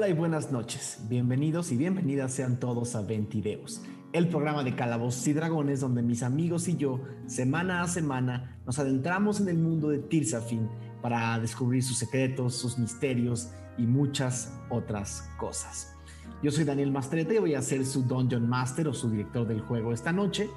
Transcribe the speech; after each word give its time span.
Hola 0.00 0.08
y 0.08 0.14
buenas 0.14 0.50
noches. 0.50 0.98
Bienvenidos 1.10 1.72
y 1.72 1.76
bienvenidas 1.76 2.32
sean 2.32 2.58
todos 2.58 2.96
a 2.96 3.02
Ventideos, 3.02 3.82
el 4.14 4.28
programa 4.28 4.64
de 4.64 4.74
Calabozos 4.74 5.28
y 5.28 5.34
Dragones 5.34 5.80
donde 5.80 6.00
mis 6.00 6.22
amigos 6.22 6.68
y 6.68 6.78
yo, 6.78 7.02
semana 7.26 7.82
a 7.82 7.86
semana, 7.86 8.58
nos 8.64 8.78
adentramos 8.78 9.42
en 9.42 9.50
el 9.50 9.58
mundo 9.58 9.90
de 9.90 9.98
Tirsafin 9.98 10.70
para 11.02 11.38
descubrir 11.38 11.82
sus 11.82 11.98
secretos, 11.98 12.54
sus 12.54 12.78
misterios 12.78 13.50
y 13.76 13.82
muchas 13.82 14.58
otras 14.70 15.28
cosas. 15.36 15.94
Yo 16.42 16.50
soy 16.50 16.64
Daniel 16.64 16.92
Mastrete 16.92 17.34
y 17.34 17.38
voy 17.38 17.54
a 17.54 17.60
ser 17.60 17.84
su 17.84 18.02
Dungeon 18.04 18.48
Master 18.48 18.88
o 18.88 18.94
su 18.94 19.10
director 19.10 19.46
del 19.46 19.60
juego 19.60 19.92
esta 19.92 20.12
noche 20.12 20.48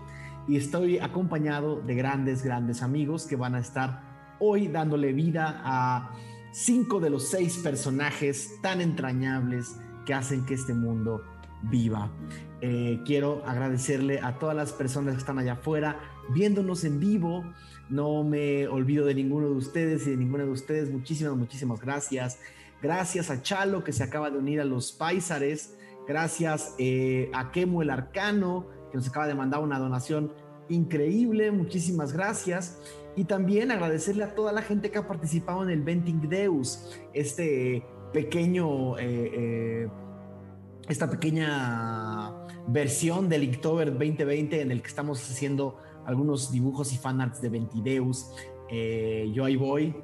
y 0.48 0.56
estoy 0.56 1.00
acompañado 1.00 1.82
de 1.82 1.96
grandes, 1.96 2.46
grandes 2.46 2.82
amigos 2.82 3.28
que 3.28 3.36
van 3.36 3.56
a 3.56 3.60
estar 3.60 4.14
hoy 4.40 4.70
dándole 4.70 5.12
vida 5.12 5.62
a 5.66 6.14
cinco 6.54 7.00
de 7.00 7.10
los 7.10 7.28
seis 7.28 7.58
personajes 7.58 8.62
tan 8.62 8.80
entrañables 8.80 9.76
que 10.06 10.14
hacen 10.14 10.46
que 10.46 10.54
este 10.54 10.74
mundo 10.74 11.24
viva. 11.64 12.12
Eh, 12.62 13.02
quiero 13.06 13.44
agradecerle 13.46 14.20
a 14.20 14.38
todas 14.38 14.56
las 14.56 14.72
personas 14.72 15.16
que 15.16 15.20
están 15.20 15.40
allá 15.40 15.54
afuera 15.54 16.00
viéndonos 16.30 16.84
en 16.84 17.00
vivo. 17.00 17.44
No 17.90 18.24
me 18.24 18.68
olvido 18.68 19.06
de 19.06 19.16
ninguno 19.16 19.48
de 19.48 19.56
ustedes 19.56 20.08
y 20.08 20.12
de 20.12 20.18
ninguna 20.18 20.46
de 20.46 20.52
ustedes. 20.52 20.90
Muchísimas, 20.92 21.36
muchísimas 21.36 21.82
gracias. 21.82 22.40
Gracias 22.82 23.30
a 23.30 23.42
Chalo 23.42 23.84
que 23.84 23.92
se 23.92 24.04
acaba 24.04 24.30
de 24.30 24.38
unir 24.38 24.62
a 24.62 24.66
los 24.66 24.92
Paisares. 24.92 25.76
Gracias 26.08 26.76
eh, 26.78 27.32
a 27.34 27.52
Kemo 27.52 27.82
el 27.82 27.90
Arcano 27.90 28.68
que 28.92 28.98
nos 28.98 29.08
acaba 29.08 29.26
de 29.26 29.36
mandar 29.36 29.62
una 29.62 29.80
donación 29.80 30.34
increíble. 30.70 31.52
Muchísimas 31.52 32.14
gracias. 32.14 32.80
Y 33.16 33.26
también 33.26 33.72
agradecerle 33.72 34.24
a 34.24 34.34
toda 34.34 34.52
la 34.52 34.62
gente 34.62 34.90
que 34.90 34.98
ha 34.98 35.08
participado 35.08 35.64
en 35.64 35.70
el 35.70 35.84
Venting 35.84 36.30
Deus, 36.30 37.00
este 37.14 37.86
pequeño, 38.12 38.98
eh, 38.98 39.32
eh, 39.34 39.88
esta 40.88 41.10
pequeña 41.10 42.34
versión 42.68 43.30
del 43.30 43.44
Inktober 43.44 43.92
2020 43.92 44.62
en 44.62 44.72
el 44.72 44.82
que 44.82 44.88
estamos 44.88 45.22
haciendo 45.30 45.78
algunos 46.06 46.52
dibujos 46.52 46.94
y 46.94 46.98
fanarts 46.98 47.42
de 47.42 47.50
Ventideus. 47.50 48.32
Eh, 48.70 49.32
yo 49.34 49.46
ahí 49.46 49.56
voy, 49.56 49.96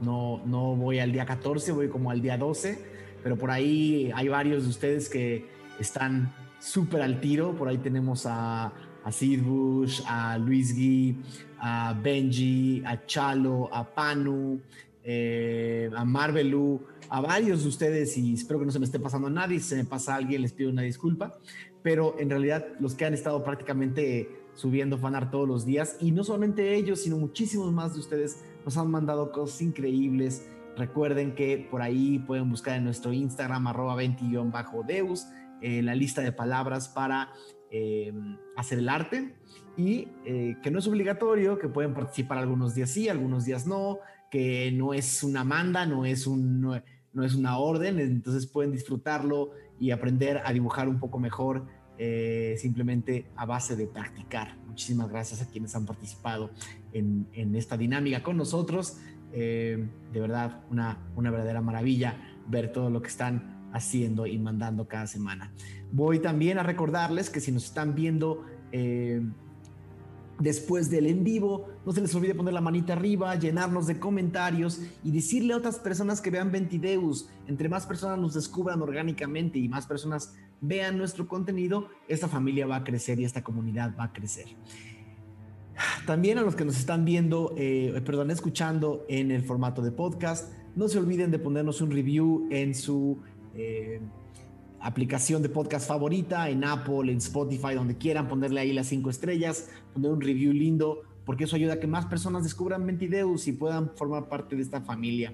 no, 0.00 0.42
no 0.46 0.74
voy 0.76 0.98
al 0.98 1.12
día 1.12 1.26
14, 1.26 1.72
voy 1.72 1.88
como 1.88 2.10
al 2.10 2.20
día 2.20 2.38
12, 2.38 2.78
pero 3.22 3.36
por 3.36 3.50
ahí 3.50 4.10
hay 4.14 4.28
varios 4.28 4.64
de 4.64 4.70
ustedes 4.70 5.08
que 5.08 5.46
están 5.78 6.32
súper 6.60 7.02
al 7.02 7.20
tiro. 7.20 7.54
Por 7.56 7.68
ahí 7.68 7.78
tenemos 7.78 8.26
a, 8.26 8.72
a 9.04 9.12
Sid 9.12 9.42
Bush, 9.42 10.00
a 10.06 10.38
Luis 10.38 10.74
Gui, 10.74 11.16
a 11.60 11.92
Benji, 11.92 12.82
a 12.84 13.04
Chalo, 13.06 13.68
a 13.72 13.84
Panu, 13.84 14.60
eh, 15.02 15.90
a 15.94 16.04
Marvelu, 16.04 16.80
a 17.10 17.20
varios 17.20 17.62
de 17.62 17.68
ustedes 17.68 18.16
y 18.16 18.34
espero 18.34 18.58
que 18.58 18.66
no 18.66 18.72
se 18.72 18.78
me 18.78 18.86
esté 18.86 18.98
pasando 18.98 19.28
a 19.28 19.30
nadie. 19.30 19.60
Si 19.60 19.68
se 19.68 19.76
me 19.76 19.84
pasa 19.84 20.14
a 20.14 20.16
alguien, 20.16 20.42
les 20.42 20.52
pido 20.52 20.70
una 20.70 20.82
disculpa. 20.82 21.38
Pero 21.82 22.16
en 22.18 22.30
realidad, 22.30 22.66
los 22.80 22.94
que 22.94 23.04
han 23.04 23.12
estado 23.12 23.44
prácticamente 23.44 24.44
subiendo 24.54 24.98
fanart 24.98 25.30
todos 25.30 25.46
los 25.48 25.66
días 25.66 25.96
y 26.00 26.12
no 26.12 26.24
solamente 26.24 26.74
ellos, 26.74 27.00
sino 27.00 27.18
muchísimos 27.18 27.72
más 27.72 27.94
de 27.94 28.00
ustedes 28.00 28.44
nos 28.64 28.76
han 28.78 28.90
mandado 28.90 29.30
cosas 29.32 29.60
increíbles. 29.60 30.48
Recuerden 30.76 31.34
que 31.34 31.68
por 31.70 31.82
ahí 31.82 32.18
pueden 32.20 32.50
buscar 32.50 32.76
en 32.76 32.84
nuestro 32.84 33.12
Instagram, 33.12 33.66
arroba 33.66 33.96
20-deus, 34.02 35.26
eh, 35.60 35.82
la 35.82 35.94
lista 35.94 36.20
de 36.22 36.32
palabras 36.32 36.88
para 36.88 37.32
eh, 37.76 38.12
hacer 38.54 38.78
el 38.78 38.88
arte 38.88 39.34
y 39.76 40.06
eh, 40.24 40.58
que 40.62 40.70
no 40.70 40.78
es 40.78 40.86
obligatorio, 40.86 41.58
que 41.58 41.66
pueden 41.66 41.92
participar 41.92 42.38
algunos 42.38 42.76
días 42.76 42.90
sí, 42.90 43.08
algunos 43.08 43.46
días 43.46 43.66
no, 43.66 43.98
que 44.30 44.70
no 44.70 44.94
es 44.94 45.24
una 45.24 45.42
manda, 45.42 45.84
no 45.84 46.04
es, 46.06 46.28
un, 46.28 46.60
no, 46.60 47.24
es 47.24 47.34
una 47.34 47.58
orden, 47.58 47.98
entonces 47.98 48.46
pueden 48.46 48.70
disfrutarlo 48.70 49.50
y 49.80 49.90
aprender 49.90 50.40
a 50.44 50.52
dibujar 50.52 50.88
un 50.88 51.00
poco 51.00 51.18
mejor 51.18 51.66
simplemente 52.56 53.26
a 53.34 53.44
base 53.44 53.74
de 53.74 53.88
practicar. 53.88 54.56
Muchísimas 54.68 55.08
gracias 55.08 55.42
a 55.42 55.48
quienes 55.48 55.74
han 55.74 55.84
participado 55.84 56.50
en, 56.92 57.26
en 57.32 57.56
esta 57.56 57.76
dinámica 57.76 58.22
con 58.22 58.36
nosotros. 58.36 58.98
de 59.32 59.88
verdad, 60.12 60.62
una, 60.70 60.98
una 61.16 61.32
verdadera 61.32 61.60
maravilla 61.60 62.34
ver 62.46 62.70
todo 62.70 62.88
lo 62.88 63.02
que 63.02 63.08
están 63.08 63.53
haciendo 63.74 64.26
y 64.26 64.38
mandando 64.38 64.88
cada 64.88 65.06
semana. 65.06 65.52
Voy 65.92 66.20
también 66.20 66.58
a 66.58 66.62
recordarles 66.62 67.28
que 67.28 67.40
si 67.40 67.52
nos 67.52 67.64
están 67.64 67.94
viendo 67.94 68.44
eh, 68.72 69.20
después 70.38 70.90
del 70.90 71.06
en 71.06 71.24
vivo, 71.24 71.68
no 71.84 71.92
se 71.92 72.00
les 72.00 72.14
olvide 72.14 72.34
poner 72.34 72.54
la 72.54 72.60
manita 72.60 72.94
arriba, 72.94 73.34
llenarnos 73.34 73.86
de 73.86 73.98
comentarios 73.98 74.80
y 75.02 75.10
decirle 75.10 75.54
a 75.54 75.56
otras 75.56 75.78
personas 75.78 76.20
que 76.20 76.30
vean 76.30 76.52
Ventideus. 76.52 77.28
Entre 77.48 77.68
más 77.68 77.84
personas 77.84 78.18
nos 78.18 78.34
descubran 78.34 78.80
orgánicamente 78.80 79.58
y 79.58 79.68
más 79.68 79.86
personas 79.86 80.34
vean 80.60 80.96
nuestro 80.96 81.26
contenido, 81.26 81.88
esta 82.08 82.28
familia 82.28 82.66
va 82.66 82.76
a 82.76 82.84
crecer 82.84 83.20
y 83.20 83.24
esta 83.24 83.42
comunidad 83.42 83.94
va 83.98 84.04
a 84.04 84.12
crecer. 84.12 84.46
También 86.06 86.38
a 86.38 86.42
los 86.42 86.54
que 86.54 86.64
nos 86.64 86.78
están 86.78 87.04
viendo, 87.04 87.52
eh, 87.56 88.00
perdón, 88.06 88.30
escuchando 88.30 89.04
en 89.08 89.32
el 89.32 89.42
formato 89.42 89.82
de 89.82 89.90
podcast, 89.90 90.52
no 90.76 90.88
se 90.88 90.98
olviden 90.98 91.30
de 91.30 91.38
ponernos 91.38 91.80
un 91.80 91.90
review 91.90 92.48
en 92.50 92.74
su 92.74 93.18
eh, 93.56 94.00
aplicación 94.80 95.42
de 95.42 95.48
podcast 95.48 95.88
favorita, 95.88 96.48
en 96.50 96.64
Apple, 96.64 97.10
en 97.10 97.18
Spotify, 97.18 97.74
donde 97.74 97.96
quieran, 97.96 98.28
ponerle 98.28 98.60
ahí 98.60 98.72
las 98.72 98.88
cinco 98.88 99.10
estrellas, 99.10 99.70
poner 99.92 100.10
un 100.10 100.20
review 100.20 100.52
lindo, 100.52 101.02
porque 101.24 101.44
eso 101.44 101.56
ayuda 101.56 101.74
a 101.74 101.80
que 101.80 101.86
más 101.86 102.06
personas 102.06 102.42
descubran 102.42 102.84
Mentideus 102.84 103.48
y 103.48 103.52
puedan 103.52 103.90
formar 103.96 104.28
parte 104.28 104.56
de 104.56 104.62
esta 104.62 104.82
familia. 104.82 105.32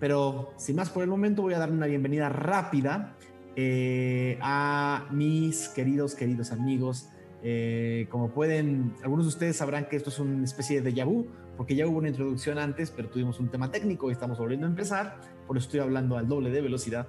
Pero 0.00 0.52
sin 0.56 0.76
más 0.76 0.90
por 0.90 1.02
el 1.02 1.08
momento, 1.08 1.42
voy 1.42 1.54
a 1.54 1.58
dar 1.58 1.70
una 1.70 1.86
bienvenida 1.86 2.28
rápida 2.28 3.16
eh, 3.56 4.38
a 4.40 5.08
mis 5.10 5.68
queridos, 5.68 6.14
queridos 6.14 6.52
amigos. 6.52 7.08
Eh, 7.42 8.06
como 8.10 8.30
pueden, 8.30 8.94
algunos 9.02 9.26
de 9.26 9.28
ustedes 9.28 9.56
sabrán 9.56 9.88
que 9.88 9.96
esto 9.96 10.10
es 10.10 10.18
una 10.18 10.44
especie 10.44 10.80
de 10.80 10.92
déjà 10.92 11.04
vu, 11.04 11.26
porque 11.58 11.74
ya 11.74 11.88
hubo 11.88 11.98
una 11.98 12.08
introducción 12.08 12.56
antes, 12.56 12.92
pero 12.92 13.10
tuvimos 13.10 13.40
un 13.40 13.50
tema 13.50 13.70
técnico 13.70 14.08
y 14.08 14.12
estamos 14.12 14.38
volviendo 14.38 14.64
a 14.66 14.70
empezar, 14.70 15.20
por 15.46 15.58
eso 15.58 15.66
estoy 15.66 15.80
hablando 15.80 16.16
al 16.16 16.28
doble 16.28 16.50
de 16.50 16.62
velocidad. 16.62 17.08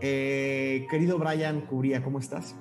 Eh, 0.00 0.86
querido 0.90 1.18
Brian 1.18 1.60
Cubría, 1.62 2.02
¿cómo 2.02 2.18
estás? 2.18 2.56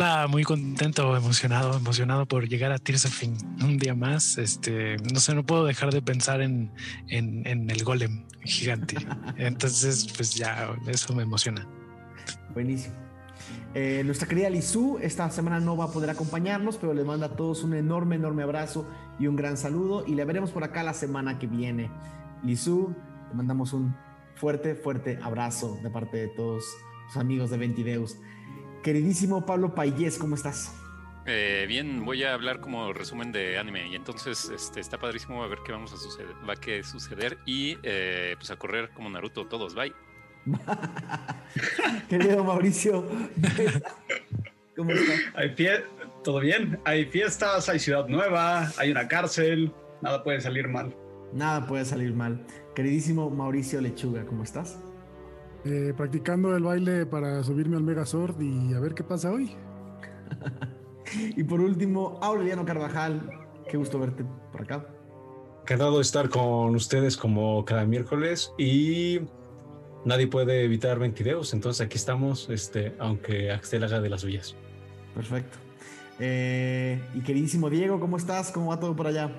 Ah, 0.00 0.26
muy 0.28 0.42
contento, 0.42 1.16
emocionado, 1.16 1.76
emocionado 1.76 2.26
por 2.26 2.48
llegar 2.48 2.72
a 2.72 2.78
Tears 2.78 3.04
of 3.04 3.22
un 3.62 3.78
día 3.78 3.94
más. 3.94 4.36
Este, 4.36 4.96
no 5.12 5.20
sé, 5.20 5.32
no 5.36 5.46
puedo 5.46 5.64
dejar 5.64 5.92
de 5.92 6.02
pensar 6.02 6.42
en, 6.42 6.72
en, 7.08 7.70
el 7.70 7.84
golem 7.84 8.24
gigante. 8.42 8.96
Entonces, 9.36 10.08
pues 10.16 10.34
ya, 10.34 10.74
eso 10.88 11.14
me 11.14 11.22
emociona. 11.22 11.68
Buenísimo. 12.52 12.96
Eh, 13.74 14.02
nuestra 14.04 14.26
querida 14.26 14.50
Lizu 14.50 14.98
esta 15.00 15.30
semana 15.30 15.60
no 15.60 15.76
va 15.76 15.86
a 15.86 15.90
poder 15.92 16.10
acompañarnos, 16.10 16.76
pero 16.76 16.94
le 16.94 17.04
manda 17.04 17.26
a 17.26 17.36
todos 17.36 17.62
un 17.62 17.74
enorme, 17.74 18.16
enorme 18.16 18.42
abrazo 18.42 18.86
y 19.18 19.26
un 19.26 19.36
gran 19.36 19.56
saludo. 19.56 20.04
Y 20.06 20.14
le 20.14 20.24
veremos 20.24 20.50
por 20.50 20.64
acá 20.64 20.82
la 20.82 20.94
semana 20.94 21.38
que 21.38 21.46
viene. 21.46 21.90
Lizu, 22.42 22.94
te 23.28 23.34
mandamos 23.34 23.72
un 23.72 23.94
fuerte, 24.36 24.74
fuerte 24.74 25.18
abrazo 25.22 25.78
de 25.82 25.90
parte 25.90 26.16
de 26.16 26.28
todos 26.28 26.64
los 27.06 27.16
amigos 27.16 27.50
de 27.50 27.58
Ventideus. 27.58 28.18
Queridísimo 28.82 29.46
Pablo 29.46 29.74
Payés, 29.74 30.18
¿cómo 30.18 30.34
estás? 30.34 30.74
Eh, 31.26 31.64
bien, 31.66 32.04
voy 32.04 32.22
a 32.22 32.34
hablar 32.34 32.60
como 32.60 32.92
resumen 32.92 33.32
de 33.32 33.56
anime 33.56 33.88
y 33.88 33.94
entonces 33.94 34.50
este, 34.54 34.80
está 34.80 34.98
padrísimo 34.98 35.42
a 35.42 35.46
ver 35.46 35.60
qué 35.64 35.72
vamos 35.72 35.90
a 35.94 35.96
suceder, 35.96 36.34
va 36.46 36.52
a 36.52 36.84
suceder 36.84 37.38
y 37.46 37.78
eh, 37.82 38.34
pues 38.36 38.50
a 38.50 38.56
correr 38.56 38.90
como 38.90 39.08
Naruto 39.08 39.46
todos, 39.46 39.74
bye. 39.74 39.94
Querido 42.10 42.44
Mauricio, 42.44 43.08
¿cómo 44.76 44.90
estás? 44.90 45.20
Todo 46.24 46.40
bien, 46.40 46.80
hay 46.86 47.04
fiestas, 47.04 47.68
hay 47.68 47.78
ciudad 47.78 48.08
nueva, 48.08 48.70
hay 48.78 48.90
una 48.90 49.06
cárcel, 49.08 49.70
nada 50.00 50.24
puede 50.24 50.40
salir 50.40 50.68
mal. 50.68 50.96
Nada 51.34 51.66
puede 51.66 51.84
salir 51.84 52.14
mal. 52.14 52.46
Queridísimo 52.74 53.28
Mauricio 53.28 53.78
Lechuga, 53.82 54.24
¿cómo 54.24 54.42
estás? 54.42 54.80
Eh, 55.66 55.92
practicando 55.94 56.56
el 56.56 56.62
baile 56.62 57.04
para 57.04 57.44
subirme 57.44 57.76
al 57.76 57.82
Megazord 57.82 58.40
y 58.40 58.72
a 58.72 58.80
ver 58.80 58.94
qué 58.94 59.04
pasa 59.04 59.32
hoy. 59.32 59.54
y 61.36 61.44
por 61.44 61.60
último, 61.60 62.18
Aureliano 62.22 62.64
Carvajal, 62.64 63.20
qué 63.68 63.76
gusto 63.76 63.98
verte 63.98 64.24
por 64.50 64.62
acá. 64.62 64.86
Encantado 65.60 65.96
de 65.96 66.02
estar 66.02 66.30
con 66.30 66.74
ustedes 66.74 67.18
como 67.18 67.66
cada 67.66 67.84
miércoles 67.84 68.50
y 68.56 69.20
nadie 70.06 70.26
puede 70.26 70.64
evitar 70.64 70.98
ventideos, 70.98 71.52
entonces 71.52 71.84
aquí 71.84 71.98
estamos, 71.98 72.48
este, 72.48 72.94
aunque 72.98 73.50
Axel 73.50 73.84
haga 73.84 74.00
de 74.00 74.08
las 74.08 74.22
suyas. 74.22 74.56
Perfecto. 75.14 75.63
Eh, 76.18 77.00
y 77.14 77.20
queridísimo 77.20 77.70
Diego, 77.70 78.00
¿cómo 78.00 78.16
estás? 78.16 78.50
¿Cómo 78.50 78.68
va 78.68 78.80
todo 78.80 78.94
por 78.94 79.06
allá? 79.06 79.30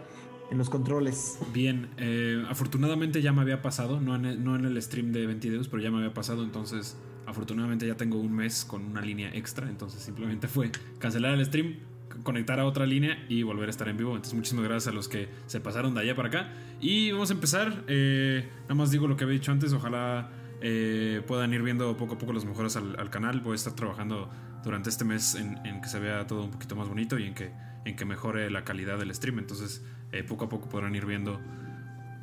en 0.51 0.59
los 0.59 0.69
controles. 0.69 1.39
Bien, 1.51 1.89
eh, 1.97 2.45
afortunadamente 2.47 3.19
ya 3.19 3.33
me 3.33 3.41
había 3.41 3.63
pasado, 3.63 3.99
no 3.99 4.15
en, 4.15 4.25
en 4.25 4.65
el 4.65 4.79
stream 4.79 5.11
de 5.11 5.25
22, 5.25 5.67
pero 5.69 5.81
ya 5.81 5.89
me 5.89 5.97
había 5.97 6.13
pasado, 6.13 6.43
entonces 6.43 6.95
afortunadamente 7.25 7.87
ya 7.87 7.95
tengo 7.95 8.19
un 8.19 8.31
mes 8.31 8.65
con 8.65 8.85
una 8.85 9.01
línea 9.01 9.33
extra, 9.33 9.67
entonces 9.69 10.01
simplemente 10.01 10.47
fue 10.47 10.71
cancelar 10.99 11.33
el 11.33 11.45
stream, 11.45 11.77
conectar 12.23 12.59
a 12.59 12.65
otra 12.65 12.85
línea 12.85 13.25
y 13.29 13.43
volver 13.43 13.67
a 13.67 13.71
estar 13.71 13.87
en 13.87 13.97
vivo. 13.97 14.11
Entonces 14.11 14.33
muchísimas 14.33 14.65
gracias 14.65 14.91
a 14.91 14.95
los 14.95 15.07
que 15.07 15.29
se 15.47 15.59
pasaron 15.59 15.93
de 15.93 16.01
allá 16.01 16.15
para 16.15 16.27
acá. 16.29 16.53
Y 16.79 17.11
vamos 17.11 17.29
a 17.29 17.33
empezar, 17.33 17.83
eh, 17.87 18.49
nada 18.63 18.75
más 18.75 18.91
digo 18.91 19.07
lo 19.07 19.15
que 19.15 19.23
había 19.23 19.35
dicho 19.35 19.51
antes, 19.51 19.73
ojalá 19.73 20.29
eh, 20.61 21.21
puedan 21.27 21.53
ir 21.53 21.61
viendo 21.61 21.95
poco 21.97 22.15
a 22.15 22.17
poco 22.17 22.33
las 22.33 22.45
mejoras 22.45 22.75
al, 22.75 23.09
canal. 23.09 23.41
Voy 23.41 23.53
a 23.53 23.55
estar 23.55 23.73
trabajando 23.73 24.29
durante 24.65 24.89
este 24.89 25.05
mes 25.05 25.35
en, 25.35 25.81
que 25.81 25.87
se 25.87 25.99
vea 25.99 26.27
todo 26.27 26.43
un 26.43 26.51
poquito 26.51 26.75
más 26.75 26.89
bonito 26.89 27.17
y 27.19 27.27
en 27.27 27.35
que, 27.35 27.51
en 27.85 27.95
que 27.95 28.03
mejore 28.03 28.49
la 28.49 28.65
calidad 28.65 28.97
del 28.97 29.13
stream. 29.13 29.39
Entonces, 29.39 29.83
eh, 30.11 30.23
poco 30.23 30.45
a 30.45 30.49
poco 30.49 30.67
podrán 30.67 30.95
ir 30.95 31.05
viendo 31.05 31.39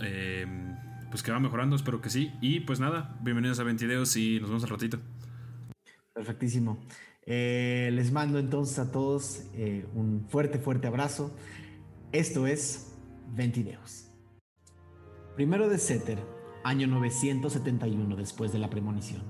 eh, 0.00 0.46
pues 1.10 1.22
que 1.22 1.30
va 1.30 1.38
mejorando. 1.38 1.76
Espero 1.76 2.00
que 2.00 2.10
sí. 2.10 2.34
Y 2.40 2.60
pues 2.60 2.80
nada, 2.80 3.16
bienvenidos 3.22 3.60
a 3.60 3.62
Ventideos 3.62 4.16
y 4.16 4.40
nos 4.40 4.50
vemos 4.50 4.64
al 4.64 4.70
ratito. 4.70 4.98
Perfectísimo. 6.12 6.84
les 7.24 8.12
mando 8.12 8.38
entonces 8.38 8.78
a 8.80 8.90
todos 8.90 9.44
un 9.94 10.26
fuerte, 10.28 10.58
fuerte 10.58 10.88
abrazo. 10.88 11.34
Esto 12.10 12.46
es 12.46 12.92
Ventideos. 13.34 14.08
Primero 15.36 15.68
de 15.68 15.78
Setter, 15.78 16.18
año 16.64 16.86
971 16.88 18.16
después 18.16 18.52
de 18.52 18.58
la 18.58 18.68
premonición. 18.68 19.22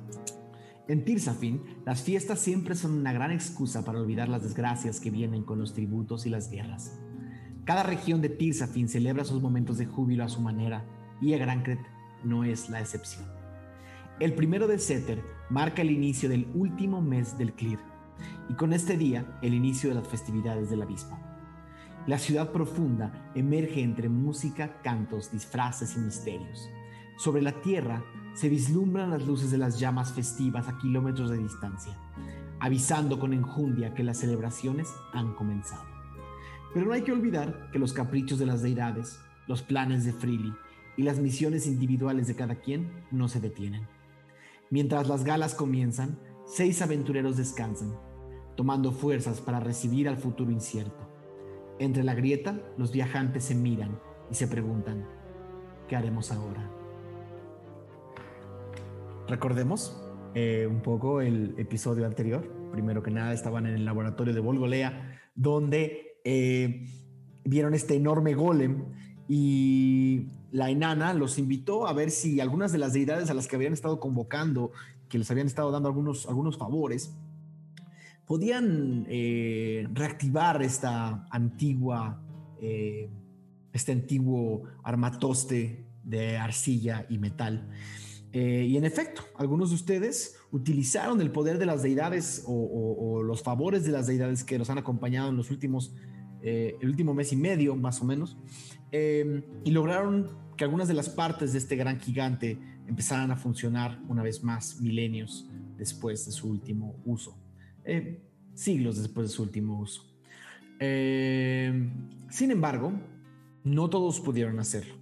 En 0.88 1.05
Tirsafin, 1.05 1.62
las 1.87 2.02
fiestas 2.02 2.40
siempre 2.40 2.75
son 2.75 2.93
una 2.93 3.12
gran 3.12 3.31
excusa 3.31 3.84
para 3.84 4.00
olvidar 4.00 4.29
las 4.29 4.43
desgracias 4.43 4.99
que 4.99 5.11
vienen 5.11 5.44
con 5.44 5.58
los 5.61 5.75
tributos 5.75 6.26
y 6.26 6.31
las 6.31 6.50
guerras. 6.50 6.99
Cada 7.64 7.84
región 7.84 8.20
de 8.20 8.29
Tirsafin 8.29 8.88
celebra 8.88 9.25
sus 9.25 9.40
momentos 9.40 9.79
de 9.79 9.87
júbilo 9.87 10.25
a 10.25 10.29
su 10.29 10.40
manera 10.40 10.84
y 11.20 11.34
Egrancret 11.34 11.79
no 12.25 12.43
es 12.43 12.69
la 12.69 12.81
excepción. 12.81 13.25
El 14.19 14.34
primero 14.34 14.67
de 14.67 14.81
Setter 14.81 15.23
marca 15.50 15.82
el 15.82 15.90
inicio 15.93 16.29
del 16.29 16.49
último 16.55 17.00
mes 17.00 17.38
del 17.38 17.52
Clir 17.52 17.79
y 18.49 18.55
con 18.55 18.73
este 18.73 18.96
día 18.96 19.38
el 19.40 19.55
inicio 19.55 19.88
de 19.88 19.94
las 19.94 20.08
festividades 20.08 20.69
del 20.69 20.82
abismo. 20.82 21.19
La 22.08 22.19
ciudad 22.19 22.50
profunda 22.50 23.31
emerge 23.37 23.81
entre 23.82 24.08
música, 24.08 24.81
cantos, 24.82 25.31
disfraces 25.31 25.96
y 25.96 26.00
misterios. 26.00 26.69
Sobre 27.17 27.43
la 27.43 27.52
tierra 27.62 28.02
se 28.34 28.49
vislumbran 28.49 29.11
las 29.11 29.26
luces 29.26 29.50
de 29.50 29.58
las 29.58 29.79
llamas 29.79 30.12
festivas 30.12 30.69
a 30.69 30.79
kilómetros 30.79 31.31
de 31.31 31.38
distancia, 31.38 31.96
avisando 32.61 33.19
con 33.19 33.32
enjundia 33.32 33.94
que 33.94 34.05
las 34.05 34.19
celebraciones 34.19 34.88
han 35.12 35.34
comenzado. 35.34 35.84
Pero 36.73 36.87
no 36.87 36.93
hay 36.93 37.02
que 37.02 37.12
olvidar 37.12 37.70
que 37.70 37.79
los 37.79 37.93
caprichos 37.93 38.38
de 38.38 38.46
las 38.46 38.62
deidades, 38.62 39.20
los 39.46 39.62
planes 39.62 40.05
de 40.05 40.12
Freely 40.12 40.55
y 40.96 41.02
las 41.02 41.19
misiones 41.19 41.67
individuales 41.67 42.26
de 42.26 42.37
cada 42.37 42.56
quien 42.56 42.90
no 43.11 43.29
se 43.29 43.40
detienen. 43.40 43.87
Mientras 44.70 45.08
las 45.08 45.25
galas 45.25 45.55
comienzan, 45.55 46.19
seis 46.46 46.81
aventureros 46.81 47.37
descansan, 47.37 47.94
tomando 48.56 48.93
fuerzas 48.93 49.40
para 49.40 49.61
recibir 49.61 50.08
al 50.08 50.17
futuro 50.17 50.50
incierto. 50.50 51.08
Entre 51.79 52.02
la 52.02 52.14
grieta, 52.14 52.58
los 52.79 52.93
viajantes 52.93 53.44
se 53.44 53.55
miran 53.55 53.99
y 54.31 54.34
se 54.34 54.46
preguntan, 54.46 55.06
¿qué 55.88 55.96
haremos 55.96 56.32
ahora? 56.32 56.81
Recordemos 59.28 59.96
eh, 60.34 60.66
un 60.69 60.82
poco 60.82 61.20
el 61.20 61.54
episodio 61.58 62.06
anterior. 62.06 62.70
Primero 62.72 63.02
que 63.02 63.10
nada, 63.10 63.32
estaban 63.32 63.66
en 63.66 63.74
el 63.74 63.84
laboratorio 63.84 64.34
de 64.34 64.40
Volgolea, 64.40 65.20
donde 65.34 66.19
eh, 66.24 66.86
vieron 67.44 67.74
este 67.74 67.94
enorme 67.94 68.34
golem 68.34 68.84
y 69.28 70.28
la 70.50 70.70
enana 70.70 71.14
los 71.14 71.38
invitó 71.38 71.86
a 71.86 71.92
ver 71.92 72.10
si 72.10 72.40
algunas 72.40 72.72
de 72.72 72.78
las 72.78 72.94
deidades 72.94 73.30
a 73.30 73.34
las 73.34 73.46
que 73.46 73.56
habían 73.56 73.72
estado 73.72 74.00
convocando, 74.00 74.72
que 75.08 75.19
les 75.19 75.30
habían 75.30 75.46
estado 75.46 75.70
dando 75.70 75.88
algunos, 75.88 76.26
algunos 76.26 76.58
favores, 76.58 77.16
podían 78.26 79.06
eh, 79.08 79.86
reactivar 79.92 80.62
esta 80.62 81.26
antigua, 81.30 82.22
este 83.72 83.92
antiguo 83.92 84.62
armatoste 84.82 85.84
de 86.04 86.38
arcilla 86.38 87.06
y 87.08 87.19
metal. 87.19 87.69
Eh, 88.32 88.67
y 88.69 88.76
en 88.76 88.84
efecto, 88.84 89.23
algunos 89.37 89.70
de 89.70 89.76
ustedes 89.76 90.37
utilizaron 90.50 91.20
el 91.20 91.31
poder 91.31 91.58
de 91.58 91.67
las 91.67 91.82
deidades 91.82 92.44
o, 92.46 93.23
los 93.23 93.43
favores 93.43 93.84
de 93.84 93.93
las 93.93 94.06
deidades 94.06 94.43
que 94.44 94.58
los 94.58 94.70
han 94.70 94.79
acompañado 94.79 95.31
en 95.31 95.37
los 95.37 95.50
últimos, 95.50 95.94
el 96.43 96.88
último 96.88 97.14
mes 97.14 97.32
y 97.32 97.37
medio, 97.37 97.76
más 97.76 98.00
o 98.00 98.05
menos, 98.05 98.37
y 98.90 99.70
lograron 99.70 100.29
que 100.56 100.64
algunas 100.64 100.88
de 100.88 100.94
las 100.94 101.08
partes 101.08 101.52
de 101.52 101.58
este 101.58 101.76
gran 101.76 102.00
gigante 102.00 102.58
empezaran 102.87 103.31
a 103.31 103.37
funcionar 103.37 104.00
una 104.08 104.23
vez 104.23 104.43
más 104.43 104.81
milenios 104.81 105.49
después 105.76 106.26
de 106.26 106.32
su 106.32 106.49
último 106.49 106.96
uso. 107.05 107.37
Eh, 107.84 108.23
siglos 108.55 108.99
después 108.99 109.29
de 109.29 109.34
su 109.34 109.43
último 109.43 109.81
uso. 109.81 110.05
Eh, 110.79 111.90
sin 112.31 112.50
embargo, 112.50 112.93
no 113.64 113.88
todos 113.88 114.20
pudieron 114.20 114.58
hacerlo 114.58 114.94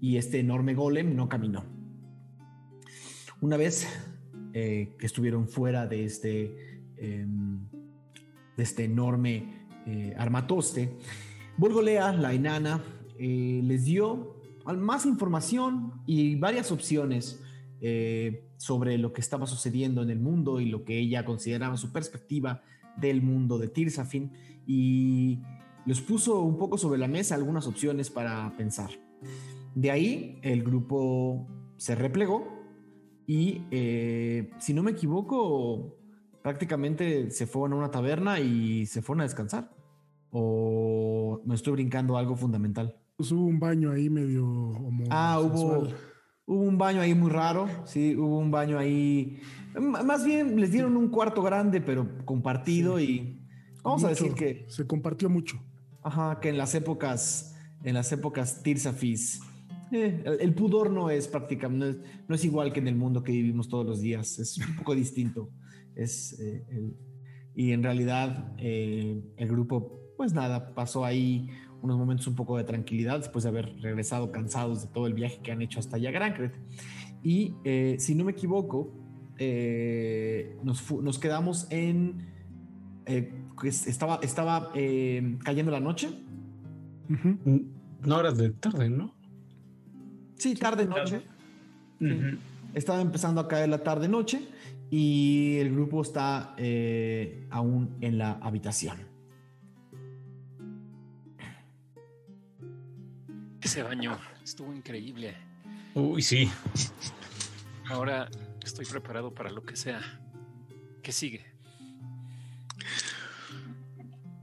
y 0.00 0.16
este 0.16 0.38
enorme 0.40 0.74
golem 0.74 1.14
no 1.14 1.28
caminó. 1.28 1.64
Una 3.44 3.58
vez 3.58 3.86
eh, 4.54 4.94
que 4.98 5.04
estuvieron 5.04 5.48
fuera 5.48 5.86
de 5.86 6.06
este, 6.06 6.80
em, 6.96 7.68
de 8.56 8.62
este 8.62 8.84
enorme 8.84 9.66
armatoste, 10.16 10.96
Volgolea, 11.58 12.14
la 12.14 12.32
enana, 12.32 12.82
les 13.18 13.84
dio 13.84 14.40
más 14.64 15.04
información 15.04 15.92
y 16.06 16.36
varias 16.36 16.72
opciones 16.72 17.38
sobre 18.56 18.96
lo 18.96 19.12
que 19.12 19.20
estaba 19.20 19.46
sucediendo 19.46 20.02
en 20.02 20.08
el 20.08 20.20
mundo 20.20 20.58
y 20.58 20.70
lo 20.70 20.82
que 20.84 20.98
ella 20.98 21.26
consideraba 21.26 21.76
su 21.76 21.92
perspectiva 21.92 22.62
del 22.96 23.20
mundo 23.20 23.58
de 23.58 23.68
Tirsafin 23.68 24.32
y 24.66 25.42
les 25.84 26.00
puso 26.00 26.40
un 26.40 26.56
poco 26.56 26.78
sobre 26.78 26.98
la 26.98 27.08
mesa 27.08 27.34
algunas 27.34 27.66
opciones 27.66 28.08
para 28.08 28.56
pensar. 28.56 28.88
De 29.74 29.90
ahí 29.90 30.38
el 30.40 30.62
grupo 30.62 31.46
se 31.76 31.94
replegó 31.94 32.63
y, 33.26 33.62
eh, 33.70 34.50
si 34.58 34.74
no 34.74 34.82
me 34.82 34.92
equivoco, 34.92 35.96
prácticamente 36.42 37.30
se 37.30 37.46
fueron 37.46 37.74
a 37.74 37.76
una 37.76 37.90
taberna 37.90 38.40
y 38.40 38.86
se 38.86 39.02
fueron 39.02 39.22
a 39.22 39.24
descansar. 39.24 39.70
¿O 40.30 41.40
me 41.44 41.54
estoy 41.54 41.74
brincando 41.74 42.18
algo 42.18 42.36
fundamental? 42.36 42.96
Pues 43.16 43.30
hubo 43.30 43.46
un 43.46 43.60
baño 43.60 43.92
ahí 43.92 44.10
medio 44.10 44.74
Ah, 45.10 45.40
hubo 45.40 45.88
Hubo 46.46 46.60
un 46.60 46.76
baño 46.76 47.00
ahí 47.00 47.14
muy 47.14 47.30
raro, 47.30 47.68
sí, 47.86 48.14
hubo 48.16 48.38
un 48.38 48.50
baño 48.50 48.78
ahí. 48.78 49.40
Más 49.80 50.26
bien 50.26 50.60
les 50.60 50.72
dieron 50.72 50.96
un 50.96 51.08
cuarto 51.08 51.42
grande, 51.42 51.80
pero 51.80 52.06
compartido 52.26 53.00
y 53.00 53.40
vamos 53.82 54.04
a 54.04 54.10
decir 54.10 54.34
que 54.34 54.66
se 54.68 54.86
compartió 54.86 55.30
mucho. 55.30 55.58
Ajá, 56.02 56.40
que 56.40 56.50
en 56.50 56.58
las 56.58 56.74
épocas, 56.74 57.56
en 57.82 57.94
las 57.94 58.12
épocas 58.12 58.62
Tirsafis, 58.62 59.40
eh, 59.92 60.24
el, 60.40 60.54
pudor 60.54 60.90
no 60.90 61.10
es 61.10 61.28
prácticamente, 61.28 62.00
no 62.28 62.34
es, 62.34 62.44
igual 62.44 62.72
que 62.72 62.80
en 62.80 62.88
el 62.88 62.96
mundo 62.96 63.22
que 63.22 63.32
vivimos 63.32 63.68
todos 63.68 63.86
los 63.86 64.00
días, 64.00 64.38
es 64.38 64.58
un 64.58 64.76
poco 64.76 64.94
distinto. 64.94 65.50
Es, 65.94 66.38
eh, 66.40 66.64
y 67.54 67.72
en 67.72 67.82
realidad 67.82 68.52
eh, 68.58 69.22
el 69.36 69.48
grupo, 69.48 70.00
pues 70.16 70.32
nada, 70.32 70.74
pasó 70.74 71.04
ahí 71.04 71.48
unos 71.82 71.98
momentos 71.98 72.26
un 72.26 72.34
poco 72.34 72.56
de 72.56 72.64
tranquilidad 72.64 73.18
después 73.18 73.44
de 73.44 73.50
haber 73.50 73.76
regresado 73.80 74.32
cansados 74.32 74.82
de 74.82 74.88
todo 74.88 75.06
el 75.06 75.12
viaje 75.12 75.40
que 75.42 75.52
han 75.52 75.60
hecho 75.60 75.78
hasta 75.78 75.96
allá 75.96 76.10
Grancret. 76.10 76.58
Y 77.22 77.54
eh, 77.64 77.96
si 77.98 78.14
no 78.14 78.24
me 78.24 78.32
equivoco, 78.32 78.92
eh, 79.38 80.56
nos, 80.62 81.18
quedamos 81.18 81.66
en... 81.70 82.26
Eh, 83.06 83.32
estaba 83.62 84.18
estaba 84.22 84.72
cayendo 84.72 85.70
la 85.70 85.80
noche. 85.80 86.08
No 88.00 88.16
horas 88.16 88.36
de 88.36 88.50
tarde, 88.50 88.90
¿no? 88.90 89.13
Sí, 90.36 90.54
tarde-noche. 90.54 91.22
Estaba 92.74 93.00
empezando 93.00 93.40
a 93.40 93.48
caer 93.48 93.68
la 93.68 93.82
tarde-noche 93.82 94.48
y 94.90 95.56
el 95.58 95.72
grupo 95.72 96.02
está 96.02 96.54
aún 97.50 97.96
en 98.00 98.18
la 98.18 98.32
habitación. 98.32 98.98
Ese 103.60 103.82
baño 103.82 104.18
estuvo 104.42 104.74
increíble. 104.74 105.34
Uy, 105.94 106.20
sí. 106.20 106.50
Ahora 107.88 108.28
estoy 108.62 108.84
preparado 108.84 109.32
para 109.32 109.50
lo 109.50 109.62
que 109.64 109.76
sea. 109.76 110.00
¿Qué 111.02 111.12
sigue? 111.12 111.44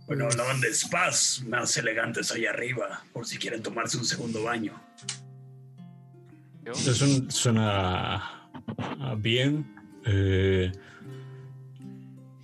Bueno, 0.08 0.26
hablaban 0.26 0.60
de 0.60 0.74
spas 0.74 1.44
más 1.48 1.78
elegantes 1.78 2.32
ahí 2.32 2.46
arriba, 2.46 3.04
por 3.14 3.26
si 3.26 3.38
quieren 3.38 3.62
tomarse 3.64 3.98
un 3.98 4.06
segundo 4.06 4.44
baño. 4.44 4.74
Suena 6.74 8.50
ah, 8.78 9.16
bien. 9.18 9.76
Eh, 10.06 10.72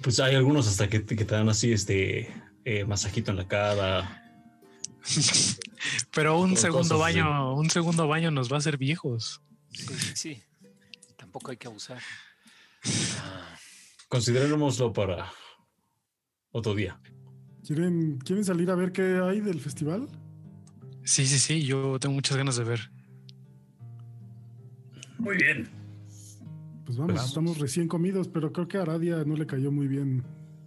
pues 0.02 0.20
hay 0.20 0.36
algunos 0.36 0.68
hasta 0.68 0.88
que, 0.90 1.00
te 1.00 1.26
dan 1.26 1.50
así 1.50 1.72
este 1.72 2.34
eh, 2.66 2.86
masajito 2.86 3.32
en 3.32 3.38
la 3.38 3.48
cara. 3.48 4.24
Pero 6.14 6.40
un 6.40 6.58
segundo 6.58 6.98
baño, 6.98 7.56
un 7.56 7.70
segundo 7.70 8.08
baño 8.08 8.32
nos 8.32 8.52
va 8.52 8.56
a 8.56 8.60
hacer 8.60 8.78
viejos. 8.78 9.42
Sí, 9.72 9.94
sí, 10.16 10.44
Tampoco 11.18 11.52
hay 11.52 11.58
que 11.58 11.68
abusar. 11.68 12.00
Considerémoslo 14.08 14.94
para 14.94 15.32
otro 16.52 16.74
día. 16.74 17.00
¿Quieren, 17.66 18.18
¿Quieren 18.20 18.46
salir 18.46 18.72
a 18.72 18.76
ver 18.76 18.92
qué 18.92 19.20
hay 19.22 19.42
del 19.42 19.60
festival? 19.60 20.08
Sí, 21.04 21.26
sí, 21.26 21.38
sí. 21.40 21.64
Yo 21.64 22.00
tengo 22.00 22.16
muchas 22.16 22.38
ganas 22.38 22.56
de 22.56 22.64
ver. 22.64 22.92
Muy 25.20 25.38
bien. 25.38 25.68
Pues 26.86 26.98
vamos, 26.98 27.26
estamos 27.26 27.58
recién 27.60 27.88
comidos, 27.88 28.28
pero 28.28 28.54
creo 28.54 28.68
que 28.68 28.78
a 28.78 28.84
Aradia 28.84 29.24
no 29.26 29.36
le 29.36 29.46
cayó 29.46 29.72
muy 29.72 29.88
bien 29.88 30.24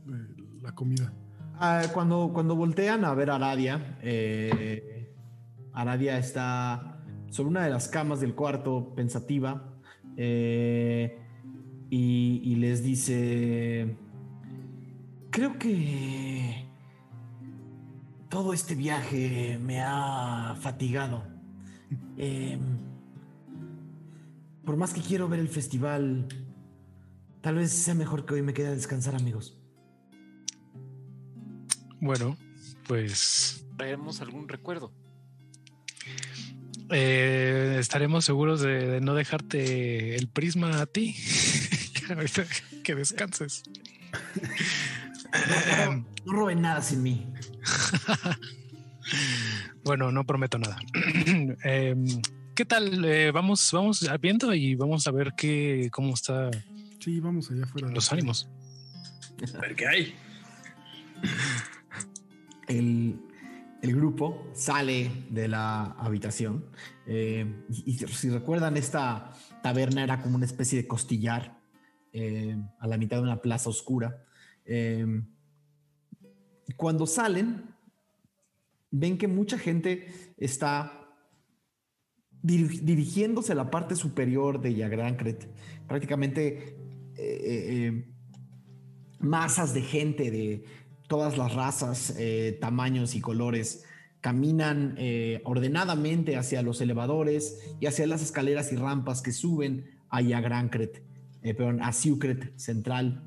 eh, 0.09 0.43
la 0.63 0.75
comida. 0.75 1.13
Ah, 1.55 1.83
cuando, 1.93 2.31
cuando 2.33 2.57
voltean 2.57 3.05
a 3.05 3.15
ver 3.15 3.31
a 3.31 3.37
Aradia, 3.37 3.99
eh, 4.03 5.15
Aradia 5.73 6.19
está 6.19 7.03
sobre 7.31 7.51
una 7.51 7.65
de 7.65 7.71
las 7.71 7.89
camas 7.89 8.21
del 8.21 8.35
cuarto, 8.35 8.93
pensativa, 8.95 9.75
eh, 10.17 11.19
y, 11.89 12.43
y 12.45 12.57
les 12.57 12.83
dice, 12.83 13.97
creo 15.31 15.59
que 15.59 16.67
todo 18.29 18.53
este 18.53 18.75
viaje 18.75 19.59
me 19.61 19.81
ha 19.81 20.57
fatigado. 20.61 21.25
Em, 22.17 22.61
por 24.65 24.77
más 24.77 24.93
que 24.93 25.01
quiero 25.01 25.29
ver 25.29 25.41
el 25.41 25.49
festival, 25.49 26.29
tal 27.41 27.57
vez 27.57 27.71
sea 27.71 27.95
mejor 27.95 28.27
que 28.27 28.35
hoy 28.35 28.43
me 28.43 28.55
quede 28.55 28.69
a 28.69 28.73
descansar, 28.73 29.15
amigos. 29.15 29.59
Bueno, 32.01 32.37
pues... 32.87 33.67
Traemos 33.77 34.21
algún 34.21 34.49
recuerdo. 34.49 34.93
Eh, 36.91 37.77
estaremos 37.79 38.25
seguros 38.25 38.61
de, 38.61 39.01
no 39.01 39.15
dejarte 39.15 40.17
el 40.17 40.29
prisma 40.29 40.81
a 40.81 40.87
ti. 40.87 41.15
que 42.85 42.95
descanses. 42.95 43.63
no, 45.87 46.05
no 46.27 46.33
roben 46.33 46.63
nada 46.63 46.83
sin 46.83 47.03
mí. 47.03 47.33
bueno, 49.85 50.11
no 50.11 50.25
prometo 50.25 50.59
nada. 50.59 50.79
Em, 51.65 52.07
¿Qué 52.55 52.65
tal? 52.65 53.05
Eh, 53.05 53.31
vamos, 53.31 53.71
vamos 53.73 54.07
viendo 54.21 54.55
y 54.55 54.75
vamos 54.75 55.07
a 55.07 55.11
ver 55.11 55.33
qué, 55.37 55.89
cómo 55.93 56.15
está. 56.15 56.51
Sí, 56.99 57.21
vamos 57.21 57.51
allá 57.51 57.65
afuera. 57.65 57.89
Los 57.89 58.13
ánimos. 58.13 58.49
A 59.55 59.61
ver 59.61 59.77
qué 59.77 59.87
hay. 59.87 60.15
El, 62.69 63.19
grupo 63.83 64.51
sale 64.55 65.11
de 65.31 65.49
la 65.49 65.85
habitación 65.93 66.67
eh, 67.07 67.65
y, 67.69 67.95
si 67.95 68.29
recuerdan, 68.29 68.77
esta 68.77 69.33
taberna 69.63 70.05
era 70.05 70.21
como 70.21 70.37
una 70.37 70.45
especie 70.45 70.83
de 70.83 70.87
costillar 70.87 71.59
eh, 72.13 72.57
a 72.79 72.87
la 72.87 72.99
mitad 72.99 73.17
de 73.17 73.23
una 73.23 73.41
plaza 73.41 73.71
oscura. 73.71 74.25
cuando 76.77 77.07
salen, 77.07 77.75
ven 78.91 79.19
que 79.19 79.29
mucha 79.29 79.59
gente 79.59 80.35
está 80.37 81.00
dirigiéndose 82.43 83.53
a 83.53 83.55
la 83.55 83.71
parte 83.71 83.95
superior 83.97 84.61
de 84.61 84.75
Yagrancret. 84.75 85.49
Prácticamente 85.87 86.77
eh, 87.17 87.19
eh, 87.19 87.87
eh, 87.87 88.05
masas 89.19 89.75
de 89.75 89.83
gente 89.83 90.31
de 90.31 90.65
todas 91.09 91.37
las 91.37 91.55
razas, 91.55 92.15
tamaños 92.61 93.17
y 93.17 93.21
colores 93.21 93.85
caminan 94.21 94.97
ordenadamente 95.43 96.37
hacia 96.37 96.63
los 96.63 96.81
elevadores 96.81 97.59
y 97.81 97.87
hacia 97.87 98.07
las 98.07 98.23
escaleras 98.23 98.73
y 98.73 98.77
rampas 98.77 99.21
que 99.21 99.33
suben 99.33 99.87
a 100.09 100.21
Yagrancret, 100.21 101.03
perdón, 101.43 101.83
a 101.83 101.93
Siucret 101.93 102.57
Central. 102.57 103.25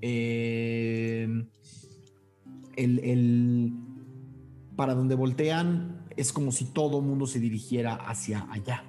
el, 0.00 1.42
para 4.76 4.94
donde 4.94 5.16
voltean 5.16 6.05
es 6.16 6.32
como 6.32 6.52
si 6.52 6.66
todo 6.66 6.98
el 6.98 7.04
mundo 7.04 7.26
se 7.26 7.38
dirigiera 7.40 7.94
hacia 7.94 8.46
allá. 8.50 8.84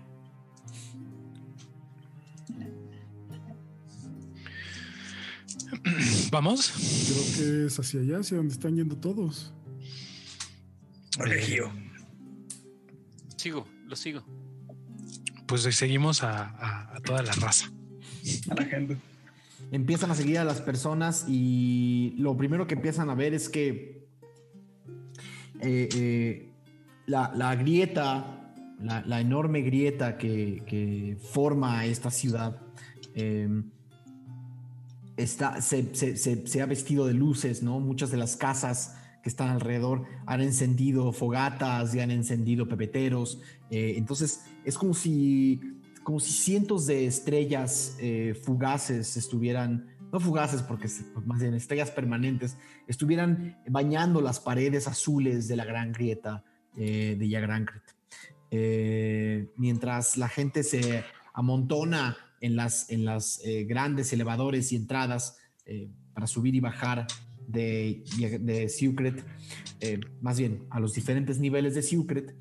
¿Vamos? 6.32 6.72
Creo 7.08 7.24
que 7.38 7.66
es 7.68 7.80
hacia 7.80 8.02
allá, 8.02 8.20
hacia 8.20 8.38
donde 8.38 8.54
están 8.54 8.76
yendo 8.76 8.98
todos. 8.98 9.54
Elegío. 11.20 11.72
Sigo, 13.36 13.68
lo 13.86 13.96
sigo. 13.96 14.24
Pues 15.46 15.64
seguimos 15.76 16.24
a, 16.24 16.96
a 16.96 17.00
toda 17.02 17.24
la 17.24 17.32
raza. 17.34 17.72
A 18.50 18.56
la 18.56 18.66
gente. 18.66 18.98
Empiezan 19.72 20.12
a 20.12 20.16
seguir 20.16 20.40
a 20.40 20.44
las 20.44 20.62
personas 20.62 21.26
y 21.28 22.14
lo 22.18 22.38
primero 22.38 22.68
que 22.68 22.76
empiezan 22.76 23.10
a 23.10 23.16
ver 23.16 23.34
es 23.34 23.50
que 23.50 24.08
eh, 25.62 25.90
eh, 25.96 26.47
la, 27.08 27.56
grieta, 27.56 28.54
la, 28.80 29.22
enorme 29.22 29.62
grieta 29.62 30.18
que, 30.18 31.18
forma 31.32 31.86
esta 31.86 32.12
ciudad, 32.12 32.62
em, 33.16 33.72
está, 35.16 35.62
se, 35.62 36.62
ha 36.62 36.66
vestido 36.66 37.08
de 37.08 37.14
luces, 37.14 37.64
¿no? 37.64 37.80
Muchas 37.80 38.12
de 38.12 38.18
las 38.18 38.36
casas 38.36 38.96
que 39.24 39.30
están 39.30 39.50
alrededor 39.50 40.04
han 40.26 40.42
encendido 40.42 41.12
fogatas 41.12 41.96
y 41.96 42.00
han 42.02 42.12
encendido 42.12 42.68
pepeteros. 42.68 43.42
Eh, 43.72 43.96
entonces 43.98 44.44
es 44.64 44.78
como 44.78 44.94
si, 44.94 45.62
como 46.04 46.20
si 46.20 46.32
cientos 46.32 46.86
de 46.86 47.08
estrellas 47.08 47.98
fugaces 48.44 49.18
estuvieran 49.18 49.88
no 50.12 50.22
fugaces 50.22 50.62
porque 50.62 50.88
pues, 51.14 51.26
más 51.26 51.42
bien 51.42 51.54
estrellas 51.54 51.92
permanentes, 51.92 52.58
estuvieran 52.88 53.58
bañando 53.68 54.22
las 54.22 54.40
paredes 54.40 54.88
azules 54.88 55.50
de 55.50 55.58
la 55.58 55.66
gran 55.66 55.92
grieta 55.92 56.46
eh, 56.78 57.16
de 57.18 57.28
Yagrancret. 57.28 57.82
Eh, 58.52 59.48
mientras 59.58 60.16
la 60.16 60.30
gente 60.30 60.62
se 60.62 61.04
amontona 61.34 62.16
en 62.40 62.56
las, 62.56 62.92
en 62.92 63.04
las 63.04 63.42
eh, 63.44 63.64
grandes 63.64 64.14
elevadores 64.14 64.72
y 64.72 64.76
entradas 64.76 65.38
para 66.14 66.28
subir 66.28 66.56
y 66.56 66.62
bajar 66.62 67.08
de, 67.46 68.06
de 68.40 68.70
Secret, 68.70 69.22
más 70.22 70.40
bien 70.40 70.66
a 70.70 70.80
los 70.80 70.94
diferentes 70.94 71.40
niveles 71.40 71.76
de 71.76 71.82
Secret, 71.82 72.34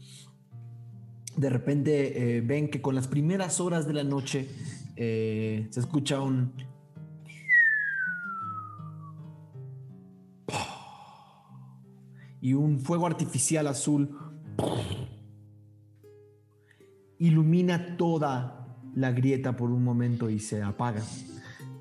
de 1.37 1.51
repente 1.51 2.41
ven 2.43 2.71
que 2.71 2.81
con 2.81 2.95
las 2.95 3.09
primeras 3.09 3.59
horas 3.59 3.89
de 3.89 3.95
la 3.95 4.05
noche 4.05 4.47
se 4.97 5.81
escucha 5.81 6.21
un 6.21 6.53
y 12.41 12.55
un 12.55 12.79
fuego 12.79 13.07
artificial 13.07 13.67
azul 13.67 14.17
ilumina 17.19 17.97
toda 17.97 18.67
la 18.95 19.13
grieta 19.13 19.57
por 19.57 19.71
un 19.71 19.83
momento 19.83 20.31
y 20.31 20.39
se 20.39 20.63
apaga. 20.63 21.03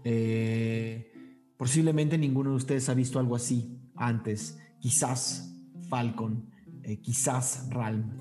Eh, 0.04 1.12
posiblemente 1.58 2.18
ninguno 2.18 2.52
de 2.52 2.56
ustedes 2.58 2.88
ha 2.90 2.94
visto 2.94 3.20
algo 3.20 3.36
así 3.36 3.80
antes. 3.96 4.60
Quizás 4.80 5.56
Falcon, 5.90 6.50
eh, 6.84 6.98
quizás 6.98 7.68
Ralm. 7.70 8.18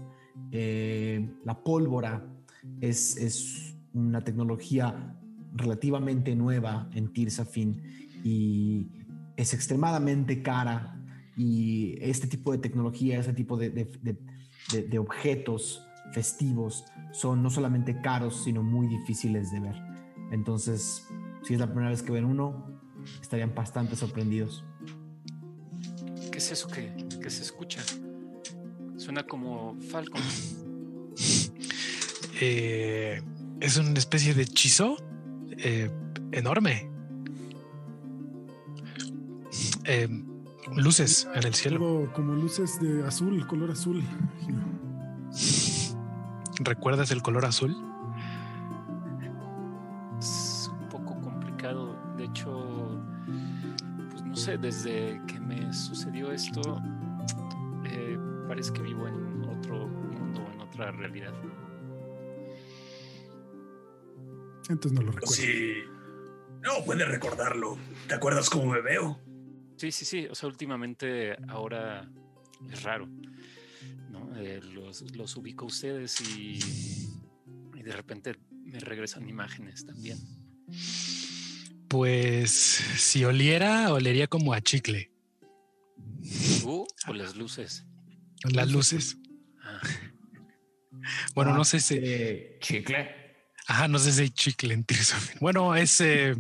Eh, 0.51 1.35
la 1.45 1.63
pólvora 1.63 2.27
es, 2.81 3.17
es, 3.17 3.71
una 3.93 4.23
tecnología 4.23 5.17
relativamente 5.55 6.35
nueva 6.35 6.91
en 6.95 7.13
Tirsafin 7.13 7.81
y 8.25 8.89
es 9.37 9.55
extremadamente 9.55 10.43
cara 10.43 10.94
y 11.37 11.97
este 12.01 12.27
tipo 12.27 12.53
de 12.53 12.59
tecnología, 12.59 13.19
este 13.19 13.33
tipo 13.33 13.57
de, 13.57 13.89
objetos 14.99 15.85
festivos 16.13 16.85
son 17.13 17.43
no 17.43 17.51
solamente 17.51 18.01
caros, 18.01 18.45
sino 18.45 18.63
muy 18.63 18.87
difíciles 18.87 19.51
de 19.51 19.61
ver. 19.61 19.77
Entonces, 20.31 21.07
si 21.43 21.55
es 21.55 21.61
la 21.61 21.67
primera 21.67 21.91
vez 21.91 22.03
que 22.03 22.13
ven 22.13 22.25
uno, 22.25 22.81
estarían 23.21 23.55
bastante 23.55 23.97
sorprendidos. 23.97 24.65
¿Qué 26.31 26.39
es 26.39 26.53
eso 26.53 26.69
que, 26.69 26.93
se 27.31 27.43
escucha? 27.43 27.83
Suena 28.97 29.25
como 29.25 29.77
Falcon. 29.91 30.21
Eh, 32.41 33.23
es 33.61 33.77
una 33.77 33.97
especie 33.97 34.35
de 34.35 34.43
hechizo 34.43 34.97
eh, 35.57 35.89
enorme. 36.33 36.91
Eh, 39.87 40.09
luces 40.73 41.29
en 41.35 41.45
el 41.45 41.55
cielo. 41.55 42.11
como 42.15 42.35
luces 42.35 42.81
de 42.81 43.07
azul, 43.07 43.47
color 43.47 43.71
azul. 43.71 44.03
¿Recuerdas 46.61 47.11
el 47.11 47.23
color 47.23 47.45
azul? 47.45 47.77
Es 50.19 50.71
un 50.73 50.89
poco 50.89 51.21
complicado. 51.21 51.97
De 52.17 52.25
hecho, 52.25 53.03
pues 54.11 54.23
no 54.23 54.37
sé, 54.37 54.59
desde 54.59 55.21
que 55.27 55.41
me 55.41 55.73
sucedió 55.73 56.31
esto, 56.33 56.81
eh, 57.85 58.19
parece 58.49 58.73
que 58.73 58.83
vivo 58.83 59.09
en 59.09 59.45
otro 59.45 59.89
mundo, 59.89 60.47
en 60.55 60.61
otra 60.61 60.93
realidad. 60.93 61.33
Entonces 64.69 64.93
no 64.93 65.03
lo 65.03 65.13
recuerdo. 65.13 65.35
Sí. 65.35 65.75
No 66.63 66.83
puedes 66.87 67.07
recordarlo. 67.07 67.77
¿Te 68.09 68.15
acuerdas 68.15 68.49
cómo 68.49 68.73
me 68.73 68.81
veo? 68.81 69.21
Sí, 69.77 69.91
sí, 69.93 70.05
sí. 70.05 70.27
O 70.31 70.35
sea, 70.35 70.49
últimamente 70.49 71.37
ahora 71.49 72.09
es 72.71 72.83
raro. 72.83 73.09
¿no? 74.11 74.37
Eh, 74.37 74.61
los, 74.63 75.37
ubico 75.37 75.65
a 75.65 75.69
ustedes 75.69 76.21
y, 76.21 76.59
de 77.83 77.93
repente 77.93 78.35
me 78.51 78.81
regresan 78.81 79.29
imágenes 79.29 79.85
también. 79.85 80.19
Pues 81.89 82.51
si 82.51 83.25
oliera, 83.25 83.93
olería 83.93 84.27
como 84.27 84.55
a 84.55 84.61
chicle. 84.63 85.11
¿Tú 86.61 86.87
o 87.07 87.13
las 87.13 87.37
luces? 87.37 87.85
Las 88.51 88.71
luces. 88.71 89.19
Ah, 89.63 89.81
Bueno, 91.35 91.53
Ah, 91.53 91.57
no 91.59 91.65
sé 91.65 91.81
si. 91.81 91.97
eh, 92.01 92.59
chicle. 92.61 93.11
Ajá, 93.67 93.89
no 93.89 93.99
sé 93.99 94.13
si 94.13 94.23
hay 94.23 94.31
chicle 94.31 94.73
en 94.75 94.85
Tears 94.85 95.15
Bueno, 95.41 95.75
es. 95.77 96.01
eh, 96.01 96.35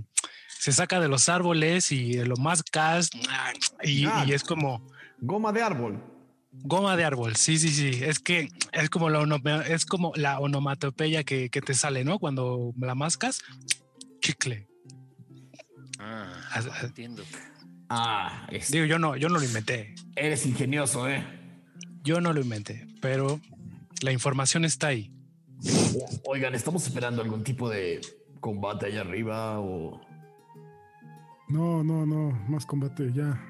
se 0.64 0.72
saca 0.72 0.98
de 0.98 1.08
los 1.08 1.28
árboles 1.28 1.92
y 1.92 2.14
lo 2.24 2.36
mascas 2.36 3.10
y, 3.82 4.06
Ah. 4.06 4.24
y 4.26 4.32
es 4.32 4.42
como 4.42 4.80
Goma 5.20 5.52
de 5.52 5.62
árbol. 5.62 6.02
goma 6.52 6.96
de 6.96 7.04
árbol. 7.04 7.36
Sí, 7.36 7.58
sí, 7.58 7.68
sí. 7.68 8.00
Es 8.02 8.18
que 8.18 8.48
es 8.72 8.88
como 8.88 9.10
la, 9.10 9.20
es 9.68 9.84
como 9.84 10.12
la 10.16 10.38
onomatopeya 10.40 11.22
que, 11.22 11.50
que 11.50 11.60
te 11.60 11.74
sale, 11.74 12.02
¿no? 12.04 12.18
Cuando 12.18 12.72
la 12.78 12.94
mascas, 12.94 13.42
chicle. 14.20 14.66
ah, 15.98 16.32
entiendo. 16.82 17.22
Ah, 17.90 18.46
es- 18.50 18.70
Digo, 18.70 18.86
yo 18.86 18.98
no, 18.98 19.16
yo 19.16 19.28
no 19.28 19.38
lo 19.38 19.44
inventé. 19.44 19.94
eres 20.16 20.46
ingenioso, 20.46 21.06
¿eh? 21.08 21.22
Yo 22.02 22.22
no 22.22 22.32
lo 22.32 22.40
inventé, 22.40 22.86
pero 23.02 23.38
la 24.00 24.12
información 24.12 24.64
está 24.64 24.86
ahí. 24.88 25.12
O- 26.24 26.32
Oigan, 26.32 26.54
¿estamos 26.54 26.86
esperando 26.86 27.20
algún 27.22 27.44
tipo 27.44 27.68
de 27.68 28.00
combate 28.40 28.86
allá 28.86 29.02
arriba 29.02 29.60
o...? 29.60 30.00
No, 31.48 31.84
no, 31.84 32.06
no, 32.06 32.30
más 32.48 32.64
combate, 32.66 33.12
ya. 33.12 33.40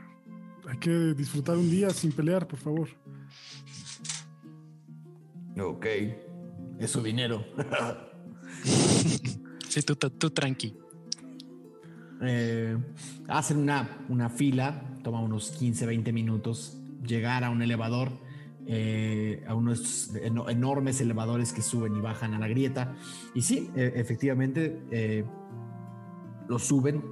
Hay 0.68 0.78
que 0.78 0.90
disfrutar 1.14 1.56
un 1.56 1.70
día 1.70 1.90
sin 1.90 2.12
pelear, 2.12 2.46
por 2.48 2.58
favor. 2.58 2.88
Ok, 5.60 5.86
es 6.78 6.90
su 6.90 7.02
dinero. 7.02 7.44
Sí, 9.68 9.82
tú, 9.82 9.96
tú, 9.96 10.08
tú 10.08 10.30
tranqui. 10.30 10.78
Eh, 12.22 12.78
hacen 13.26 13.58
una, 13.58 14.06
una 14.08 14.30
fila, 14.30 14.84
toma 15.02 15.20
unos 15.20 15.50
15, 15.50 15.84
20 15.86 16.12
minutos 16.12 16.78
llegar 17.04 17.42
a 17.42 17.50
un 17.50 17.60
elevador, 17.60 18.12
eh, 18.68 19.42
a 19.48 19.54
unos 19.56 20.14
eno- 20.14 20.48
enormes 20.48 21.00
elevadores 21.00 21.52
que 21.52 21.60
suben 21.60 21.96
y 21.96 22.00
bajan 22.00 22.34
a 22.34 22.38
la 22.38 22.46
grieta. 22.46 22.94
Y 23.34 23.42
sí, 23.42 23.68
e- 23.74 23.94
efectivamente, 23.96 24.80
eh, 24.92 25.24
lo 26.48 26.60
suben 26.60 27.02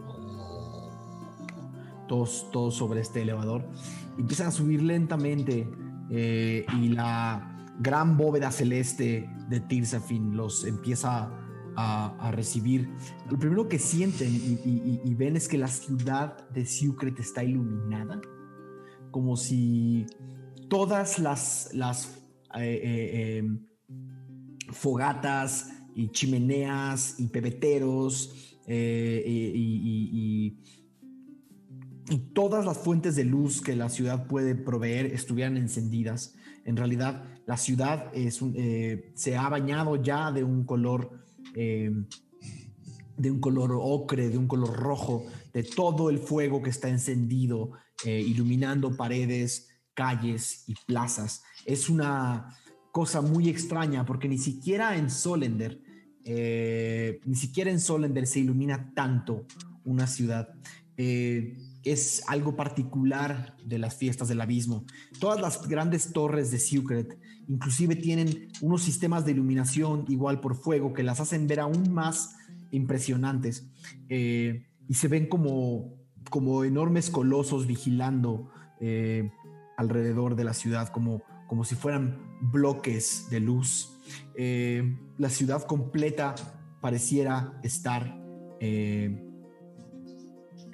todos, 2.08 2.74
sobre 2.74 3.00
este 3.00 3.22
elevador. 3.22 3.68
Empiezan 4.18 4.48
a 4.48 4.50
subir 4.50 4.82
lentamente 4.82 5.68
eh, 6.10 6.66
y 6.80 6.88
la 6.88 7.66
gran 7.80 8.16
bóveda 8.16 8.50
celeste 8.50 9.28
de 9.48 9.60
Tirsafin 9.60 10.36
los 10.36 10.64
empieza 10.64 11.30
a, 11.74 12.30
recibir. 12.32 12.90
Lo 13.30 13.38
primero 13.38 13.68
que 13.68 13.78
sienten 13.78 14.28
y, 14.34 15.00
y- 15.04 15.14
ven 15.14 15.36
es 15.36 15.48
que 15.48 15.56
la 15.56 15.68
ciudad 15.68 16.48
de 16.50 16.66
Sucret 16.66 17.18
está 17.18 17.42
iluminada, 17.42 18.20
como 19.10 19.36
si 19.36 20.06
todas 20.68 21.18
las, 21.18 21.70
eh, 22.56 22.80
eh, 22.82 23.38
em, 23.38 23.66
fogatas 24.70 25.70
y 25.94 26.10
chimeneas 26.10 27.18
y 27.18 27.28
pebeteros 27.28 28.58
y- 28.68 30.58
y 32.08 32.18
todas 32.18 32.64
las 32.64 32.78
fuentes 32.78 33.16
de 33.16 33.24
luz 33.24 33.60
que 33.60 33.76
la 33.76 33.88
ciudad 33.88 34.26
puede 34.26 34.54
proveer 34.54 35.06
estuvieran 35.06 35.56
encendidas. 35.56 36.34
En 36.64 36.76
realidad, 36.76 37.24
la 37.46 37.56
ciudad 37.56 38.10
eh, 38.14 39.12
se 39.14 39.36
ha 39.36 39.48
bañado 39.48 39.96
ya 39.96 40.30
de 40.30 40.44
un 40.44 40.64
color 40.64 41.22
eh, 41.54 41.92
de 43.16 43.30
un 43.30 43.40
color 43.40 43.72
ocre, 43.80 44.28
de 44.28 44.38
un 44.38 44.48
color 44.48 44.76
rojo, 44.76 45.26
de 45.52 45.62
todo 45.62 46.10
el 46.10 46.18
fuego 46.18 46.62
que 46.62 46.70
está 46.70 46.88
encendido, 46.88 47.72
eh, 48.04 48.20
iluminando 48.20 48.96
paredes, 48.96 49.68
calles 49.94 50.64
y 50.66 50.74
plazas. 50.86 51.42
Es 51.64 51.88
una 51.88 52.56
cosa 52.90 53.20
muy 53.20 53.48
extraña 53.48 54.04
porque 54.04 54.28
ni 54.28 54.38
siquiera 54.38 54.96
en 54.96 55.10
Solender, 55.10 55.80
eh, 56.24 57.20
ni 57.24 57.36
siquiera 57.36 57.70
en 57.70 57.80
Solender 57.80 58.26
se 58.26 58.40
ilumina 58.40 58.92
tanto 58.94 59.46
una 59.84 60.06
ciudad. 60.06 60.48
Es 61.84 62.22
algo 62.26 62.56
particular 62.56 63.56
de 63.64 63.78
las 63.78 63.96
fiestas 63.96 64.28
del 64.28 64.40
abismo. 64.40 64.84
Todas 65.18 65.40
las 65.40 65.66
grandes 65.68 66.12
torres 66.12 66.50
de 66.50 66.58
Sucret 66.58 67.18
inclusive 67.48 67.96
tienen 67.96 68.48
unos 68.60 68.82
sistemas 68.82 69.24
de 69.24 69.32
iluminación 69.32 70.04
igual 70.08 70.40
por 70.40 70.54
fuego 70.54 70.92
que 70.92 71.02
las 71.02 71.20
hacen 71.20 71.46
ver 71.46 71.60
aún 71.60 71.92
más 71.92 72.36
impresionantes 72.70 73.68
eh, 74.08 74.66
y 74.88 74.94
se 74.94 75.08
ven 75.08 75.26
como, 75.26 75.94
como 76.30 76.64
enormes 76.64 77.10
colosos 77.10 77.66
vigilando 77.66 78.50
eh, 78.80 79.30
alrededor 79.76 80.36
de 80.36 80.44
la 80.44 80.54
ciudad, 80.54 80.88
como, 80.88 81.22
como 81.48 81.64
si 81.64 81.74
fueran 81.74 82.18
bloques 82.40 83.28
de 83.30 83.40
luz. 83.40 83.98
Eh, 84.36 84.96
la 85.18 85.28
ciudad 85.28 85.62
completa 85.64 86.34
pareciera 86.80 87.58
estar 87.62 88.20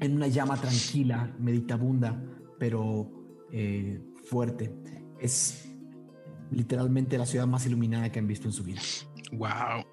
en 0.01 0.17
una 0.17 0.29
llama 0.29 0.57
tranquila, 0.57 1.33
meditabunda, 1.39 2.21
pero 2.59 3.11
eh, 3.53 4.01
fuerte. 4.25 4.75
Es 5.19 5.69
literalmente 6.51 7.19
la 7.19 7.27
ciudad 7.27 7.47
más 7.47 7.67
iluminada 7.67 8.11
que 8.11 8.19
han 8.19 8.27
visto 8.27 8.49
en 8.49 8.53
su 8.53 8.65
vida. 8.65 8.81
Wow. 9.33 9.85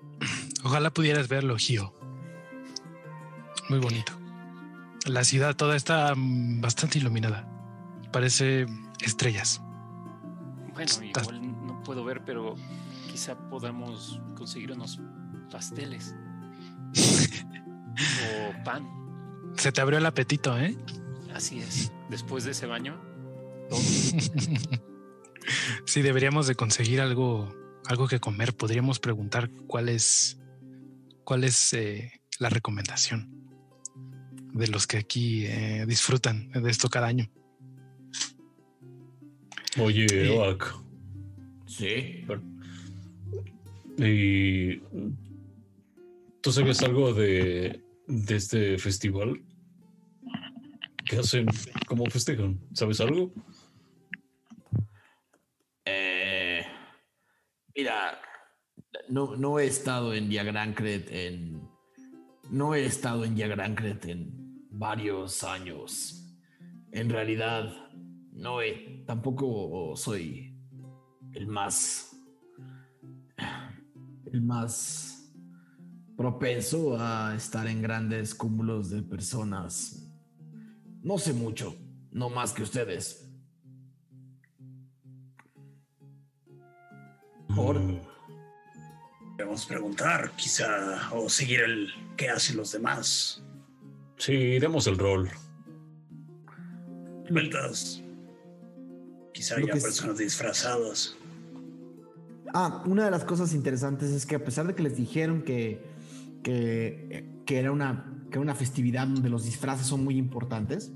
Ojalá 0.64 0.92
pudieras 0.92 1.28
verlo, 1.28 1.58
Gio. 1.58 1.94
Muy 3.70 3.80
bonito. 3.80 4.14
La 5.06 5.24
ciudad 5.24 5.56
toda 5.56 5.76
está 5.76 6.14
mm, 6.16 6.62
bastante 6.62 7.00
iluminada. 7.00 7.48
Parece 8.12 8.66
estrellas. 9.02 9.62
Bueno, 10.74 10.92
igual 11.04 11.66
no 11.66 11.84
puedo 11.84 12.04
ver, 12.04 12.24
pero 12.26 12.56
quizá 13.12 13.38
podamos 13.50 14.22
conseguir 14.36 14.72
unos 14.72 15.00
pasteles. 15.52 16.16
o 16.96 18.64
pan. 18.64 19.05
Se 19.58 19.72
te 19.72 19.82
abrió 19.82 20.00
el 20.00 20.06
apetito, 20.06 20.58
¿eh? 20.58 20.76
Así 21.34 21.60
es. 21.60 21.92
Después 22.10 22.44
de 22.44 22.52
ese 22.52 22.66
baño, 22.66 23.00
todo. 23.70 23.80
Sí, 25.86 26.02
deberíamos 26.02 26.48
de 26.48 26.56
conseguir 26.56 27.02
algo, 27.02 27.54
algo 27.86 28.08
que 28.08 28.20
comer. 28.20 28.56
Podríamos 28.56 29.00
preguntar 29.00 29.52
cuál 29.68 29.90
es, 29.90 30.42
cuál 31.24 31.44
es 31.44 31.74
eh, 31.74 32.20
la 32.40 32.50
recomendación 32.50 33.30
de 34.54 34.68
los 34.68 34.88
que 34.88 34.98
aquí 34.98 35.46
eh, 35.46 35.86
disfrutan 35.88 36.50
de 36.52 36.72
esto 36.72 36.90
cada 36.90 37.08
año. 37.08 37.30
Oye. 39.78 40.30
Oak, 40.38 40.74
Sí. 41.68 42.26
¿y 43.98 44.78
tú 46.42 46.52
sabes 46.52 46.82
algo 46.82 47.14
de, 47.14 47.84
de 48.08 48.36
este 48.36 48.78
festival? 48.78 49.42
¿Qué 51.06 51.20
hacen? 51.20 51.46
¿Cómo 51.88 52.06
festejan? 52.06 52.60
¿Sabes 52.74 53.00
algo? 53.00 53.32
Eh, 55.86 56.66
mira, 57.76 58.20
no, 59.10 59.36
no 59.36 59.60
he 59.60 59.68
estado 59.68 60.14
en 60.14 60.30
Diagrancret 60.30 61.10
en. 61.12 61.70
No 62.50 62.76
he 62.76 62.86
estado 62.86 63.26
en 63.26 63.36
Diagrancret 63.36 64.06
en 64.06 64.68
varios 64.72 65.44
años. 65.44 66.24
En 66.92 67.10
realidad, 67.10 67.72
no 68.32 68.62
he. 68.62 69.04
Tampoco 69.06 69.96
soy 69.96 70.58
el 71.34 71.48
más. 71.48 72.16
El 74.32 74.42
más 74.42 75.15
propenso 76.18 76.98
a 77.00 77.36
estar 77.36 77.68
en 77.68 77.82
grandes 77.82 78.34
cúmulos 78.36 78.90
de 78.90 79.02
personas. 79.02 80.02
No 81.04 81.18
sé 81.18 81.34
mucho, 81.34 81.76
no 82.12 82.30
más 82.30 82.54
que 82.54 82.64
ustedes. 82.64 83.22
Por- 87.56 87.80
Mm, 87.80 88.00
Debemos 89.38 89.66
preguntar, 89.66 90.32
quizá, 90.38 91.12
o 91.14 91.28
seguir 91.28 91.60
el 91.60 91.90
qué 92.16 92.30
hacen 92.30 92.56
los 92.56 92.72
demás. 92.72 93.44
Sí, 94.18 94.60
demos 94.60 94.88
el 94.88 94.98
rol. 94.98 95.30
Vueltas. 97.30 98.02
Quizá 99.34 99.56
Lo 99.58 99.66
haya 99.66 99.74
que 99.74 99.78
es- 99.80 99.84
personas 99.84 100.18
disfrazadas. 100.20 101.18
Ah, 102.54 102.82
una 102.86 103.04
de 103.04 103.12
las 103.12 103.26
cosas 103.26 103.54
interesantes 103.54 104.12
es 104.12 104.26
que 104.26 104.36
a 104.36 104.44
pesar 104.46 104.68
de 104.68 104.74
que 104.76 104.84
les 104.84 104.96
dijeron 104.96 105.42
que, 105.42 105.84
que, 106.46 107.42
que 107.44 107.58
era, 107.58 107.72
una, 107.72 108.06
que 108.30 108.34
era 108.38 108.42
una 108.42 108.54
festividad 108.54 109.08
donde 109.08 109.30
los 109.30 109.46
disfraces 109.46 109.88
son 109.88 110.04
muy 110.04 110.16
importantes, 110.16 110.94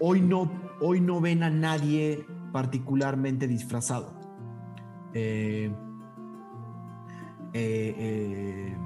hoy 0.00 0.20
no, 0.20 0.50
hoy 0.80 1.00
no 1.00 1.20
ven 1.20 1.44
a 1.44 1.50
nadie 1.50 2.26
particularmente 2.52 3.46
disfrazado. 3.46 4.12
Eh, 5.14 5.72
eh, 7.52 7.94
eh, 7.98 8.76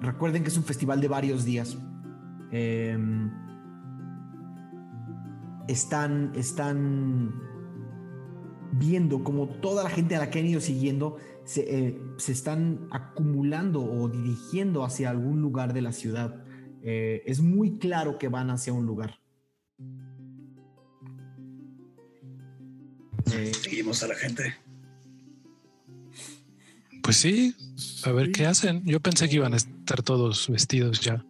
recuerden 0.00 0.44
que 0.44 0.48
es 0.48 0.56
un 0.56 0.64
festival 0.64 1.02
de 1.02 1.08
varios 1.08 1.44
días. 1.44 1.76
Em, 2.50 3.30
están, 5.68 6.32
están 6.34 7.34
viendo 8.72 9.22
como 9.22 9.46
toda 9.46 9.84
la 9.84 9.90
gente 9.90 10.16
a 10.16 10.20
la 10.20 10.30
que 10.30 10.38
han 10.38 10.46
ido 10.46 10.60
siguiendo 10.62 11.18
se, 11.50 11.62
eh, 11.62 12.00
se 12.16 12.30
están 12.30 12.86
acumulando 12.92 13.82
o 13.82 14.08
dirigiendo 14.08 14.84
hacia 14.84 15.10
algún 15.10 15.42
lugar 15.42 15.74
de 15.74 15.82
la 15.82 15.90
ciudad. 15.90 16.44
Eh, 16.84 17.24
es 17.26 17.40
muy 17.40 17.76
claro 17.78 18.18
que 18.18 18.28
van 18.28 18.50
hacia 18.50 18.72
un 18.72 18.86
lugar. 18.86 19.18
Eh, 23.32 23.50
Seguimos 23.52 24.00
a 24.04 24.06
la 24.06 24.14
gente. 24.14 24.54
Pues 27.02 27.16
sí, 27.16 27.56
a 28.04 28.12
ver 28.12 28.30
qué 28.30 28.46
hacen. 28.46 28.84
Yo 28.84 29.00
pensé 29.00 29.28
que 29.28 29.34
iban 29.34 29.52
a 29.52 29.56
estar 29.56 30.04
todos 30.04 30.48
vestidos 30.48 31.00
ya. 31.00 31.26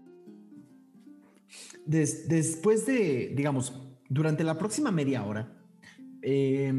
después 1.87 2.85
de, 2.85 3.33
digamos, 3.35 3.73
durante 4.11 4.45
la 4.45 4.59
próxima 4.59 4.91
media 4.91 5.25
hora, 5.25 5.57
eh, 6.21 6.75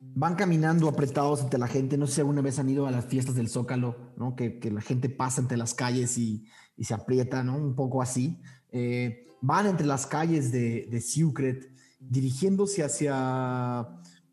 van 0.00 0.34
caminando 0.34 0.88
apretados 0.88 1.42
ante 1.42 1.58
la 1.58 1.68
gente. 1.68 1.96
No 1.96 2.06
sé 2.06 2.14
si 2.14 2.20
alguna 2.20 2.42
vez 2.42 2.58
han 2.58 2.68
ido 2.68 2.86
a 2.86 2.90
las 2.90 3.06
fiestas 3.06 3.34
del 3.34 3.48
Zócalo, 3.48 4.12
¿no? 4.16 4.36
Que, 4.36 4.58
la 4.72 4.80
gente 4.80 5.08
pasa 5.08 5.40
entre 5.40 5.56
las 5.56 5.74
calles 5.74 6.18
y, 6.18 6.46
se 6.80 6.94
aprieta, 6.94 7.42
¿no? 7.42 7.56
Un 7.56 7.74
poco 7.74 8.02
así. 8.02 8.40
Eh, 8.70 9.26
van 9.40 9.66
entre 9.66 9.86
las 9.86 10.06
calles 10.06 10.52
de, 10.52 10.88
de 10.90 11.00
Sucret, 11.00 11.72
dirigiéndose 12.00 12.84
hacia 12.84 13.88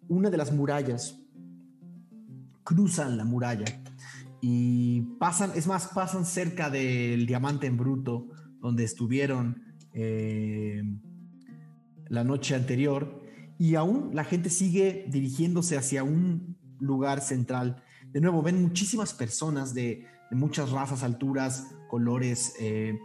una 0.08 0.30
de 0.30 0.38
las 0.38 0.51
murallas. 0.51 1.19
Cruzan 2.63 3.17
la 3.17 3.25
muralla 3.25 3.65
y 4.47 5.01
pasan, 5.17 5.54
es 5.56 5.65
más, 5.65 5.88
pasan 5.88 6.23
cerca 6.23 6.69
del 6.69 7.25
diamante 7.25 7.65
en 7.65 7.78
bruto, 7.78 8.28
donde 8.60 8.84
estuvieron 8.84 9.63
eh, 9.91 10.84
la 12.10 12.23
noche 12.23 12.54
anterior 12.54 13.23
y 13.57 13.75
aún 13.75 14.11
la 14.13 14.23
gente 14.23 14.49
sigue 14.49 15.05
dirigiéndose 15.09 15.77
hacia 15.77 16.03
un 16.03 16.57
lugar 16.79 17.21
central. 17.21 17.83
De 18.11 18.21
nuevo, 18.21 18.41
ven 18.41 18.61
muchísimas 18.61 19.13
personas 19.13 19.73
de, 19.73 20.05
muchas 20.31 20.71
razas, 20.71 21.03
alturas, 21.03 21.75
colores, 21.89 22.55
eh, 22.59 22.99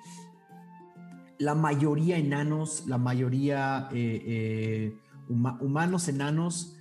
la 1.38 1.54
mayoría 1.54 2.18
enanos, 2.18 2.84
la 2.86 2.98
mayoría 2.98 3.88
eh, 3.92 4.22
eh, 4.26 4.96
humanos, 5.28 6.08
enanos. 6.08 6.76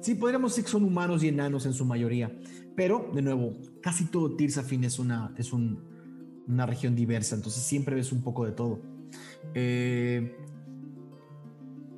Sí, 0.00 0.14
podríamos 0.14 0.52
decir 0.52 0.64
que 0.64 0.70
son 0.70 0.84
humanos 0.84 1.24
y 1.24 1.28
enanos 1.28 1.64
en 1.64 1.72
su 1.72 1.86
mayoría, 1.86 2.36
pero 2.76 3.10
de 3.14 3.22
nuevo, 3.22 3.56
casi 3.82 4.04
todo 4.04 4.36
Tirsafin 4.36 4.84
es 4.84 4.98
una, 4.98 5.34
es 5.38 5.52
una 5.54 6.66
región 6.66 6.94
diversa, 6.94 7.36
entonces 7.36 7.62
siempre 7.62 7.94
ves 7.94 8.12
un 8.12 8.22
poco 8.22 8.44
de 8.44 8.52
todo. 8.52 8.82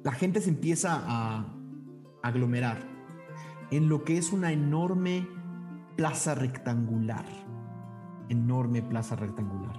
La 0.07 0.13
gente 0.13 0.41
se 0.41 0.51
empieza 0.51 1.03
a 1.05 1.53
aglomerar 2.23 2.79
en 3.73 3.89
lo 3.89 4.05
que 4.05 4.17
es 4.17 4.33
una 4.33 4.53
enorme 4.53 5.27
plaza 5.97 6.37
rectangular, 6.37 7.25
enorme 8.29 8.83
plaza 8.83 9.17
rectangular, 9.17 9.75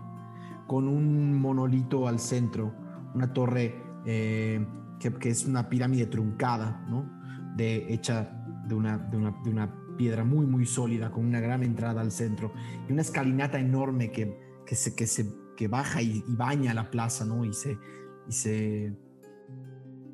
con 0.68 0.90
un 0.90 1.40
monolito 1.40 2.10
al 2.10 2.20
centro, 2.20 2.76
una 3.16 3.32
torre 3.32 3.82
eh, 4.06 4.68
que, 5.00 5.30
es 5.30 5.46
una 5.46 5.70
pirámide 5.70 6.08
truncada, 6.08 6.86
¿no? 6.90 7.10
De, 7.56 7.94
hecha 7.94 8.30
de 8.68 8.76
una, 8.76 8.98
de, 8.98 9.16
una, 9.16 9.74
piedra 9.96 10.26
muy, 10.26 10.46
muy 10.46 10.66
sólida, 10.66 11.10
con 11.10 11.26
una 11.26 11.40
gran 11.40 11.64
entrada 11.64 12.02
al 12.02 12.12
centro, 12.12 12.52
y 12.90 12.92
una 12.92 13.02
escalinata 13.02 13.60
enorme 13.60 14.12
que, 14.12 14.62
que, 14.66 14.76
se, 14.76 14.94
que, 14.94 15.08
se, 15.08 15.34
que 15.56 15.70
baja 15.70 16.02
y, 16.02 16.22
baña 16.28 16.74
la 16.74 16.92
plaza, 16.92 17.24
¿no? 17.24 17.46
Y 17.46 17.54
se, 17.54 17.78
y 18.28 18.32
se 18.34 19.07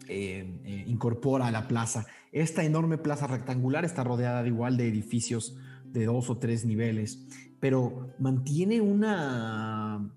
eh, 0.07 0.59
eh, 0.65 0.83
incorpora 0.87 1.47
a 1.47 1.51
la 1.51 1.67
plaza. 1.67 2.05
Esta 2.31 2.63
enorme 2.63 2.97
plaza 2.97 3.27
rectangular 3.27 3.85
está 3.85 4.03
rodeada 4.03 4.43
de 4.43 4.49
igual 4.49 4.75
de 4.75 4.87
edificios 4.87 5.57
de 5.85 6.05
dos 6.05 6.29
o 6.29 6.37
tres 6.37 6.65
niveles, 6.65 7.27
pero 7.59 8.13
mantiene 8.19 8.81
una, 8.81 10.13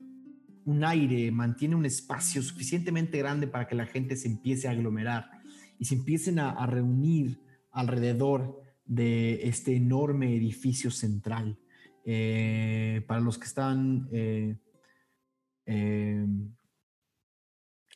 un 0.64 0.85
aire, 0.85 1.31
mantiene 1.31 1.77
un 1.77 1.87
espacio 1.87 2.42
suficientemente 2.42 3.18
grande 3.18 3.46
para 3.46 3.68
que 3.68 3.75
la 3.75 3.87
gente 3.87 4.16
se 4.16 4.29
empiece 4.29 4.66
a 4.66 4.72
aglomerar 4.72 5.31
y 5.79 5.85
se 5.85 5.94
empiecen 5.94 6.38
a, 6.38 6.66
reunir 6.66 7.40
alrededor 7.70 8.62
de 8.85 9.46
este 9.46 9.77
enorme 9.77 10.35
edificio 10.35 10.90
central. 10.90 11.59
Eh, 12.05 13.05
para 13.07 13.20
los 13.20 13.37
que 13.38 13.46
están 13.46 14.09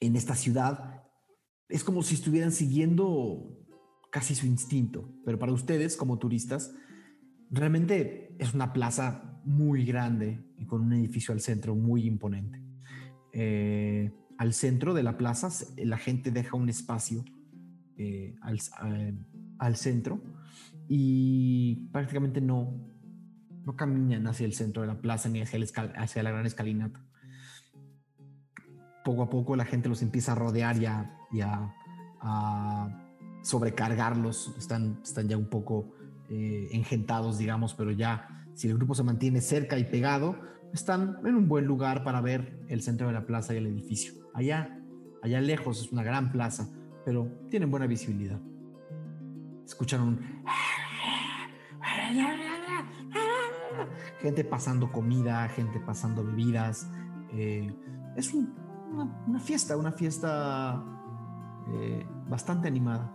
en 0.00 0.16
esta 0.16 0.35
ciudad, 0.35 1.09
es 1.70 1.85
como 1.85 2.02
si 2.02 2.14
estuvieran 2.14 2.52
siguiendo 2.52 3.56
casi 4.11 4.35
su 4.35 4.46
instinto, 4.46 5.12
pero 5.24 5.38
para 5.38 5.52
ustedes 5.52 5.96
como 5.96 6.18
turistas, 6.18 6.74
realmente 7.50 8.35
es 8.38 8.54
una 8.54 8.72
plaza 8.72 9.40
muy 9.44 9.85
grande 9.85 10.44
y 10.59 10.66
con 10.66 10.83
un 10.83 10.92
edificio 10.92 11.33
al 11.33 11.40
centro 11.40 11.74
muy 11.74 12.06
imponente. 12.06 12.61
Eh, 13.33 14.12
al 14.38 14.52
centro 14.52 14.94
de 14.94 15.02
la 15.02 15.16
plaza 15.16 15.48
la 15.76 15.98
gente 15.98 16.30
deja 16.30 16.56
un 16.56 16.68
espacio 16.68 17.24
eh, 17.96 18.35
al, 18.40 19.76
centro 19.76 20.22
y 20.88 21.88
prácticamente 21.92 22.40
no, 22.40 22.74
no 23.64 23.76
caminan 23.76 24.26
hacia 24.26 24.46
el 24.46 24.54
centro 24.54 24.83
de 24.83 24.88
la 24.88 25.00
plaza 25.00 25.28
ni 25.28 25.42
hacia, 25.42 25.61
hacia 25.96 26.22
la 26.22 26.30
gran 26.30 26.46
escalinata. 26.46 27.04
Poco 29.10 29.22
a 29.24 29.28
poco 29.28 29.56
la 29.56 29.64
gente 29.64 29.88
los 29.88 30.02
empieza 30.02 30.30
a 30.30 30.34
rodear 30.36 30.76
y 30.76 31.40
a, 31.40 31.74
sobrecargarlos. 33.42 34.54
Están, 34.56 35.00
están 35.02 35.26
ya 35.26 35.36
un 35.36 35.48
poco 35.48 35.90
eh, 36.28 36.68
engentados, 36.70 37.36
digamos, 37.36 37.74
pero 37.74 37.90
ya 37.90 38.46
si 38.54 38.68
el 38.68 38.76
grupo 38.76 38.94
se 38.94 39.02
mantiene 39.02 39.40
cerca 39.40 39.80
y 39.80 39.84
pegado, 39.84 40.38
están 40.72 41.16
en 41.24 41.34
un 41.34 41.48
buen 41.48 41.64
lugar 41.64 42.04
para 42.04 42.20
ver 42.20 42.64
el 42.68 42.82
centro 42.82 43.08
de 43.08 43.12
la 43.12 43.26
plaza 43.26 43.52
y 43.52 43.56
el 43.56 43.66
edificio. 43.66 44.12
Allá, 44.32 44.78
allá 45.24 45.40
lejos 45.40 45.80
es 45.80 45.90
una 45.90 46.04
gran 46.04 46.30
plaza, 46.30 46.68
pero 47.04 47.26
tienen 47.50 47.68
buena 47.68 47.88
visibilidad. 47.88 48.40
Escucharon 49.66 50.20
gente 54.20 54.44
pasando 54.44 54.92
comida, 54.92 55.48
gente 55.48 55.80
pasando 55.80 56.24
bebidas. 56.24 56.88
Eh, 57.32 57.74
es 58.14 58.32
una, 58.92 59.40
fiesta, 59.40 59.76
una 59.76 59.92
fiesta 59.92 60.83
eh, 61.72 62.07
bastante 62.29 62.68
animada. 62.68 63.12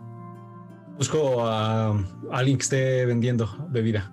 Busco 0.98 1.46
a 1.46 1.90
alguien 2.32 2.58
que 2.58 2.64
esté 2.64 3.06
vendiendo 3.06 3.68
bebida. 3.70 4.12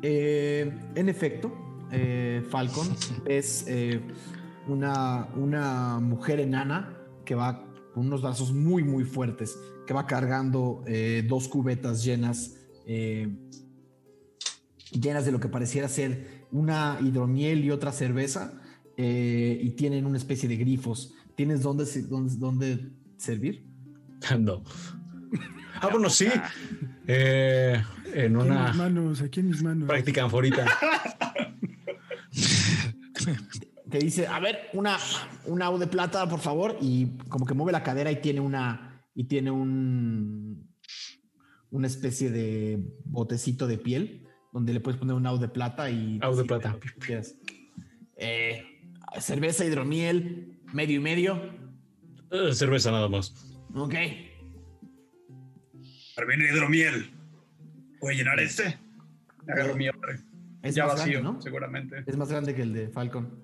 Eh, 0.00 0.90
en 0.94 1.08
efecto, 1.08 1.52
eh, 1.90 2.44
Falcon 2.50 2.88
es 3.26 3.66
una, 4.66 5.28
una 5.36 6.00
mujer 6.00 6.40
enana 6.40 6.96
que 7.24 7.34
va 7.34 7.64
con 7.94 8.06
unos 8.06 8.22
brazos 8.22 8.52
muy, 8.52 8.82
muy 8.82 9.04
fuertes, 9.04 9.58
que 9.86 9.92
va 9.92 10.06
cargando 10.06 10.82
dos 11.28 11.46
cubetas 11.48 12.02
llenas, 12.02 12.56
llenas 14.90 15.24
de 15.26 15.32
lo 15.32 15.38
que 15.40 15.48
pareciera 15.48 15.88
ser 15.88 16.46
una 16.50 16.98
hidromiel 17.02 17.64
y 17.64 17.70
otra 17.70 17.92
cerveza, 17.92 18.61
y 18.96 19.70
tienen 19.70 20.06
una 20.06 20.18
especie 20.18 20.48
de 20.48 20.56
grifos 20.56 21.14
¿Tienes 21.34 21.62
dónde, 21.62 21.84
dónde, 22.08 22.34
dónde 22.36 22.90
servir? 23.16 23.66
No. 24.38 24.62
Ah, 25.80 25.88
bueno, 25.90 26.08
sí. 26.08 26.28
Eh, 27.08 27.82
en 28.14 28.36
una. 28.36 28.70
Aquí 28.70 28.70
en 28.70 28.76
mis 28.76 28.76
manos, 28.76 29.20
aquí 29.20 29.40
en 29.40 29.48
mis 29.48 29.62
manos. 29.64 29.88
Práctica 29.88 30.22
anforita. 30.22 30.64
Te 33.90 33.98
dice, 33.98 34.28
a 34.28 34.38
ver, 34.38 34.68
una, 34.74 34.96
una 35.46 35.70
U 35.70 35.78
de 35.78 35.88
plata, 35.88 36.28
por 36.28 36.38
favor. 36.38 36.78
Y 36.80 37.18
como 37.28 37.46
que 37.46 37.54
mueve 37.54 37.72
la 37.72 37.82
cadera 37.82 38.12
y 38.12 38.20
tiene 38.20 38.38
una. 38.38 39.02
Y 39.12 39.24
tiene 39.24 39.50
un. 39.50 40.72
Una 41.70 41.88
especie 41.88 42.30
de 42.30 42.78
botecito 43.04 43.66
de 43.66 43.78
piel 43.78 44.28
donde 44.52 44.72
le 44.74 44.78
puedes 44.78 45.00
poner 45.00 45.16
un 45.16 45.26
AU 45.26 45.38
de 45.38 45.48
plata 45.48 45.90
y. 45.90 46.20
AU 46.22 46.36
de 46.36 46.44
plata. 46.44 46.78
Eh, 48.16 48.71
cerveza, 49.20 49.64
hidromiel, 49.64 50.58
medio 50.72 50.96
y 50.96 51.00
medio. 51.00 51.40
Eh, 52.30 52.52
cerveza 52.54 52.90
nada 52.90 53.08
más. 53.08 53.34
Ok. 53.74 53.94
Termina 56.16 56.44
hidromiel. 56.50 57.10
¿Puede 58.00 58.16
llenar 58.16 58.40
este? 58.40 58.78
Agarro 59.48 59.76
mi 59.76 59.86
Es 60.62 60.74
ya 60.74 60.86
vacío, 60.86 61.22
¿no? 61.22 61.40
seguramente. 61.40 62.04
Es 62.06 62.16
más 62.16 62.30
grande 62.30 62.54
que 62.54 62.62
el 62.62 62.72
de 62.72 62.88
Falcon. 62.88 63.42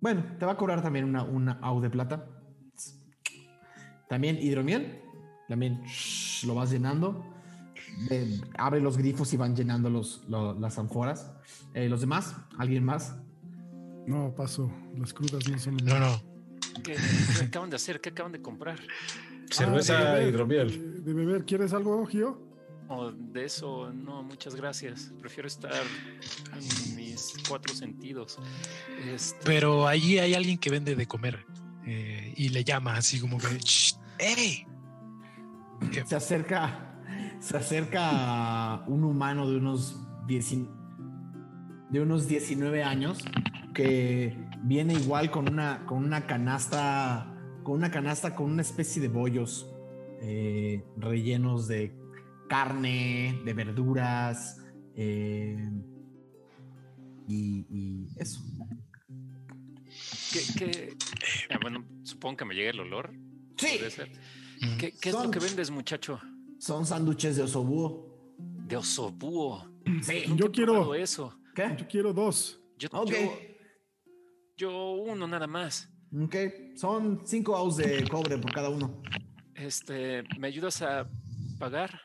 Bueno, 0.00 0.24
te 0.38 0.46
va 0.46 0.52
a 0.52 0.56
cobrar 0.56 0.82
también 0.82 1.04
una, 1.04 1.22
una 1.24 1.52
AU 1.62 1.80
de 1.80 1.90
plata. 1.90 2.26
También 4.08 4.38
hidromiel. 4.40 5.00
También 5.48 5.82
lo 6.46 6.54
vas 6.54 6.70
llenando. 6.70 7.35
Abre 8.58 8.80
los 8.80 8.96
grifos 8.96 9.32
y 9.32 9.36
van 9.36 9.54
llenando 9.54 9.90
los, 9.90 10.24
las 10.28 10.78
ánforas. 10.78 11.32
Eh, 11.74 11.88
¿Los 11.88 12.00
demás? 12.00 12.36
¿Alguien 12.58 12.84
más? 12.84 13.16
No, 14.06 14.34
paso. 14.34 14.70
Las 14.96 15.12
crudas 15.12 15.48
no 15.48 15.58
son. 15.58 15.76
No, 15.76 15.98
no. 15.98 16.22
¿Qué, 16.82 16.96
acaban 17.42 17.70
de 17.70 17.76
hacer? 17.76 18.00
¿Qué 18.00 18.10
acaban 18.10 18.32
de 18.32 18.40
comprar? 18.40 18.78
Cerveza 19.50 20.14
ah, 20.14 20.22
hidromiel. 20.22 21.04
De, 21.04 21.12
beber, 21.12 21.44
¿quieres 21.44 21.72
algo, 21.72 22.04
Gio? 22.06 22.46
Oh, 22.88 23.10
de 23.10 23.44
eso, 23.44 23.92
no, 23.92 24.22
muchas 24.22 24.54
gracias. 24.54 25.12
Prefiero 25.20 25.48
estar 25.48 25.72
en 26.52 26.96
mis 26.96 27.34
cuatro 27.48 27.74
sentidos. 27.74 28.38
Este 29.12 29.38
Pero 29.44 29.88
allí 29.88 30.18
hay 30.18 30.34
alguien 30.34 30.58
que 30.58 30.70
vende 30.70 30.94
de 30.94 31.06
comer 31.06 31.44
eh, 31.84 32.32
y 32.36 32.50
le 32.50 32.62
llama 32.62 32.96
así 32.96 33.20
como 33.20 33.38
que, 33.38 33.58
¡Ey! 34.18 34.66
Se 36.06 36.16
acerca, 36.16 36.95
se 37.46 37.56
acerca 37.56 38.82
un 38.88 39.04
humano 39.04 39.48
de 39.48 39.56
unos, 39.56 39.96
de 40.26 42.00
unos 42.00 42.26
19 42.26 42.82
años 42.82 43.24
que 43.72 44.36
viene 44.64 44.94
igual 44.94 45.30
con 45.30 45.48
una, 45.48 45.86
con 45.86 46.04
una 46.04 46.26
canasta, 46.26 47.32
con 47.62 47.76
una 47.76 47.92
canasta 47.92 48.34
con 48.34 48.50
una 48.50 48.62
especie 48.62 49.00
de 49.00 49.06
bollos 49.06 49.70
eh, 50.22 50.82
rellenos 50.96 51.68
de 51.68 51.96
carne, 52.48 53.40
de 53.44 53.54
verduras 53.54 54.60
eh, 54.96 55.70
y, 57.28 58.08
eso. 58.16 58.40
¿Qué, 60.58 60.96
ah, 61.50 61.58
bueno, 61.62 61.84
supongo 62.02 62.38
que 62.38 62.44
me 62.44 62.54
llegue 62.56 62.70
el 62.70 62.80
olor. 62.80 63.12
Sí. 63.56 63.78
¿Qué, 64.78 64.94
es 65.00 65.12
lo 65.12 65.30
que 65.30 65.38
vendes, 65.38 65.70
muchacho? 65.70 66.20
Son 66.58 66.86
sándwiches 66.86 67.36
de 67.36 67.42
osobúo. 67.42 68.34
De 68.38 68.76
osobúo. 68.76 69.64
Sí, 70.02 70.24
yo 70.36 70.50
quiero 70.50 70.94
eso. 70.94 71.38
¿Qué? 71.54 71.74
Yo 71.78 71.86
quiero 71.86 72.12
dos. 72.12 72.60
Yo, 72.78 72.90
yo, 74.56 74.92
uno 74.92 75.26
nada 75.26 75.46
más. 75.46 75.88
Ok, 76.12 76.36
son 76.74 77.22
cinco 77.24 77.56
aus 77.56 77.76
de 77.76 78.06
cobre 78.08 78.38
por 78.38 78.52
cada 78.52 78.68
uno. 78.68 79.02
Este, 79.54 80.22
¿me 80.38 80.48
ayudas 80.48 80.82
a 80.82 81.10
pagar? 81.58 82.00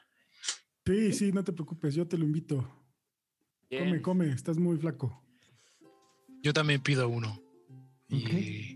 Sí, 0.86 1.14
sí, 1.14 1.32
no 1.32 1.44
te 1.44 1.52
preocupes, 1.54 1.94
yo 1.94 2.08
te 2.08 2.18
lo 2.18 2.26
invito. 2.26 2.68
Come, 3.70 4.02
come, 4.02 4.30
estás 4.30 4.58
muy 4.58 4.78
flaco. 4.78 5.24
Yo 6.42 6.54
también 6.54 6.82
pido 6.82 7.08
uno. 7.08 7.42
Y 8.10 8.74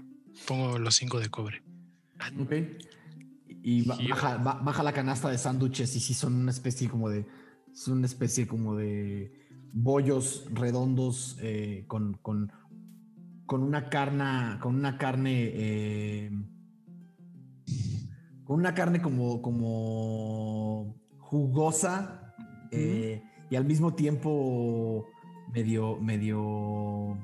pongo 0.47 0.77
los 0.79 0.95
cinco 0.95 1.19
de 1.19 1.29
cobre. 1.29 1.63
Ah, 2.19 2.31
ok. 2.39 2.53
Y 3.67 3.81
baja, 3.81 4.37
baja, 4.37 4.83
la 4.83 4.93
canasta 4.93 5.27
de 5.27 5.39
sándwiches 5.39 5.95
y 5.95 5.99
sí 5.99 6.13
son 6.13 6.35
una 6.35 6.51
especie 6.51 6.87
como 6.87 7.09
de. 7.09 7.25
Son 7.73 7.97
una 7.97 8.05
especie 8.05 8.45
como 8.45 8.75
de 8.75 9.33
bollos 9.73 10.45
redondos 10.53 11.39
eh, 11.41 11.83
con, 11.87 12.13
con, 12.21 12.51
con, 13.47 13.63
una 13.63 13.89
carne. 13.89 14.59
Con 14.59 14.75
una 14.75 14.99
carne. 14.99 15.49
Eh, 15.51 16.31
con 18.43 18.59
una 18.59 18.75
carne 18.75 19.01
como. 19.01 19.41
como 19.41 20.95
jugosa 21.17 22.35
eh, 22.69 23.23
y 23.49 23.55
al 23.55 23.65
mismo 23.65 23.95
tiempo 23.95 25.07
medio, 25.51 25.97
medio, 25.97 27.17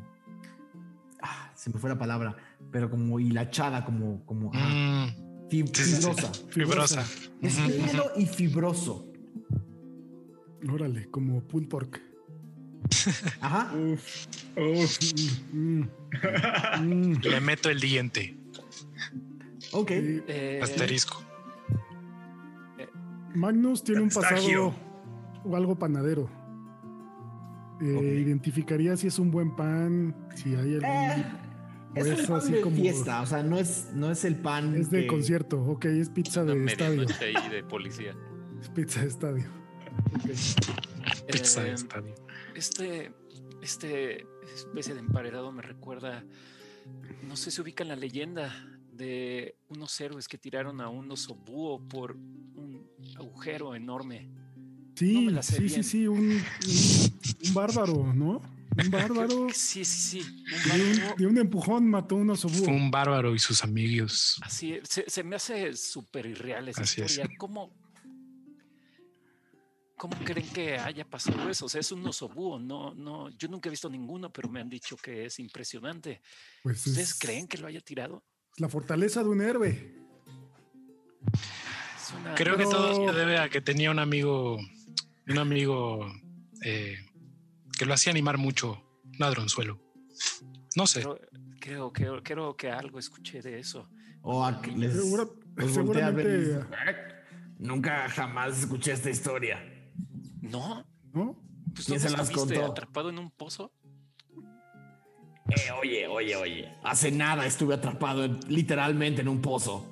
ah, 1.21 1.51
se 1.53 1.69
me 1.69 1.77
fue 1.77 1.89
la 1.91 1.99
palabra, 1.99 2.35
pero 2.71 2.89
como 2.89 3.19
hilachada, 3.19 3.85
como, 3.85 4.25
como 4.25 4.49
ah, 4.55 5.05
mm. 5.07 5.20
Fibrosa. 5.51 6.31
Fibrosa. 6.49 7.05
Es 7.41 7.57
húmedo 7.59 8.11
y 8.15 8.25
fibroso. 8.25 9.05
Órale, 10.71 11.09
como 11.09 11.41
pulled 11.41 11.67
pork. 11.67 12.01
Ajá. 13.41 13.73
Mm, 15.53 15.83
mm, 16.81 17.21
Le 17.23 17.41
meto 17.41 17.69
el 17.69 17.79
diente. 17.79 18.37
Ok. 19.71 19.91
Asterisco. 20.61 21.23
Magnus 23.33 23.83
tiene 23.83 24.01
un 24.01 24.09
pasado 24.09 24.73
o 25.43 25.55
algo 25.55 25.77
panadero. 25.77 26.29
Eh, 27.81 28.21
Identificaría 28.23 28.95
si 28.95 29.07
es 29.07 29.17
un 29.17 29.31
buen 29.31 29.55
pan, 29.55 30.15
si 30.35 30.53
hay 30.53 30.75
algún. 30.75 30.89
Eh, 30.89 31.25
es, 31.95 32.29
así 32.29 32.53
de 32.53 32.61
como, 32.61 32.75
fiesta, 32.75 33.21
o 33.21 33.25
sea, 33.25 33.43
no 33.43 33.57
es, 33.57 33.89
no 33.93 34.11
es 34.11 34.23
el 34.25 34.35
pan. 34.37 34.75
Es 34.75 34.89
de 34.89 35.07
concierto, 35.07 35.61
ok, 35.61 35.85
es 35.85 36.09
pizza 36.09 36.43
de 36.43 36.65
estadio. 36.65 37.05
de 37.05 37.63
policía. 37.63 38.15
Es 38.61 38.69
pizza 38.69 39.01
de 39.01 39.07
estadio. 39.07 39.45
pizza 41.31 41.63
de 41.63 41.69
eh, 41.69 41.73
estadio. 41.73 42.15
Este, 42.55 43.11
este 43.61 44.25
especie 44.53 44.93
de 44.93 44.99
emparedado 44.99 45.51
me 45.51 45.61
recuerda, 45.61 46.23
no 47.27 47.35
sé 47.35 47.51
si 47.51 47.61
ubican 47.61 47.87
la 47.87 47.95
leyenda 47.95 48.53
de 48.91 49.55
unos 49.69 49.99
héroes 49.99 50.27
que 50.27 50.37
tiraron 50.37 50.81
a 50.81 50.89
un 50.89 51.11
oso 51.11 51.35
búho 51.35 51.79
por 51.87 52.15
un 52.15 52.87
agujero 53.15 53.75
enorme. 53.75 54.29
Sí, 54.95 55.29
sí, 55.41 55.69
sí, 55.69 55.83
sí, 55.83 56.07
un, 56.07 56.41
bárbaro, 57.53 58.13
¿no? 58.13 58.41
Un 58.77 58.91
bárbaro. 58.91 59.47
sí, 59.53 59.83
sí, 59.83 60.21
sí. 60.21 60.43
de, 61.17 61.27
un, 61.27 61.37
empujón 61.37 61.89
mató 61.89 62.15
a 62.15 62.19
un 62.19 62.29
oso 62.29 62.47
búho. 62.47 62.69
un 62.69 62.89
bárbaro 62.89 63.35
y 63.35 63.39
sus 63.39 63.63
amigos. 63.63 64.39
Así 64.41 64.79
se, 64.83 65.23
me 65.23 65.35
hace 65.35 65.75
súper 65.75 66.25
irreal 66.25 66.69
esa 66.69 66.83
historia. 66.83 67.29
¿Cómo, 67.37 67.73
¿Cómo 69.97 70.17
creen 70.23 70.47
que 70.47 70.77
haya 70.77 71.05
pasado 71.05 71.49
eso? 71.49 71.65
O 71.65 71.69
sea, 71.69 71.81
es 71.81 71.91
un 71.91 72.05
oso 72.07 72.27
búho. 72.27 72.59
No, 72.59 72.93
no, 72.95 73.29
yo 73.37 73.47
nunca 73.47 73.69
he 73.69 73.71
visto 73.71 73.89
ninguno, 73.89 74.31
pero 74.31 74.49
me 74.49 74.59
han 74.59 74.69
dicho 74.69 74.95
que 74.97 75.25
es 75.25 75.39
impresionante. 75.39 76.21
Pues 76.63 76.87
¿Ustedes 76.87 77.13
creen 77.13 77.47
que 77.47 77.57
lo 77.57 77.67
haya 77.67 77.81
tirado? 77.81 78.23
La 78.57 78.67
fortaleza 78.67 79.21
de 79.21 79.29
un 79.29 79.41
héroe. 79.41 79.95
Creo 82.35 82.57
que 82.57 82.63
todo 82.63 82.95
se 82.95 83.13
debe 83.13 83.37
a 83.37 83.49
que 83.49 83.61
tenía 83.61 83.91
un 83.91 83.99
amigo, 83.99 84.57
un 85.27 85.37
amigo 85.37 86.11
eh, 86.63 86.97
que 87.81 87.87
lo 87.87 87.95
hacía 87.95 88.11
animar 88.11 88.37
mucho, 88.37 88.79
ladronzuelo. 89.17 89.79
No 90.75 90.85
sé. 90.85 91.03
Creo, 91.59 91.91
creo, 91.91 92.21
creo, 92.21 92.55
que 92.55 92.69
algo 92.69 92.99
escuché 92.99 93.41
de 93.41 93.57
eso. 93.57 93.89
O 94.21 94.45
a 94.45 94.61
que 94.61 94.69
les, 94.71 94.93
seguramente. 95.73 96.59
Nunca 97.57 98.07
jamás 98.09 98.59
escuché 98.59 98.91
esta 98.91 99.09
historia. 99.09 99.57
¿No? 100.41 100.85
¿No? 101.11 101.41
Pues 101.73 101.87
¿Quién 101.87 101.99
se 101.99 102.11
las 102.11 102.29
contó? 102.29 102.63
atrapado 102.63 103.09
en 103.09 103.17
un 103.17 103.31
pozo? 103.31 103.73
Eh, 105.49 105.71
oye, 105.81 106.05
oye, 106.05 106.35
oye. 106.35 106.71
Hace 106.83 107.09
nada 107.09 107.47
estuve 107.47 107.73
atrapado 107.73 108.27
literalmente 108.47 109.21
en 109.21 109.27
un 109.27 109.41
pozo. 109.41 109.91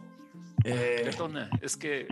Eh, 0.63 1.01
Perdona, 1.05 1.49
es 1.59 1.75
que 1.75 2.07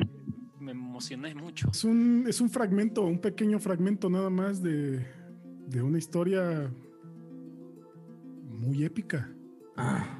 me 0.59 0.71
emocioné 0.71 1.35
mucho. 1.35 1.69
Es 1.69 1.83
un, 1.83 2.25
es 2.27 2.41
un 2.41 2.49
fragmento, 2.49 3.03
un 3.03 3.21
pequeño 3.21 3.59
fragmento 3.59 4.09
nada 4.09 4.31
más 4.31 4.63
de, 4.63 5.05
de 5.67 5.81
una 5.81 5.97
historia 5.97 6.71
muy 8.49 8.83
épica. 8.83 9.29
Ah. 9.75 10.19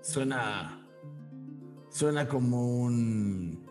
Suena. 0.00 0.80
Suena 1.90 2.28
como 2.28 2.82
un. 2.82 3.64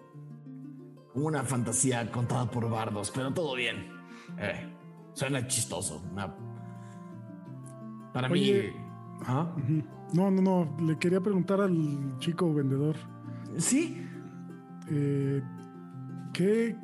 como 1.14 1.28
una 1.28 1.44
fantasía 1.44 2.12
contada 2.12 2.50
por 2.50 2.70
bardos, 2.70 3.12
pero 3.14 3.34
todo 3.34 3.56
bien. 3.56 3.88
Eh, 4.38 4.70
suena 5.14 5.48
chistoso. 5.48 6.04
Una 6.12 6.36
para 8.14 8.30
mí. 8.30 8.52
¿Ah? 9.26 9.56
No, 10.14 10.30
no, 10.30 10.42
no. 10.42 10.78
Le 10.86 10.98
quería 10.98 11.20
preguntar 11.20 11.60
al 11.62 12.18
chico 12.20 12.54
vendedor. 12.54 12.96
Sí. 13.58 14.00
Eh, 14.90 15.42
¿qué, 16.34 16.76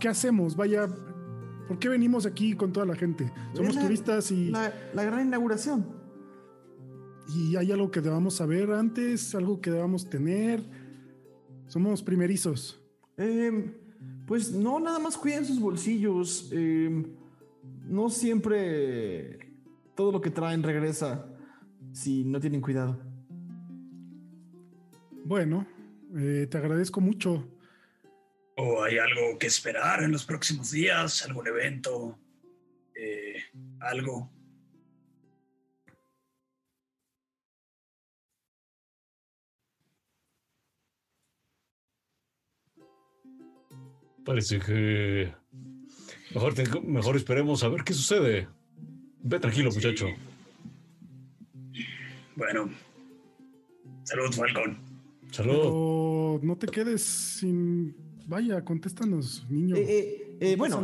¿Qué 0.00 0.08
hacemos? 0.08 0.56
Vaya, 0.56 0.88
¿por 1.66 1.78
qué 1.78 1.88
venimos 1.88 2.26
aquí 2.26 2.54
con 2.54 2.72
toda 2.72 2.86
la 2.86 2.94
gente? 2.94 3.30
Somos 3.54 3.78
turistas 3.78 4.30
y. 4.30 4.50
La, 4.50 4.72
gran 4.92 5.26
inauguración. 5.26 5.86
¿Y 7.34 7.56
hay 7.56 7.72
algo 7.72 7.90
que 7.90 8.00
debamos 8.00 8.34
saber 8.34 8.70
antes? 8.70 9.34
¿Algo 9.34 9.60
que 9.60 9.70
debamos 9.70 10.08
tener? 10.08 10.62
Somos 11.66 12.02
primerizos. 12.02 12.80
Em, 13.16 13.72
pues 14.26 14.52
no, 14.52 14.78
nada 14.78 14.98
más 14.98 15.16
cuiden 15.16 15.44
sus 15.44 15.58
bolsillos. 15.58 16.50
Em, 16.52 17.06
no 17.88 18.10
siempre 18.10 19.38
todo 19.94 20.12
lo 20.12 20.20
que 20.20 20.30
traen 20.30 20.62
regresa 20.62 21.26
si 21.92 22.24
no 22.24 22.40
tienen 22.40 22.60
cuidado. 22.60 22.98
Bueno, 25.24 25.66
eh, 26.14 26.46
te 26.50 26.58
agradezco 26.58 27.00
mucho. 27.00 27.44
¿O 28.56 28.82
hay 28.82 28.98
algo 28.98 29.38
que 29.38 29.46
esperar 29.46 30.02
en 30.02 30.12
los 30.12 30.24
próximos 30.24 30.70
días? 30.70 31.24
¿Algún 31.24 31.46
evento? 31.48 32.18
Eh, 32.94 33.42
¿Algo? 33.80 34.30
Parece 44.24 44.58
que 44.58 45.34
mejor, 46.34 46.82
mejor 46.84 47.16
esperemos 47.16 47.62
a 47.62 47.68
ver 47.68 47.84
qué 47.84 47.92
sucede. 47.92 48.48
Ve 49.20 49.38
tranquilo, 49.38 49.70
muchacho. 49.70 50.06
Bueno, 52.36 52.70
salud, 54.04 54.32
Falcón. 54.32 54.78
Salud. 55.30 56.40
no 56.42 56.56
te 56.56 56.66
quedes 56.66 57.02
sin. 57.02 58.03
Vaya, 58.26 58.64
contéstanos, 58.64 59.46
niño. 59.50 59.76
Eh, 59.76 59.84
eh, 59.84 60.36
eh, 60.40 60.56
bueno, 60.56 60.82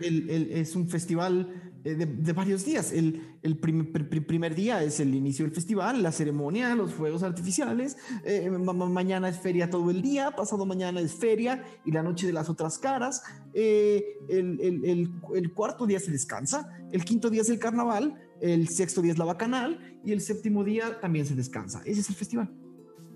es, 0.00 0.74
un 0.74 0.88
festival 0.88 1.72
de, 1.84 2.32
varios 2.32 2.64
días. 2.64 2.92
El, 2.92 3.20
primer 3.58 4.54
día 4.54 4.82
es 4.82 4.98
el 5.00 5.14
inicio 5.14 5.44
del 5.44 5.54
festival, 5.54 6.02
la 6.02 6.12
ceremonia, 6.12 6.74
los 6.74 6.94
fuegos 6.94 7.22
artificiales. 7.22 7.96
mañana 8.64 9.28
es 9.28 9.38
feria 9.38 9.68
todo 9.68 9.90
el 9.90 10.00
día, 10.00 10.30
pasado 10.30 10.64
mañana 10.64 11.00
es 11.00 11.12
feria 11.12 11.62
y 11.84 11.92
la 11.92 12.02
noche 12.02 12.26
de 12.26 12.32
las 12.32 12.48
otras 12.48 12.78
caras. 12.78 13.22
el, 13.54 15.10
cuarto 15.54 15.86
día 15.86 16.00
se 16.00 16.10
descansa, 16.10 16.68
el 16.90 17.04
quinto 17.04 17.28
día 17.28 17.42
es 17.42 17.50
el 17.50 17.58
carnaval, 17.58 18.14
el 18.40 18.68
sexto 18.68 19.02
día 19.02 19.12
es 19.12 19.18
la 19.18 19.26
bacanal 19.26 20.00
y 20.04 20.12
el 20.12 20.22
séptimo 20.22 20.64
día 20.64 21.00
también 21.00 21.26
se 21.26 21.34
descansa. 21.34 21.82
Ese 21.84 22.00
es 22.00 22.08
el 22.08 22.14
festival. 22.14 22.67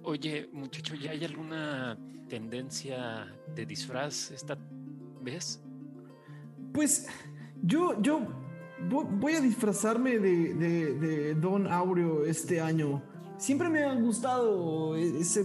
Oye, 0.04 0.48
muchacho, 0.52 0.94
¿ya 0.96 1.12
hay 1.12 1.24
alguna 1.24 1.96
tendencia 2.28 3.26
de 3.54 3.64
disfraz 3.64 4.32
esta 4.32 4.58
vez? 5.20 5.62
Pues 6.72 7.06
yo, 7.62 8.00
yo 8.02 8.26
voy 8.90 9.34
a 9.34 9.40
disfrazarme 9.40 10.18
de, 10.18 11.34
Don 11.34 11.68
Aureo 11.68 12.24
este 12.24 12.60
año. 12.60 13.00
Siempre 13.38 13.68
me 13.68 13.84
ha 13.84 13.94
gustado 13.94 14.96
ese, 14.96 15.44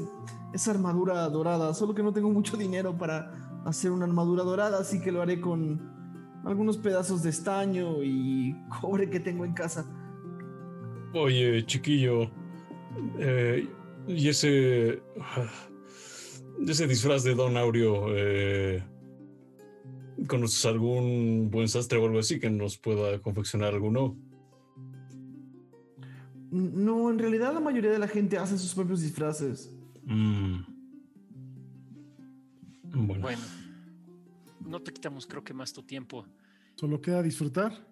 esa 0.53 0.71
armadura 0.71 1.27
dorada, 1.29 1.73
solo 1.75 1.93
que 1.93 2.01
no 2.01 2.11
tengo 2.11 2.31
mucho 2.31 2.57
dinero 2.57 2.97
para 2.97 3.61
hacer 3.65 3.91
una 3.91 4.05
armadura 4.05 4.43
dorada, 4.43 4.79
así 4.79 4.99
que 4.99 5.11
lo 5.11 5.21
haré 5.21 5.39
con 5.39 5.79
algunos 6.45 6.77
pedazos 6.77 7.21
de 7.21 7.29
estaño 7.29 8.03
y 8.03 8.55
cobre 8.81 9.09
que 9.09 9.19
tengo 9.19 9.45
en 9.45 9.53
casa. 9.53 9.85
Oye, 11.13 11.63
chiquillo, 11.65 12.29
eh, 13.19 13.67
y 14.07 14.29
ese. 14.29 15.01
Ese 16.65 16.87
disfraz 16.87 17.23
de 17.23 17.35
Don 17.35 17.55
Aureo. 17.55 18.07
Eh, 18.15 18.83
¿Conoces 20.27 20.65
algún 20.65 21.49
buen 21.51 21.67
sastre 21.67 21.99
o 21.99 22.05
algo 22.05 22.19
así 22.19 22.39
que 22.39 22.49
nos 22.49 22.77
pueda 22.77 23.21
confeccionar 23.21 23.73
alguno? 23.73 24.17
No, 26.49 27.11
en 27.11 27.19
realidad 27.19 27.53
la 27.53 27.59
mayoría 27.59 27.91
de 27.91 27.99
la 27.99 28.07
gente 28.07 28.37
hace 28.37 28.57
sus 28.57 28.73
propios 28.73 29.01
disfraces. 29.01 29.71
Mm. 30.05 30.61
Bueno. 32.83 33.21
bueno. 33.21 33.43
No 34.65 34.81
te 34.81 34.91
quitamos, 34.91 35.27
creo 35.27 35.43
que 35.43 35.53
más 35.53 35.71
tu 35.71 35.83
tiempo. 35.83 36.25
Solo 36.75 36.99
queda 36.99 37.21
disfrutar. 37.21 37.87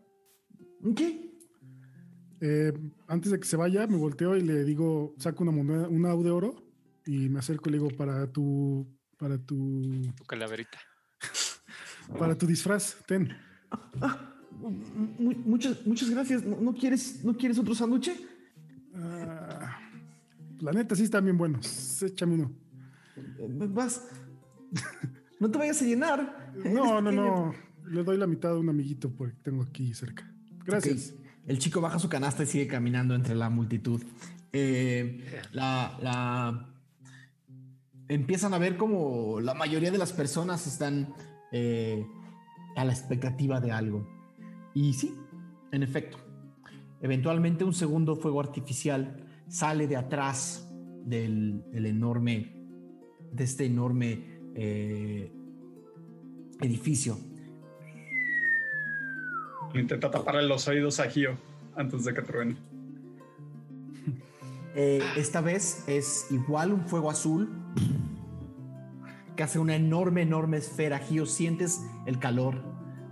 ¿Qué? 0.96 1.35
Eh, 2.42 2.74
antes 3.08 3.32
de 3.32 3.40
que 3.40 3.46
se 3.46 3.56
vaya, 3.56 3.88
me 3.88 3.98
volteo 3.98 4.36
y 4.36 4.42
le 4.42 4.64
digo, 4.64 5.16
saco 5.18 5.44
una 5.44 5.52
moneda, 5.52 5.88
un 5.88 6.04
de 6.24 6.32
oro 6.32 6.56
y 7.06 7.30
me 7.30 7.40
acerco 7.40 7.70
y 7.70 7.74
le 7.74 7.78
digo, 7.80 7.90
para 7.96 8.28
tu, 8.28 8.88
para 9.18 9.38
tu... 9.38 10.12
Tu 10.16 10.24
calaverita. 10.26 10.80
para 12.20 12.38
tu 12.38 12.46
disfraz, 12.46 12.98
ten. 13.08 13.30
Ah, 14.02 14.34
muchas, 15.20 15.86
muchas 15.86 16.10
gracias. 16.10 16.44
¿No, 16.44 16.74
quieres, 16.74 17.24
¿No 17.24 17.36
quieres 17.36 17.58
otro 17.58 17.76
sándwich? 17.76 18.12
Ah, 18.96 19.80
la 20.60 20.72
neta 20.72 20.96
sí 20.96 21.04
están 21.04 21.24
bien 21.24 21.38
buenos. 21.38 22.02
Échame 22.04 22.36
uno. 22.36 22.52
Eh, 23.18 23.68
vas. 23.70 24.08
no 25.40 25.50
te 25.50 25.58
vayas 25.58 25.82
a 25.82 25.86
llenar. 25.86 26.54
No, 26.56 27.02
no, 27.02 27.12
no. 27.12 27.54
Le 27.88 28.04
doy 28.04 28.18
la 28.18 28.28
mitad 28.28 28.52
a 28.52 28.58
un 28.58 28.70
amiguito 28.70 29.12
porque 29.12 29.36
tengo 29.44 29.64
aquí 29.64 29.94
cerca. 29.94 30.30
Gracias. 30.66 31.14
El 31.48 31.60
chico 31.60 31.80
baja 31.80 32.00
su 32.00 32.10
canasta 32.10 32.44
y 32.44 32.48
sigue 32.48 32.68
caminando 32.68 33.14
entre 33.14 33.36
la 33.36 33.50
multitud. 33.50 34.02
Eh, 34.52 35.42
la, 35.52 36.68
empiezan 38.08 38.54
a 38.54 38.58
ver 38.58 38.78
como 38.78 39.40
la 39.42 39.54
mayoría 39.54 39.92
de 39.92 39.98
las 39.98 40.12
personas 40.12 40.66
están 40.66 41.14
eh, 41.52 42.06
a 42.76 42.84
la 42.84 42.92
expectativa 42.92 43.62
de 43.62 43.72
algo. 43.72 44.08
Y 44.74 44.94
sí, 44.94 45.16
en 45.72 45.84
efecto, 45.84 46.18
eventualmente 47.02 47.64
un 47.64 47.74
segundo 47.74 48.16
fuego 48.16 48.40
artificial 48.40 49.24
sale 49.48 49.88
de 49.88 49.98
atrás 49.98 50.68
del, 51.04 51.64
enorme, 51.74 52.56
de 53.32 53.44
este 53.44 53.66
enorme 53.66 54.40
eh, 54.56 55.32
edificio 56.60 57.18
Intenta 59.80 60.10
taparle 60.10 60.44
los 60.44 60.68
oídos 60.68 61.00
a 61.00 61.10
Gio 61.10 61.38
antes 61.76 62.06
de 62.06 62.14
que 62.14 62.22
truene. 62.22 62.58
Eh, 64.78 65.02
esta 65.16 65.40
vez 65.40 65.84
es 65.88 66.28
igual 66.32 66.74
un 66.74 66.86
fuego 66.86 67.10
azul 67.10 67.50
que 69.36 69.44
hace 69.44 69.60
una 69.60 69.76
enorme, 69.76 70.22
enorme 70.22 70.58
esfera. 70.58 71.00
Gio, 71.00 71.26
sientes 71.26 71.82
el 72.06 72.20
calor. 72.20 72.62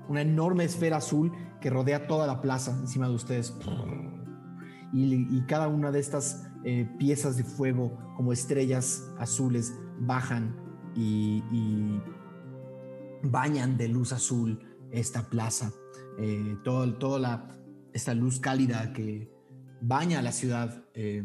Una 0.08 0.22
enorme 0.22 0.66
esfera 0.66 0.98
azul 0.98 1.32
que 1.62 1.70
rodea 1.70 2.08
toda 2.08 2.28
la 2.28 2.42
plaza 2.42 2.72
encima 2.72 3.08
de 3.08 3.16
ustedes. 3.16 3.54
Y, 4.94 5.42
cada 5.48 5.68
una 5.70 5.92
de 5.92 6.00
estas 6.00 6.48
eh, 6.66 6.88
piezas 7.00 7.38
de 7.38 7.44
fuego, 7.44 7.98
como 8.16 8.34
estrellas 8.34 9.10
azules, 9.18 9.74
bajan 10.00 10.56
y 10.96 11.42
bañan 13.24 13.78
de 13.78 13.88
luz 13.88 14.12
azul 14.12 14.60
esta 14.92 15.24
plaza. 15.30 15.72
Eh, 16.18 16.58
toda 16.64 17.20
la, 17.20 17.48
luz 18.16 18.40
cálida 18.40 18.94
que 18.94 19.32
baña 19.82 20.22
la 20.22 20.32
ciudad 20.32 20.86
eh, 20.94 21.24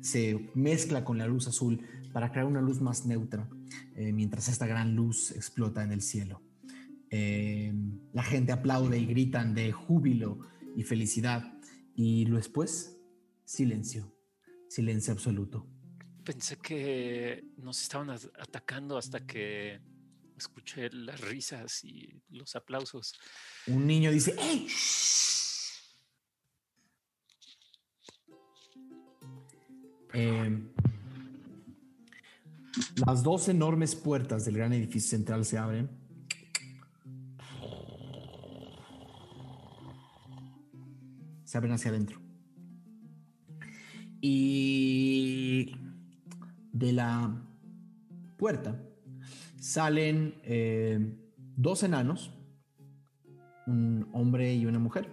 se 0.00 0.50
mezcla 0.54 1.04
con 1.04 1.18
la 1.18 1.26
luz 1.26 1.46
azul 1.48 1.80
para 2.12 2.30
crear 2.30 2.46
una 2.46 2.60
luz 2.60 2.80
más 2.80 3.06
neutra, 3.06 3.48
eh, 3.96 4.12
mientras 4.12 4.48
esta 4.48 4.66
gran 4.66 4.94
luz 4.94 5.30
explota 5.32 5.82
en 5.82 5.92
el 5.92 6.02
cielo. 6.02 6.42
la 8.12 8.22
gente 8.22 8.52
aplaude 8.52 8.98
y 8.98 9.06
gritan 9.06 9.54
de 9.54 9.70
júbilo 9.70 10.38
y 10.76 10.82
felicidad, 10.82 11.42
y 11.94 12.24
después, 12.24 12.98
silencio, 13.44 14.16
silencio 14.68 15.12
absoluto. 15.12 15.66
Pensé 16.24 16.56
que 16.56 17.44
nos 17.58 17.82
estaban 17.82 18.10
atacando 18.10 18.96
hasta 18.96 19.26
que 19.26 19.80
escuché 20.42 20.90
las 20.90 21.20
risas 21.20 21.84
y 21.84 22.20
los 22.30 22.56
aplausos. 22.56 23.14
Un 23.68 23.86
niño 23.86 24.10
dice, 24.10 24.34
¡Ey! 24.38 24.66
Em, 30.12 30.68
las 33.06 33.22
dos 33.22 33.48
enormes 33.48 33.94
puertas 33.94 34.44
del 34.44 34.56
gran 34.56 34.72
edificio 34.72 35.10
central 35.10 35.44
se 35.44 35.58
abren. 35.58 35.88
Se 41.44 41.56
abren 41.56 41.72
hacia 41.72 41.90
adentro. 41.90 42.20
Y 44.20 45.76
de 46.72 46.92
la 46.92 47.42
puerta 48.36 48.91
salen 49.62 50.34
eh, 50.42 50.98
dos 51.56 51.84
enanos, 51.84 52.32
un 53.68 54.08
hombre 54.12 54.56
y 54.56 54.66
una 54.66 54.80
mujer, 54.80 55.08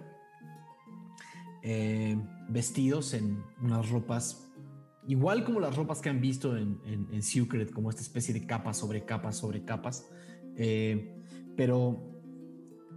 eh, 1.62 2.20
vestidos 2.48 3.14
en 3.14 3.44
unas 3.62 3.88
ropas, 3.90 4.50
igual 5.06 5.44
como 5.44 5.60
las 5.60 5.76
ropas 5.76 6.00
que 6.00 6.08
han 6.08 6.20
visto 6.20 6.56
en, 6.56 6.80
en, 6.84 7.22
Secret, 7.22 7.70
como 7.70 7.90
esta 7.90 8.02
especie 8.02 8.34
de 8.34 8.44
capas 8.44 8.76
sobre 8.76 9.04
capas 9.04 9.36
sobre 9.36 9.64
capas, 9.64 10.10
eh, 10.56 11.22
pero 11.56 12.10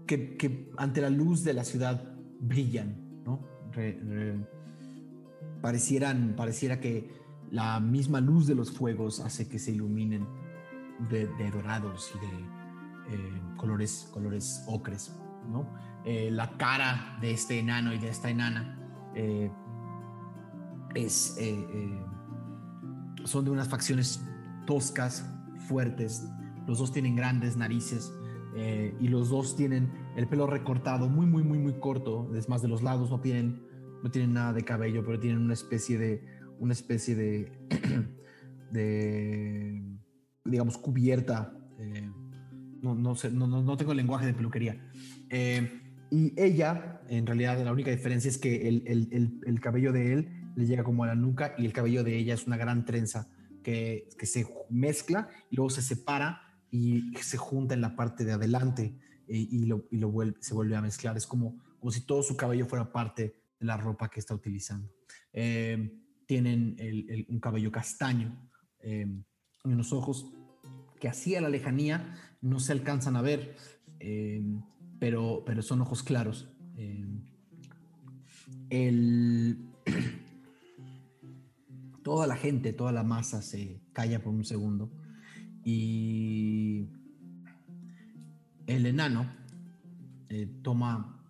que, 0.07 0.71
ante 0.77 1.01
la 1.01 1.11
luz 1.11 1.43
de 1.43 1.53
la 1.53 1.63
ciudad 1.63 2.15
brillan, 2.39 3.23
¿no? 3.23 3.47
parecieran, 5.61 6.33
pareciera 6.35 6.79
que 6.79 7.11
la 7.51 7.79
misma 7.79 8.21
luz 8.21 8.47
de 8.47 8.55
los 8.55 8.71
fuegos 8.71 9.19
hace 9.19 9.47
que 9.47 9.59
se 9.59 9.71
iluminen 9.71 10.25
de, 11.09 11.51
dorados 11.51 12.13
y 12.15 12.19
de 12.19 13.15
eh, 13.15 13.41
colores, 13.57 14.09
colores 14.11 14.63
ocres. 14.67 15.15
¿no? 15.49 15.67
Eh, 16.05 16.29
la 16.31 16.57
cara 16.57 17.17
de 17.21 17.31
este 17.31 17.59
enano 17.59 17.93
y 17.93 17.99
de 17.99 18.09
esta 18.09 18.29
enana 18.29 18.79
eh, 19.15 19.51
es, 20.95 21.37
son 23.25 23.45
de 23.45 23.51
unas 23.51 23.67
facciones 23.67 24.25
toscas, 24.65 25.29
fuertes. 25.67 26.27
Los 26.67 26.79
dos 26.79 26.91
tienen 26.91 27.15
grandes 27.15 27.57
narices 27.57 28.13
y 28.99 29.07
los 29.07 29.29
dos 29.29 29.55
tienen 29.55 29.91
el 30.15 30.27
pelo 30.27 30.45
recortado, 30.45 31.09
muy, 31.09 31.25
muy, 31.25 31.43
muy, 31.43 31.57
muy 31.57 31.73
corto. 31.79 32.29
Es 32.35 32.47
más, 32.47 32.61
de 32.61 32.67
los 32.67 32.83
lados 32.83 33.09
no 33.09 33.19
tienen, 33.19 33.63
no 34.03 34.11
tienen 34.11 34.33
nada 34.33 34.53
de 34.53 34.63
cabello, 34.63 35.03
pero 35.03 35.19
tienen 35.19 35.41
una 35.41 35.53
especie 35.53 35.97
de, 35.97 36.23
una 36.59 36.73
especie 36.73 37.15
de, 37.15 37.51
de 38.71 39.83
digamos, 40.45 40.77
cubierta 40.77 41.53
eh, 41.79 42.09
no, 42.81 42.95
no, 42.95 43.15
sé, 43.15 43.31
no, 43.31 43.47
no, 43.47 43.77
tengo 43.77 43.93
lenguaje 43.93 44.25
de 44.25 44.33
peluquería. 44.33 44.77
Eh, 45.29 45.81
y 46.11 46.33
ella, 46.39 47.01
en 47.07 47.25
realidad, 47.25 47.63
la 47.63 47.71
única 47.71 47.91
diferencia 47.91 48.29
es 48.29 48.37
que 48.37 48.67
el, 48.67 48.83
el, 48.85 49.39
el, 49.45 49.59
cabello 49.61 49.91
de 49.93 50.13
él 50.13 50.51
le 50.55 50.65
llega 50.65 50.83
como 50.83 51.03
a 51.03 51.07
la 51.07 51.15
nuca 51.15 51.55
y 51.57 51.65
el 51.65 51.73
cabello 51.73 52.03
de 52.03 52.17
ella 52.17 52.33
es 52.33 52.45
una 52.45 52.57
gran 52.57 52.85
trenza 52.85 53.29
que, 53.63 54.09
que 54.19 54.25
se 54.25 54.45
mezcla 54.69 55.29
y 55.49 55.55
luego 55.55 55.69
se 55.69 55.81
separa 55.81 56.41
y 56.69 57.13
se 57.21 57.37
junta 57.37 57.73
en 57.73 57.81
la 57.81 57.95
parte 57.95 58.25
de 58.25 58.33
adelante 58.33 58.99
eh, 59.27 59.47
y, 59.49 59.65
lo, 59.65 59.85
y 59.89 59.97
lo 59.97 60.11
vuelve, 60.11 60.37
se 60.41 60.53
vuelve 60.53 60.75
a 60.75 60.81
mezclar. 60.81 61.15
Es 61.15 61.25
como, 61.25 61.63
como 61.79 61.91
si 61.91 62.05
todo 62.05 62.21
su 62.21 62.35
cabello 62.35 62.65
fuera 62.65 62.91
parte 62.91 63.41
de 63.59 63.65
la 63.65 63.77
ropa 63.77 64.09
que 64.09 64.19
está 64.19 64.35
utilizando. 64.35 64.91
Eh, 65.31 65.99
tienen 66.25 66.75
un 67.29 67.39
cabello 67.39 67.71
castaño 67.71 68.49
eh, 68.79 69.07
y 69.65 69.71
unos 69.71 69.93
ojos 69.93 70.31
que 70.99 71.07
así 71.07 71.35
a 71.35 71.41
la 71.41 71.49
lejanía 71.49 72.15
no 72.41 72.59
se 72.59 72.73
alcanzan 72.73 73.15
a 73.15 73.21
ver, 73.21 73.55
pero, 74.99 75.43
pero 75.45 75.61
son 75.61 75.81
ojos 75.81 76.03
claros. 76.03 76.49
el, 78.69 79.57
toda 82.03 82.27
la 82.27 82.35
gente, 82.35 82.73
toda 82.73 82.91
la 82.91 83.03
masa 83.03 83.41
se 83.41 83.81
calla 83.93 84.21
por 84.21 84.33
un 84.33 84.43
segundo 84.43 84.91
y 85.63 86.89
el 88.67 88.85
enano 88.85 89.33
eh, 90.29 90.47
toma 90.61 91.23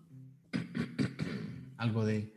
algo 1.78 2.06
de, 2.06 2.34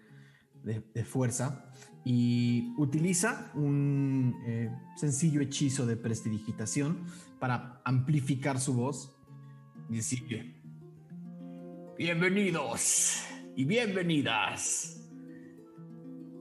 fuerza 1.05 1.66
y 2.09 2.73
utiliza 2.77 3.51
un 3.55 4.41
eh, 4.47 4.71
sencillo 4.95 5.41
hechizo 5.41 5.87
de 5.87 5.97
prestidigitación 5.97 7.05
para 7.41 7.83
amplificar 7.85 8.61
su 8.61 8.75
voz 8.75 9.13
y 9.91 9.99
bienvenidos 11.99 13.25
y 13.57 13.65
bienvenidas 13.65 15.01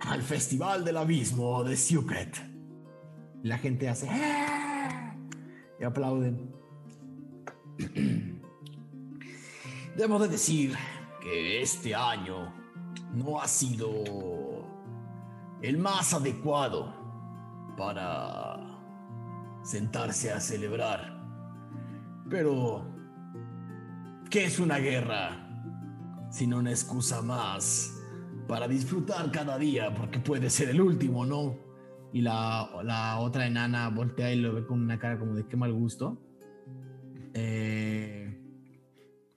al 0.01 0.22
Festival 0.22 0.86
del 0.86 0.97
Abismo 0.97 1.63
de 1.63 1.76
Secret. 1.76 2.38
La 3.41 3.57
gente 3.57 3.89
hace... 3.89 4.07
¡Ah!", 4.07 5.18
y 5.80 5.84
aplauden. 5.84 6.53
Debo 9.97 10.20
de 10.20 10.28
decir 10.28 10.76
que 11.24 11.63
este 11.63 11.95
año 11.95 12.53
no 13.16 13.41
ha 13.41 13.47
sido 13.47 14.44
el 15.61 15.77
más 15.77 16.13
adecuado 16.13 16.93
para 17.77 18.59
sentarse 19.63 20.31
a 20.31 20.39
celebrar. 20.39 21.15
Pero, 22.29 22.85
¿qué 24.29 24.45
es 24.45 24.59
una 24.59 24.77
guerra? 24.77 25.41
Sino 26.29 26.57
una 26.57 26.71
excusa 26.71 27.21
más 27.21 27.91
para 28.47 28.67
disfrutar 28.67 29.31
cada 29.31 29.57
día, 29.57 29.93
porque 29.93 30.19
puede 30.19 30.49
ser 30.49 30.69
el 30.69 30.81
último, 30.81 31.25
¿no? 31.25 31.55
Y 32.13 32.21
la, 32.21 32.69
la 32.83 33.19
otra 33.19 33.47
enana 33.47 33.89
voltea 33.89 34.33
y 34.33 34.39
lo 34.39 34.53
ve 34.53 34.65
con 34.65 34.81
una 34.81 34.99
cara 34.99 35.19
como 35.19 35.33
de 35.33 35.47
qué 35.47 35.57
mal 35.57 35.73
gusto. 35.73 36.21
Eh, 37.33 38.41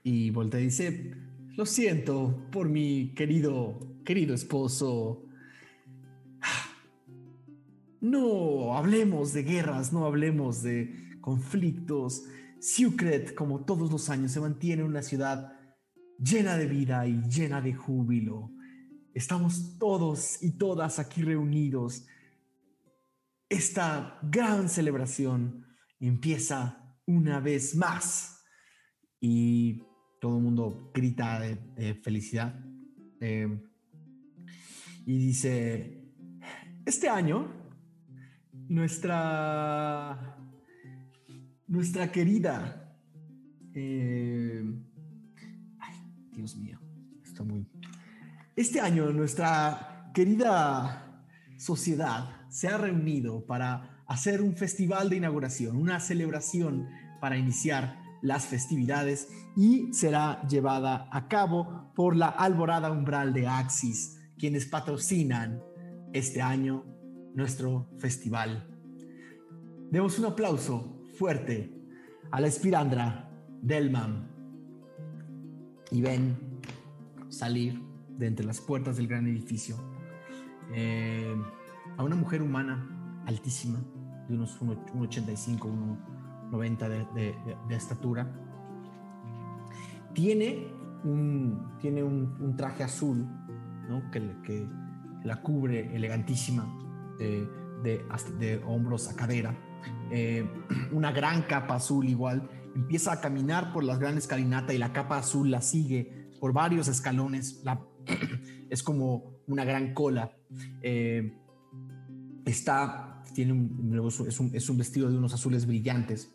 y 0.05 0.31
voltea 0.31 0.61
y 0.61 0.65
dice, 0.65 1.11
lo 1.57 1.67
siento 1.67 2.47
por 2.53 2.69
mi 2.69 3.13
querido, 3.15 3.79
querido 4.05 4.35
esposo. 4.35 5.25
No 8.01 8.77
hablemos 8.77 9.33
de 9.33 9.43
guerras, 9.43 9.93
no 9.93 10.05
hablemos 10.05 10.63
de 10.63 11.19
conflictos. 11.21 12.25
Sucret, 12.61 13.35
como 13.35 13.65
todos 13.65 13.91
los 13.91 14.09
años, 14.09 14.33
se 14.33 14.41
mantiene 14.41 14.85
una 14.85 15.03
ciudad 15.03 15.53
llena 16.19 16.57
de 16.57 16.67
vida 16.67 17.07
y 17.07 17.23
llena 17.23 17.61
de 17.61 17.75
júbilo. 17.75 18.51
Estamos 19.15 19.79
todos 19.79 20.43
y 20.43 20.53
todas 20.53 20.99
aquí 20.99 21.23
reunidos. 21.23 22.07
Esta 23.49 24.19
gran 24.23 24.69
celebración 24.69 25.67
empieza 25.99 26.97
una 27.07 27.41
vez 27.41 27.75
más. 27.75 28.45
Y 29.21 29.83
todo 30.21 30.37
el 30.37 30.45
mundo 30.45 30.93
grita 30.95 31.41
de, 31.41 31.95
felicidad. 32.03 32.55
Eh, 33.21 33.61
y 35.05 35.19
dice, 35.19 36.15
este 36.85 37.09
año, 37.09 37.58
nuestra, 38.69 40.37
nuestra 41.67 42.13
querida, 42.13 42.95
eh, 43.75 44.65
ay, 45.79 45.95
Dios 46.33 46.57
mío, 46.57 46.79
está 47.25 47.43
muy... 47.43 47.67
Este 48.55 48.81
año, 48.81 49.11
nuestra 49.13 50.11
querida 50.13 51.25
sociedad 51.57 52.47
se 52.51 52.69
ha 52.69 52.77
reunido 52.79 53.47
para 53.47 54.03
hacer 54.07 54.43
un 54.43 54.57
festival 54.57 55.11
de 55.11 55.17
inauguración, 55.17 55.77
una 55.77 56.01
celebración 56.01 56.89
para 57.21 57.37
iniciar 57.37 57.99
las 58.21 58.47
festividades 58.47 59.29
y 59.57 59.93
será 59.93 60.43
llevada 60.49 61.09
a 61.13 61.29
cabo 61.29 61.93
por 61.95 62.17
la 62.17 62.29
Alborada 62.29 62.91
Umbral 62.91 63.33
de 63.33 63.47
Axis, 63.47 64.19
quienes 64.39 64.67
patrocinan 64.67 65.63
este 66.13 66.43
año 66.43 66.85
nuestro 67.35 67.89
festival. 67.99 68.67
Demos 69.91 70.19
un 70.19 70.27
aplauso 70.27 71.01
fuerte 71.15 71.73
a 72.31 72.41
la 72.41 72.47
espirandra 72.47 73.31
Delman 73.63 74.29
y 75.91 76.03
ven 76.03 76.37
salir 77.29 77.81
de 78.17 78.27
entre 78.27 78.45
las 78.45 78.61
puertas 78.61 78.97
del 78.97 79.09
gran 79.09 79.27
edificio 79.27 79.77
eh, 80.73 81.35
a 81.97 82.03
una 82.03 82.17
mujer 82.17 82.43
humana 82.43 83.23
altísima, 83.27 83.79
de 84.29 84.35
unos 84.35 84.61
1,85, 84.61 85.65
1 85.65 86.19
90 86.51 86.89
de, 86.89 87.35
estatura. 87.71 88.27
Tiene 90.15 90.67
un, 91.05 91.77
tiene 91.81 92.03
un, 92.03 92.55
traje 92.57 92.83
azul 92.83 93.27
que, 94.13 94.21
que, 94.43 94.67
la 95.25 95.43
cubre 95.43 95.95
elegantísima 95.95 96.65
de, 97.19 97.49
de, 98.39 98.63
hombros 98.67 99.09
a 99.09 99.17
cadera. 99.17 99.57
Eh, 100.11 100.49
una 100.93 101.13
gran 101.13 101.43
capa 101.43 101.77
azul 101.77 102.09
igual. 102.09 102.49
Empieza 102.75 103.13
a 103.13 103.21
caminar 103.21 103.73
por 103.73 103.85
la 103.85 103.97
gran 103.97 104.17
escalinata 104.17 104.73
y 104.73 104.79
la 104.79 104.93
capa 104.93 105.19
azul 105.19 105.51
la 105.51 105.61
sigue 105.61 106.29
por 106.41 106.53
varios 106.53 106.89
escalones. 106.89 107.63
Es 108.71 108.83
como 108.83 109.41
una 109.47 109.65
gran 109.65 109.95
cola. 109.95 110.31
Eh, 110.83 111.33
está 112.45 113.09
tiene 113.35 113.53
un, 113.53 114.11
es, 114.53 114.69
un, 114.69 114.77
vestido 114.79 115.09
de 115.09 115.17
unos 115.17 115.33
azules 115.33 115.65
brillantes 115.67 116.35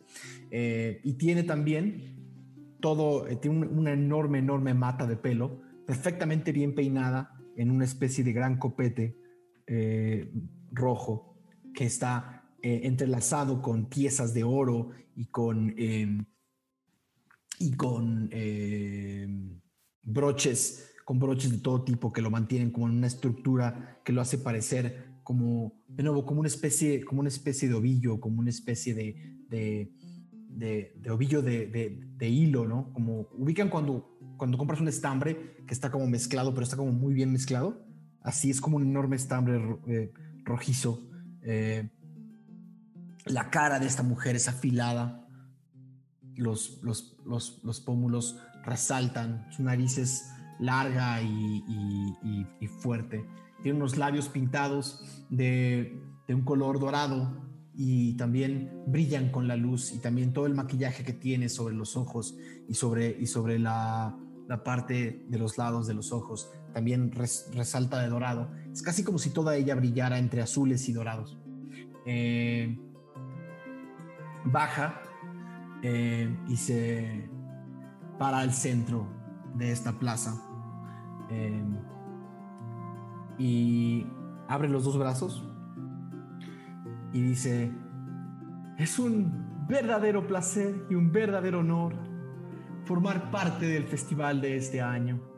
eh, 0.51 1.01
y 1.03 1.13
tiene 1.13 1.43
también 1.43 2.15
todo, 2.79 3.27
eh, 3.27 3.36
tiene 3.36 3.67
una 3.67 3.91
enorme, 3.91 4.39
enorme 4.39 4.73
mata 4.73 5.05
de 5.05 5.17
pelo, 5.17 5.61
perfectamente 5.86 6.53
bien 6.53 6.75
peinada 6.75 7.31
en 7.57 7.71
una 7.71 7.84
especie 7.84 8.23
de 8.23 8.31
gran 8.31 8.57
copete 8.57 9.17
eh, 9.67 10.31
rojo 10.74 11.38
que 11.74 11.86
está 11.86 12.43
entrelazado 12.61 13.61
con 13.61 13.88
piezas 13.88 14.34
de 14.34 14.43
oro 14.43 14.91
y 15.15 15.26
con, 15.26 15.74
em, 15.78 16.26
y 17.59 17.74
con 17.74 18.30
em, 18.32 19.59
broches, 20.01 20.91
con 21.05 21.19
broches 21.19 21.51
de 21.51 21.57
todo 21.59 21.84
tipo 21.84 22.13
que 22.13 22.21
lo 22.21 22.32
mantienen 22.32 22.71
como 22.71 22.88
en 22.88 22.97
una 22.97 23.07
estructura 23.07 24.01
que 24.03 24.13
lo 24.13 24.21
hace 24.21 24.38
parecer 24.38 25.13
como, 25.24 25.74
de 25.88 26.03
nuevo, 26.03 26.26
como 26.26 26.41
una 26.41 26.47
especie, 26.47 27.03
como 27.03 27.21
una 27.21 27.30
especie 27.30 27.69
de 27.69 27.76
ovillo, 27.76 28.19
como 28.19 28.39
una 28.39 28.49
especie 28.49 28.93
de, 28.93 29.15
de, 29.49 29.91
de, 30.49 31.11
ovillo 31.11 31.41
de, 31.41 31.67
de, 32.17 32.30
hilo, 32.30 32.67
¿no? 32.67 32.91
Como 32.93 33.30
ubican 33.38 33.69
cuando, 33.69 34.17
cuando 34.38 34.57
compras 34.57 34.82
un 34.82 34.89
estambre 34.89 35.55
que 35.65 35.74
está 35.74 35.91
como 35.91 36.07
mezclado, 36.07 36.53
pero 36.53 36.63
está 36.63 36.76
como 36.76 36.91
muy 36.91 37.13
bien 37.13 37.32
mezclado. 37.32 37.86
Así 38.21 38.49
es 38.49 38.61
como 38.61 38.78
un 38.78 38.84
enorme 38.84 39.15
estambre 39.15 39.61
eh, 39.88 40.11
rojizo. 40.44 41.08
Eh, 41.41 41.89
la 43.26 43.50
cara 43.50 43.80
de 43.80 43.88
esta 43.88 44.04
mujer 44.04 44.36
es 44.36 44.48
afilada, 44.48 45.28
los, 46.36 46.82
los, 46.84 47.18
los, 47.26 47.62
los 47.64 47.80
pómulos 47.80 48.39
resaltan, 48.64 49.48
su 49.52 49.64
nariz 49.64 49.98
es 49.98 50.30
larga 50.60 51.22
y, 51.22 51.64
y, 51.68 52.48
y 52.60 52.68
fuerte 52.68 53.26
tiene 53.64 53.78
unos 53.78 53.98
labios 53.98 54.28
pintados 54.28 55.02
de, 55.30 55.98
un 56.28 56.41
color 56.41 56.80
dorado 56.80 57.32
y 57.74 58.16
también 58.18 58.84
brillan 58.88 59.32
con 59.32 59.48
la 59.48 59.56
luz 59.56 59.94
y 59.94 60.00
también 60.00 60.34
todo 60.34 60.46
el 60.48 60.54
maquillaje 60.54 61.04
que 61.04 61.14
tiene 61.14 61.48
sobre 61.48 61.74
los 61.74 61.96
ojos 61.96 62.36
y 62.68 62.74
sobre, 62.74 63.18
y 63.20 63.26
sobre 63.26 63.58
la, 63.58 64.20
parte 64.64 65.26
de 65.30 65.38
los 65.39 65.58
lados 65.58 65.88
de 65.88 65.96
los 65.96 66.12
ojos 66.12 66.52
también 66.74 67.11
resalta 67.11 68.01
de 68.01 68.09
dorado. 68.09 68.51
Es 68.71 68.82
casi 68.82 69.03
como 69.03 69.19
si 69.19 69.30
toda 69.30 69.55
ella 69.55 69.76
brillara 69.76 70.17
entre 70.17 70.41
azules 70.41 70.88
y 70.89 70.93
dorados. 70.93 71.38
Eh, 72.05 72.78
baja 74.45 75.01
eh, 75.82 76.36
y 76.47 76.57
se 76.57 77.30
para 78.19 78.39
al 78.39 78.53
centro 78.53 79.07
de 79.55 79.71
esta 79.71 79.99
plaza 79.99 80.41
eh, 81.30 81.63
y 83.38 84.05
abre 84.47 84.69
los 84.69 84.84
dos 84.84 84.97
brazos 84.97 85.47
y 87.13 87.21
dice, 87.21 87.71
es 88.78 88.99
un 88.99 89.65
verdadero 89.67 90.26
placer 90.28 90.86
y 90.89 90.95
un 90.95 91.11
verdadero 91.11 91.59
honor 91.59 91.95
formar 92.86 93.32
parte 93.32 93.65
del 93.65 93.86
festival 93.86 94.41
de 94.41 94.57
este 94.57 94.82
año. 94.82 95.32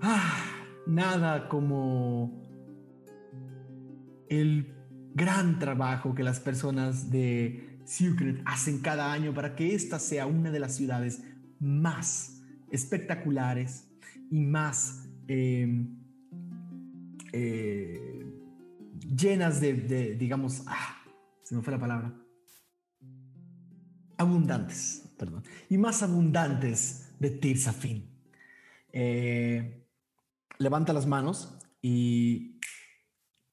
Ah, 0.00 0.44
nada 0.86 1.48
como 1.48 2.46
el 4.28 4.74
gran 5.14 5.58
trabajo 5.58 6.14
que 6.14 6.22
las 6.22 6.38
personas 6.38 7.10
de 7.10 7.80
Secret 7.84 8.40
hacen 8.44 8.78
cada 8.80 9.12
año 9.12 9.34
para 9.34 9.56
que 9.56 9.74
esta 9.74 9.98
sea 9.98 10.26
una 10.26 10.50
de 10.50 10.60
las 10.60 10.76
ciudades 10.76 11.24
más 11.58 12.42
espectaculares 12.70 13.88
y 14.30 14.40
más 14.40 15.08
em, 15.26 15.98
eh, 17.32 18.24
llenas 19.16 19.60
de, 19.60 20.14
digamos, 20.16 20.62
ah, 20.66 21.02
se 21.42 21.56
me 21.56 21.62
fue 21.62 21.72
la 21.72 21.80
palabra, 21.80 22.14
abundantes, 24.16 25.10
perdón, 25.18 25.42
y 25.68 25.76
más 25.76 26.02
abundantes 26.02 27.16
de 27.18 27.30
Tirsafin. 27.30 28.08
Eh, 28.92 29.87
levanta 30.58 30.92
las 30.92 31.06
manos 31.06 31.58
y 31.80 32.58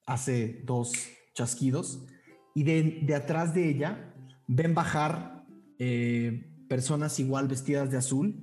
hace 0.06 0.62
dos 0.64 0.92
chasquidos 1.34 2.06
y 2.54 2.62
de, 2.64 3.14
atrás 3.14 3.54
de 3.54 3.68
ella 3.68 4.14
ven 4.46 4.74
bajar 4.74 5.44
eh, 5.78 6.50
personas 6.68 7.18
igual 7.20 7.48
vestidas 7.48 7.90
de 7.90 7.98
azul, 7.98 8.42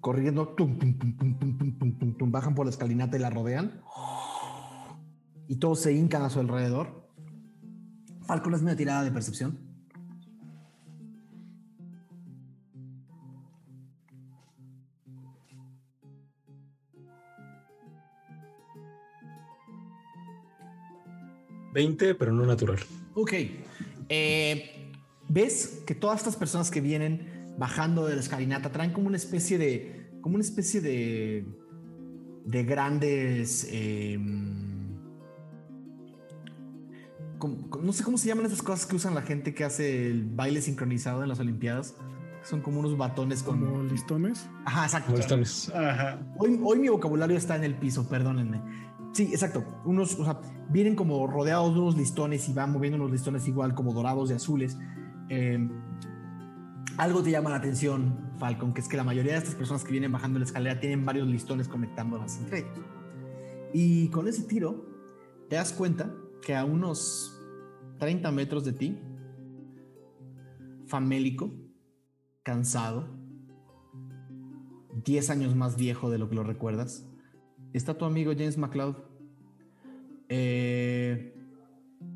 corriendo, 0.00 0.54
bajan 2.20 2.54
por 2.54 2.66
la 2.66 2.70
escalinata 2.70 3.16
y 3.16 3.20
la 3.20 3.30
rodean 3.30 3.82
y 5.48 5.56
todos 5.56 5.80
se 5.80 5.92
hincan 5.92 6.22
a 6.22 6.30
su 6.30 6.40
alrededor. 6.40 7.08
Falcon 8.26 8.54
es 8.54 8.62
una 8.62 8.76
tirada 8.76 9.04
de 9.04 9.12
percepción. 9.12 9.65
...20, 21.76 22.16
pero 22.18 22.32
no 22.32 22.46
natural. 22.46 22.78
Ok. 23.14 23.32
Eh, 24.08 24.92
¿Ves 25.28 25.82
que 25.86 25.94
todas 25.94 26.20
estas 26.20 26.36
personas 26.36 26.70
que 26.70 26.80
vienen 26.80 27.54
bajando 27.58 28.06
de 28.06 28.14
la 28.14 28.20
escalinata 28.20 28.72
traen 28.72 28.92
como 28.92 29.08
una 29.08 29.18
especie 29.18 29.58
de... 29.58 30.08
como 30.22 30.36
una 30.36 30.44
especie 30.44 30.80
de... 30.80 31.46
de 32.44 32.64
grandes... 32.64 33.68
Eh, 33.70 34.18
no 37.82 37.92
sé 37.92 38.02
cómo 38.02 38.16
se 38.16 38.28
llaman 38.28 38.46
esas 38.46 38.62
cosas 38.62 38.86
que 38.86 38.96
usan 38.96 39.14
la 39.14 39.20
gente 39.22 39.54
que 39.54 39.64
hace 39.64 40.06
el 40.06 40.24
baile 40.24 40.62
sincronizado 40.62 41.22
en 41.22 41.28
las 41.28 41.38
Olimpiadas. 41.38 41.94
Son 42.42 42.62
como 42.62 42.80
unos 42.80 42.96
batones 42.96 43.42
como 43.42 43.82
listones. 43.82 44.48
Ajá, 44.64 44.84
exacto. 44.84 45.14
Listones. 45.14 45.70
Hoy, 46.38 46.58
hoy 46.62 46.78
mi 46.78 46.88
vocabulario 46.88 47.36
está 47.36 47.56
en 47.56 47.64
el 47.64 47.74
piso, 47.74 48.08
perdónenme. 48.08 48.62
Sí, 49.16 49.30
exacto. 49.32 49.64
Unos, 49.86 50.20
o 50.20 50.24
sea, 50.24 50.42
vienen 50.68 50.94
como 50.94 51.26
rodeados 51.26 51.72
de 51.72 51.80
unos 51.80 51.96
listones 51.96 52.46
y 52.50 52.52
van 52.52 52.70
moviendo 52.70 52.98
unos 52.98 53.10
listones 53.10 53.48
igual 53.48 53.74
como 53.74 53.94
dorados 53.94 54.30
y 54.30 54.34
azules. 54.34 54.76
Em, 55.30 55.70
algo 56.98 57.22
te 57.22 57.30
llama 57.30 57.48
la 57.48 57.56
atención, 57.56 58.32
Falcon, 58.38 58.74
que 58.74 58.82
es 58.82 58.88
que 58.88 58.98
la 58.98 59.04
mayoría 59.04 59.32
de 59.32 59.38
estas 59.38 59.54
personas 59.54 59.84
que 59.84 59.90
vienen 59.90 60.12
bajando 60.12 60.38
la 60.38 60.44
escalera 60.44 60.80
tienen 60.80 61.06
varios 61.06 61.26
listones 61.28 61.66
conectándolas 61.66 62.36
entre 62.40 62.58
ellos. 62.58 62.84
Y 63.72 64.08
con 64.10 64.28
ese 64.28 64.42
tiro 64.42 64.84
te 65.48 65.56
das 65.56 65.72
cuenta 65.72 66.14
que 66.42 66.54
a 66.54 66.66
unos 66.66 67.40
30 67.98 68.30
metros 68.32 68.66
de 68.66 68.74
ti, 68.74 69.00
famélico, 70.84 71.54
cansado, 72.42 73.08
10 75.06 75.30
años 75.30 75.56
más 75.56 75.78
viejo 75.78 76.10
de 76.10 76.18
lo 76.18 76.28
que 76.28 76.34
lo 76.34 76.42
recuerdas, 76.42 77.08
está 77.72 77.96
tu 77.96 78.04
amigo 78.04 78.32
James 78.32 78.58
McLeod. 78.58 79.05
Eh, 80.28 81.34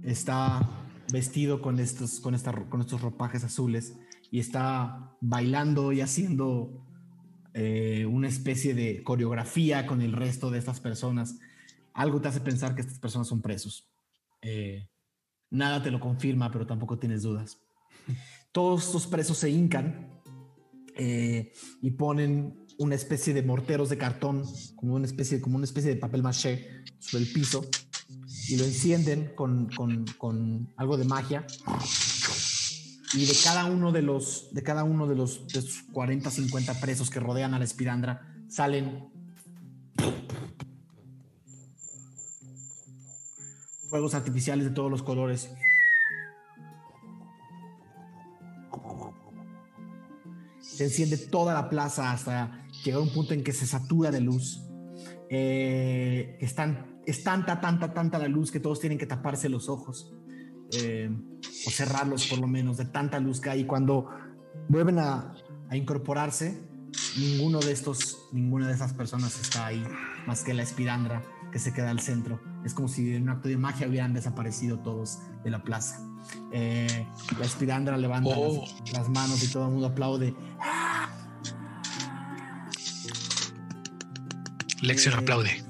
está 0.03 0.69
vestido 1.13 1.61
con 1.61 1.79
estos, 1.81 2.21
con, 2.21 2.37
con 2.69 2.81
estos 2.81 3.01
ropajes 3.01 3.45
azules 3.45 3.97
y 4.31 4.39
está 4.41 5.17
bailando 5.21 5.93
y 5.93 6.01
haciendo 6.01 6.87
eh, 7.53 8.07
una 8.07 8.29
especie 8.29 8.75
de 8.75 9.03
coreografía 9.03 9.87
con 9.87 10.03
el 10.03 10.13
resto 10.13 10.51
de 10.51 10.59
estas 10.59 10.81
personas. 10.81 11.39
Algo 11.93 12.21
te 12.21 12.29
hace 12.29 12.41
pensar 12.41 12.75
que 12.75 12.81
estas 12.81 12.99
personas 12.99 13.29
son 13.29 13.43
presos. 13.43 13.91
Eh, 14.43 14.89
nada 15.51 15.83
te 15.83 15.91
lo 15.91 15.99
confirma, 15.99 16.51
pero 16.51 16.67
tampoco 16.67 16.99
tienes 16.99 17.23
dudas. 17.23 17.59
Todos 18.53 18.87
estos 18.87 19.07
presos 19.07 19.39
se 19.39 19.51
hincan 19.51 20.21
eh, 20.97 21.53
y 21.83 21.91
ponen 21.93 22.67
una 22.79 22.95
especie 22.95 23.35
de 23.35 23.43
morteros 23.43 23.91
de 23.91 23.99
cartón, 23.99 24.45
como 24.77 24.95
una 24.95 25.07
especie, 25.07 25.41
como 25.41 25.57
una 25.57 25.65
especie 25.65 25.91
de 25.91 25.97
papel 25.97 26.23
maché 26.23 26.85
sobre 26.99 27.25
el 27.25 27.33
piso 27.33 27.69
y 28.49 28.57
lo 28.57 28.65
encienden 28.65 29.33
con, 29.35 29.69
con, 30.19 30.73
algo 30.77 30.97
de 30.97 31.05
magia. 31.05 31.47
Y 33.13 33.27
de 33.27 33.35
cada 33.43 33.65
uno 33.65 33.93
de 33.93 34.03
los, 34.03 34.49
de 34.53 34.63
cada 34.63 34.85
uno 34.85 35.07
de 35.07 35.17
los, 35.17 35.47
de 35.49 35.63
40, 35.93 36.31
50 36.31 36.81
presos 36.81 37.11
que 37.11 37.21
rodean 37.21 37.55
a 37.55 37.59
la 37.59 37.65
espirandra 37.65 38.27
salen 38.49 39.09
fuegos 43.89 44.15
artificiales 44.15 44.65
de 44.65 44.71
todos 44.71 44.91
los 44.91 45.03
colores. 45.03 45.51
Se 50.61 50.85
enciende 50.85 51.19
toda 51.19 51.53
la 51.53 51.69
plaza 51.69 52.13
hasta 52.13 52.67
llegar 52.85 53.01
a 53.01 53.03
un 53.03 53.13
punto 53.13 53.35
en 53.35 53.43
que 53.45 53.53
se 53.53 53.67
satura 53.67 54.11
de 54.11 54.21
luz. 54.21 54.63
Eh, 55.29 56.39
están, 56.41 56.90
es 57.07 57.25
tanta, 57.25 57.61
tanta, 57.61 57.93
tanta 57.93 58.19
la 58.19 58.29
luz 58.29 58.51
que 58.51 58.61
todos 58.61 58.81
tienen 58.81 58.99
que 58.99 59.07
taparse 59.07 59.49
los 59.49 59.69
ojos 59.69 60.15
eh, 60.73 61.11
o 61.67 61.71
cerrarlos 61.71 62.27
por 62.27 62.39
lo 62.39 62.47
menos 62.47 62.77
de 62.77 62.85
tanta 62.87 63.19
luz 63.21 63.41
que 63.41 63.51
hay. 63.51 63.61
Y 63.61 63.65
cuando 63.65 64.09
vuelven 64.69 64.99
a, 64.99 65.35
a 65.69 65.77
incorporarse, 65.77 66.69
ninguno 67.19 67.61
de 67.61 67.73
estos, 67.73 68.29
ninguna 68.33 68.69
de 68.69 68.75
esas 68.75 68.93
personas 68.95 69.41
está 69.41 69.67
ahí 69.67 69.85
más 70.27 70.43
que 70.45 70.55
la 70.55 70.63
espirandra 70.63 71.23
que 71.51 71.59
se 71.59 71.73
queda 71.73 71.91
al 71.91 72.01
centro. 72.01 72.41
Es 72.65 72.75
como 72.75 72.89
si 72.89 73.15
en 73.15 73.25
un 73.25 73.29
acto 73.31 73.49
de 73.49 73.57
magia 73.57 73.89
hubieran 73.89 74.15
desaparecido 74.15 74.79
todos 74.79 75.19
de 75.43 75.51
la 75.51 75.63
plaza. 75.63 76.07
Eh, 76.53 77.07
la 77.39 77.45
espirandra 77.45 77.97
levanta 77.97 78.31
oh. 78.37 78.65
las, 78.93 79.09
manos 79.09 79.43
y 79.43 79.49
todo 79.49 79.67
el 79.67 79.73
mundo 79.73 79.89
aplaude. 79.89 80.35
Lección 84.83 85.15
eh, 85.15 85.19
aplaude. 85.19 85.65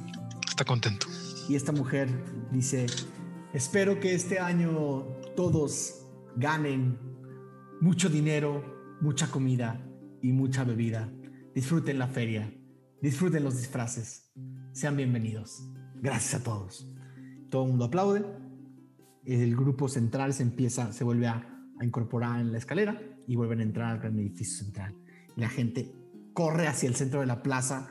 Contento. 0.64 1.06
Y 1.48 1.56
esta 1.56 1.72
mujer 1.72 2.08
dice, 2.52 2.86
espero 3.52 3.98
que 3.98 4.14
este 4.14 4.38
año 4.38 5.04
todos 5.34 6.06
ganen 6.36 6.98
mucho 7.80 8.08
dinero, 8.08 8.98
mucha 9.00 9.30
comida 9.30 9.84
y 10.22 10.32
mucha 10.32 10.64
bebida. 10.64 11.12
Disfruten 11.54 11.98
la 11.98 12.06
feria, 12.06 12.52
disfruten 13.02 13.42
los 13.42 13.56
disfraces. 13.56 14.30
Sean 14.72 14.96
bienvenidos. 14.96 15.62
Gracias 15.96 16.40
a 16.40 16.44
todos. 16.44 16.88
Todo 17.50 17.64
el 17.64 17.70
mundo 17.70 17.86
aplaude. 17.86 18.24
El 19.24 19.54
grupo 19.56 19.88
central 19.88 20.32
se 20.32 20.42
empieza, 20.42 20.92
se 20.92 21.04
vuelve 21.04 21.26
a, 21.26 21.46
incorporar 21.82 22.40
en 22.40 22.52
la 22.52 22.58
escalera 22.58 23.00
y 23.26 23.36
vuelven 23.36 23.60
a 23.60 23.62
entrar 23.62 23.92
al 23.92 24.00
gran 24.00 24.18
edificio 24.18 24.64
central. 24.64 24.94
Y 25.34 25.40
la 25.40 25.48
gente 25.48 25.94
corre 26.34 26.68
hacia 26.68 26.88
el 26.88 26.94
centro 26.94 27.20
de 27.20 27.26
la 27.26 27.42
plaza, 27.42 27.88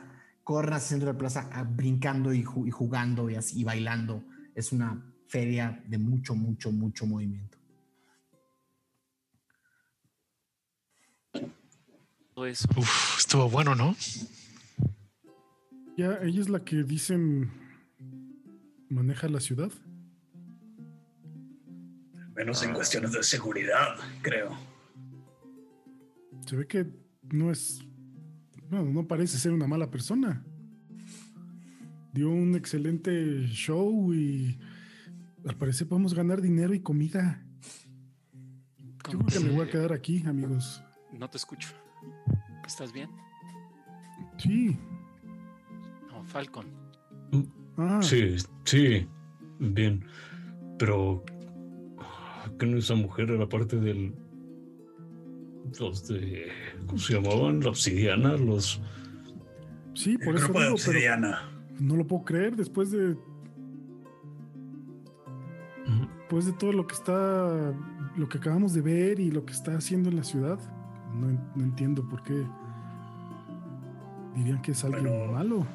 corre 0.50 0.74
hacia 0.74 0.78
el 0.78 0.88
centro 0.88 1.06
de 1.06 1.12
la 1.12 1.18
plaza 1.18 1.48
ah, 1.52 1.62
brincando 1.62 2.34
y, 2.34 2.42
jugando 2.42 3.30
y, 3.30 3.36
así, 3.36 3.60
y 3.60 3.62
bailando. 3.62 4.24
Es 4.52 4.72
una 4.72 5.00
feria 5.28 5.80
de 5.86 5.96
mucho, 5.96 6.34
mucho, 6.34 6.72
mucho 6.72 7.06
movimiento. 7.06 7.56
Uf, 12.34 13.16
estuvo 13.16 13.48
bueno, 13.48 13.76
¿no? 13.76 13.94
Ya, 15.96 16.18
ella 16.20 16.40
es 16.40 16.48
la 16.48 16.64
que 16.64 16.82
dicen 16.82 17.52
maneja 18.88 19.28
la 19.28 19.38
ciudad. 19.38 19.70
Menos 22.34 22.60
en 22.64 22.74
cuestiones 22.74 23.12
de 23.12 23.22
seguridad, 23.22 23.94
creo. 24.20 24.58
Se 26.44 26.56
ve 26.56 26.66
que 26.66 26.86
no 27.30 27.52
es. 27.52 27.84
Bueno, 28.70 28.90
no 28.90 29.06
parece 29.06 29.38
ser 29.38 29.52
una 29.52 29.66
mala 29.66 29.90
persona. 29.90 30.44
Dio 32.12 32.30
un 32.30 32.54
excelente 32.54 33.46
show 33.48 34.12
y 34.14 34.58
al 35.46 35.56
parecer 35.56 35.88
podemos 35.88 36.14
ganar 36.14 36.40
dinero 36.40 36.72
y 36.74 36.80
comida. 36.80 37.42
Yo 39.10 39.18
creo 39.18 39.26
que 39.26 39.40
me 39.40 39.50
voy 39.50 39.66
a 39.66 39.70
quedar 39.70 39.92
aquí, 39.92 40.22
amigos. 40.26 40.82
No 41.12 41.28
te 41.28 41.36
escucho. 41.36 41.68
¿Estás 42.66 42.92
bien? 42.92 43.10
Sí. 44.38 44.78
No, 46.08 46.22
Falcon. 46.24 46.66
Ah, 47.76 48.00
Sí, 48.02 48.36
sí, 48.64 49.06
bien. 49.58 50.04
Pero. 50.78 51.24
¿Qué 52.58 52.66
no 52.66 52.76
esa 52.76 52.94
mujer 52.94 53.30
era 53.30 53.48
parte 53.48 53.76
del. 53.76 54.14
Los 55.78 56.08
de. 56.08 56.48
¿Cómo 56.86 56.98
se 56.98 57.14
llamaban? 57.14 57.60
La 57.60 57.70
obsidiana, 57.70 58.36
los. 58.36 58.80
sí, 59.94 60.18
por 60.18 60.28
El 60.28 60.36
eso 60.36 60.44
grupo 60.44 60.58
de 60.60 60.64
digo, 60.66 60.74
obsidiana. 60.74 61.48
no 61.78 61.96
lo 61.96 62.06
puedo 62.06 62.24
creer 62.24 62.56
después 62.56 62.90
de 62.90 63.16
después 66.18 66.46
de 66.46 66.52
todo 66.52 66.72
lo 66.72 66.86
que 66.86 66.94
está 66.94 67.74
lo 68.16 68.28
que 68.28 68.38
acabamos 68.38 68.72
de 68.74 68.80
ver 68.82 69.18
y 69.20 69.30
lo 69.30 69.44
que 69.44 69.52
está 69.52 69.76
haciendo 69.76 70.08
en 70.10 70.16
la 70.16 70.24
ciudad. 70.24 70.58
No 71.14 71.64
entiendo 71.64 72.08
por 72.08 72.22
qué 72.22 72.44
dirían 74.36 74.62
que 74.62 74.72
es 74.72 74.84
alguien 74.84 75.04
Bueno. 75.08 75.32
malo. 75.32 75.66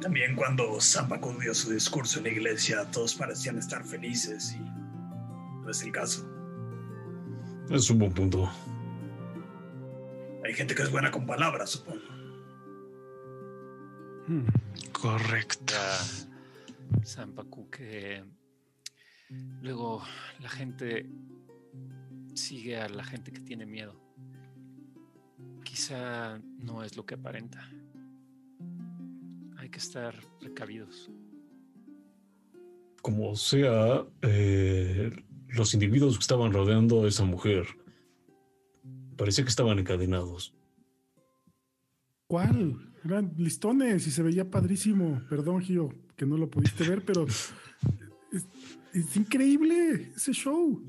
También 0.00 0.34
cuando 0.34 0.80
Zampacu 0.80 1.32
dio 1.40 1.54
su 1.54 1.70
discurso 1.70 2.18
en 2.18 2.24
la 2.24 2.30
iglesia, 2.30 2.84
todos 2.90 3.14
parecían 3.14 3.56
estar 3.58 3.84
felices 3.84 4.56
y 4.58 4.60
no 5.62 5.70
es 5.70 5.80
el 5.82 5.92
caso. 5.92 6.28
Es 7.70 7.88
un 7.88 8.00
buen 8.00 8.12
punto. 8.12 8.50
Hay 10.44 10.54
gente 10.54 10.74
que 10.74 10.82
es 10.82 10.90
buena 10.90 11.10
con 11.10 11.26
palabras, 11.26 11.70
supongo. 11.70 12.00
Hmm. 14.26 14.46
Correcto. 14.92 15.74
Que 17.70 18.24
luego 19.62 20.02
la 20.40 20.48
gente 20.48 21.08
sigue 22.34 22.76
a 22.76 22.88
la 22.88 23.04
gente 23.04 23.32
que 23.32 23.40
tiene 23.40 23.66
miedo. 23.66 23.94
Quizá 25.64 26.38
no 26.58 26.82
es 26.82 26.96
lo 26.96 27.06
que 27.06 27.14
aparenta. 27.14 27.68
Hay 29.58 29.70
que 29.70 29.78
estar 29.78 30.14
precavidos. 30.38 31.10
Como 33.00 33.34
sea, 33.36 34.04
eh, 34.22 35.10
los 35.48 35.74
individuos 35.74 36.18
que 36.18 36.22
estaban 36.22 36.52
rodeando 36.52 37.04
a 37.04 37.08
esa 37.08 37.24
mujer 37.24 37.66
parecía 39.22 39.44
que 39.44 39.50
estaban 39.50 39.78
encadenados. 39.78 40.52
¿Cuál? 42.26 42.92
Eran 43.04 43.32
listones 43.36 44.04
y 44.08 44.10
se 44.10 44.20
veía 44.20 44.50
padrísimo. 44.50 45.22
Perdón, 45.30 45.60
Gio, 45.62 45.94
que 46.16 46.26
no 46.26 46.36
lo 46.36 46.50
pudiste 46.50 46.82
ver, 46.88 47.04
pero 47.04 47.24
es, 48.32 48.44
es 48.92 49.16
increíble 49.16 50.10
ese 50.16 50.32
show. 50.32 50.82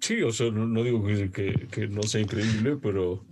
Sí, 0.00 0.20
o 0.22 0.32
sea, 0.32 0.50
no, 0.50 0.66
no 0.66 0.82
digo 0.82 1.06
que, 1.06 1.30
que- 1.30 1.68
que 1.70 1.86
no 1.86 2.02
sea 2.02 2.20
increíble, 2.22 2.76
pero. 2.76 3.24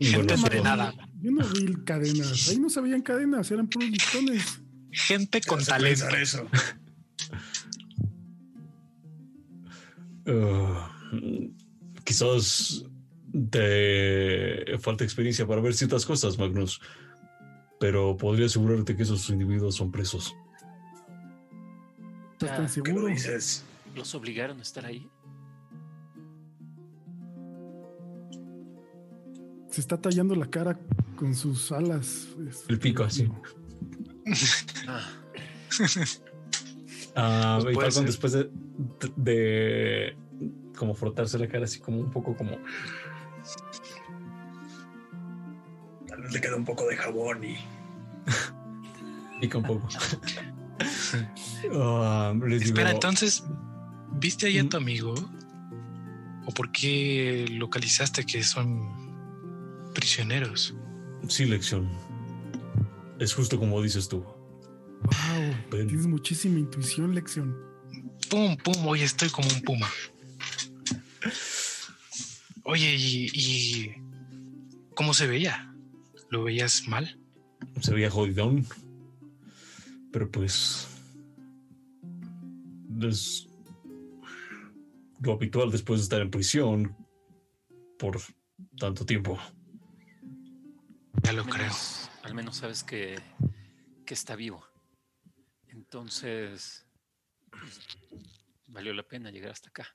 Gente 0.00 0.16
Bueno, 0.18 0.34
entrenada. 0.34 0.92
Yo 1.22 1.30
no 1.30 1.46
vi 1.46 1.72
cadenas. 1.84 2.48
Ahí 2.48 2.58
no 2.58 2.68
se 2.68 2.80
veían 2.80 3.02
cadenas, 3.02 3.48
eran 3.52 3.68
puros 3.68 3.90
listones. 3.90 4.60
Gente 4.90 5.40
con 5.42 5.64
talento. 5.64 6.08
eso. 6.16 6.48
Ah, 10.26 10.90
quizás 12.04 12.86
te 13.50 14.78
falta 14.78 15.04
experiencia 15.04 15.46
para 15.46 15.60
ver 15.60 15.74
ciertas 15.74 16.04
cosas, 16.06 16.38
Magnus. 16.38 16.80
Pero 17.80 18.16
podría 18.16 18.46
asegurarte 18.46 18.96
que 18.96 19.02
esos 19.02 19.28
individuos 19.30 19.74
son 19.74 19.90
presos. 19.90 20.34
¿Estás 22.32 22.56
tan 22.56 22.66
Ya, 22.68 22.72
¿Qué 22.74 22.80
lo 22.80 22.84
seguro? 22.98 23.06
dices? 23.08 23.64
¿Los 23.94 24.14
obligaron 24.14 24.58
a 24.58 24.62
estar 24.62 24.84
ahí? 24.86 25.08
Se 29.70 29.80
está 29.80 30.00
tallando 30.00 30.34
la 30.36 30.46
cara 30.46 30.78
con 31.16 31.34
sus 31.34 31.72
alas. 31.72 32.28
Es- 32.48 32.64
El 32.68 32.78
pico, 32.78 33.02
así. 33.04 33.28
Ah, 34.86 35.10
Ah, 37.16 37.58
Pues 37.62 37.76
y 37.76 37.80
Falcon 37.80 38.06
después 38.06 38.32
de, 38.32 38.50
de 39.16 40.16
como 40.76 40.94
frotarse 40.94 41.38
la 41.38 41.46
cara 41.46 41.64
así 41.64 41.78
como 41.78 42.00
un 42.00 42.10
poco 42.10 42.36
como 42.36 42.58
le 46.34 46.40
queda 46.40 46.56
un 46.56 46.64
poco 46.64 46.86
de 46.88 46.96
jabón 46.96 47.44
y 47.44 47.56
pica 49.40 49.58
un 49.58 49.64
poco. 49.64 49.88
Digo, 51.62 52.46
Espera, 52.50 52.90
entonces, 52.90 53.44
¿viste 54.12 54.46
ahí 54.46 54.58
a 54.58 54.64
Mm. 54.64 54.68
tu 54.68 54.76
amigo? 54.76 55.14
¿O 56.46 56.52
por 56.52 56.70
qué 56.72 57.46
localizaste 57.50 58.24
que 58.26 58.42
son 58.42 58.90
prisioneros? 59.94 60.74
sí, 61.28 61.46
lección. 61.46 61.88
Es 63.18 63.32
justo 63.32 63.58
como 63.58 63.80
dices 63.80 64.08
tú. 64.08 64.18
Wow, 64.22 65.54
Ven. 65.70 65.86
tienes 65.88 66.06
muchísima 66.06 66.58
intuición, 66.58 67.14
Lección. 67.14 67.56
Pum, 68.28 68.56
pum, 68.56 68.86
hoy 68.86 69.02
estoy 69.02 69.28
como 69.30 69.48
un 69.48 69.62
puma. 69.62 69.88
Oye, 72.64 72.94
¿y, 72.96 73.28
y 73.32 73.92
cómo 74.94 75.14
se 75.14 75.26
veía? 75.26 75.73
¿Lo 76.34 76.42
veías 76.42 76.88
mal? 76.88 77.16
Se 77.80 77.94
veía 77.94 78.10
jodidón. 78.10 78.66
Pero 80.10 80.28
pues. 80.32 80.88
Es 83.00 83.46
lo 85.20 85.34
habitual 85.34 85.70
después 85.70 86.00
de 86.00 86.02
estar 86.02 86.20
en 86.20 86.32
prisión 86.32 86.96
por 88.00 88.20
tanto 88.80 89.06
tiempo. 89.06 89.38
Ya 91.22 91.32
lo 91.34 91.42
al 91.42 91.48
creo. 91.50 91.58
menos, 91.66 92.10
al 92.24 92.34
menos 92.34 92.56
sabes 92.56 92.82
que, 92.82 93.14
que 94.04 94.14
está 94.14 94.34
vivo. 94.34 94.66
Entonces, 95.68 96.84
pues, 97.48 97.78
valió 98.66 98.92
la 98.92 99.04
pena 99.04 99.30
llegar 99.30 99.52
hasta 99.52 99.68
acá. 99.68 99.86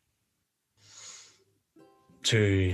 Sí. 2.23 2.73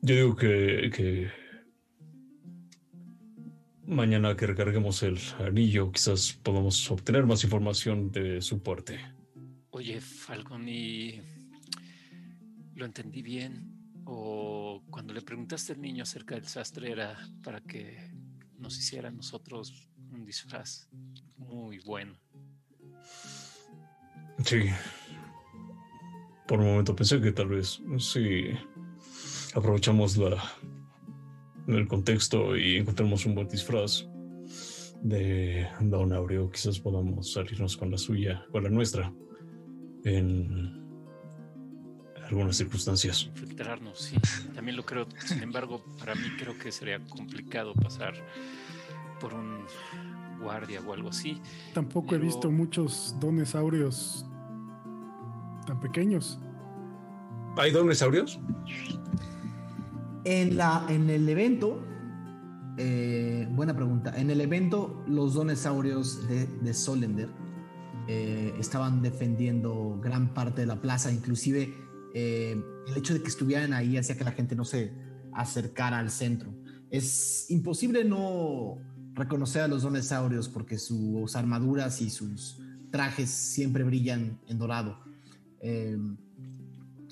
Yo 0.00 0.14
digo 0.14 0.36
que, 0.36 0.92
que 0.94 1.45
mañana 3.86 4.36
que 4.36 4.46
recarguemos 4.46 5.02
el 5.02 5.18
anillo, 5.38 5.90
quizás 5.92 6.32
podamos 6.42 6.90
obtener 6.90 7.26
más 7.26 7.44
información 7.44 8.10
de 8.10 8.42
su 8.42 8.62
parte. 8.62 8.98
Oye, 9.70 10.00
Falcon, 10.00 10.68
¿y 10.68 11.20
lo 12.74 12.84
entendí 12.84 13.22
bien? 13.22 13.72
¿O 14.04 14.82
cuando 14.90 15.12
le 15.12 15.22
preguntaste 15.22 15.72
al 15.72 15.80
niño 15.80 16.02
acerca 16.02 16.34
del 16.34 16.46
sastre 16.46 16.92
era 16.92 17.16
para 17.42 17.60
que 17.60 18.10
nos 18.58 18.78
hiciera 18.78 19.08
a 19.08 19.12
nosotros 19.12 19.88
un 20.10 20.24
disfraz 20.24 20.88
muy 21.36 21.78
bueno? 21.80 22.18
Sí. 24.44 24.64
Por 26.46 26.60
un 26.60 26.66
momento 26.66 26.94
pensé 26.94 27.20
que 27.20 27.32
tal 27.32 27.48
vez 27.48 27.82
si 27.98 28.50
aprovechamos 29.54 30.16
la, 30.16 30.42
el 31.68 31.88
contexto 31.88 32.56
y 32.56 32.76
encontramos 32.76 33.26
un 33.26 33.34
buen 33.34 33.48
disfraz 33.48 34.06
de 35.02 35.66
Don 35.80 36.12
Aureo, 36.12 36.50
quizás 36.50 36.78
podamos 36.80 37.32
salirnos 37.32 37.76
con 37.76 37.90
la 37.90 37.98
suya, 37.98 38.44
con 38.50 38.64
la 38.64 38.70
nuestra, 38.70 39.12
en 40.04 40.84
algunas 42.28 42.56
circunstancias. 42.56 43.24
Infiltrarnos, 43.26 43.98
sí, 44.00 44.16
también 44.54 44.76
lo 44.76 44.84
creo. 44.84 45.06
Sin 45.26 45.42
embargo, 45.42 45.84
para 45.98 46.14
mí 46.14 46.22
creo 46.38 46.56
que 46.58 46.72
sería 46.72 46.98
complicado 47.04 47.74
pasar 47.74 48.14
por 49.20 49.34
un 49.34 49.64
guardia 50.40 50.80
o 50.80 50.92
algo 50.92 51.08
así. 51.10 51.40
Tampoco 51.72 52.08
he 52.14 52.18
Pero- 52.18 52.24
visto 52.24 52.50
muchos 52.50 53.14
dones 53.20 53.54
áureos 53.54 54.26
tan 55.66 55.78
pequeños. 55.80 56.38
¿Hay 57.56 57.72
dinosaurios? 57.72 58.38
En, 60.28 60.56
la, 60.56 60.84
en 60.88 61.08
el 61.08 61.28
evento, 61.28 61.86
eh, 62.78 63.46
buena 63.52 63.76
pregunta. 63.76 64.12
En 64.16 64.28
el 64.28 64.40
evento, 64.40 65.04
los 65.06 65.34
donesaurios 65.34 66.26
de, 66.26 66.48
de 66.48 66.74
Solender 66.74 67.28
eh, 68.08 68.52
estaban 68.58 69.02
defendiendo 69.02 70.00
gran 70.02 70.34
parte 70.34 70.62
de 70.62 70.66
la 70.66 70.80
plaza. 70.80 71.12
Inclusive 71.12 71.72
eh, 72.12 72.60
el 72.88 72.96
hecho 72.96 73.14
de 73.14 73.22
que 73.22 73.28
estuvieran 73.28 73.72
ahí 73.72 73.96
hacía 73.96 74.16
que 74.16 74.24
la 74.24 74.32
gente 74.32 74.56
no 74.56 74.64
se 74.64 74.92
acercara 75.32 76.00
al 76.00 76.10
centro. 76.10 76.52
Es 76.90 77.48
imposible 77.48 78.02
no 78.02 78.78
reconocer 79.14 79.62
a 79.62 79.68
los 79.68 79.82
donesaurios 79.82 80.48
porque 80.48 80.76
sus 80.76 81.36
armaduras 81.36 82.02
y 82.02 82.10
sus 82.10 82.60
trajes 82.90 83.30
siempre 83.30 83.84
brillan 83.84 84.40
en 84.48 84.58
dorado. 84.58 84.98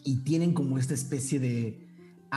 Y 0.04 0.16
tienen 0.24 0.52
como 0.52 0.78
esta 0.78 0.94
especie 0.94 1.38
de 1.38 1.83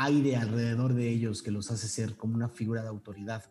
aire 0.03 0.35
alrededor 0.35 0.93
de 0.93 1.09
ellos 1.09 1.41
que 1.41 1.51
los 1.51 1.71
hace 1.71 1.87
ser 1.87 2.15
como 2.15 2.35
una 2.35 2.49
figura 2.49 2.81
de 2.81 2.89
autoridad. 2.89 3.43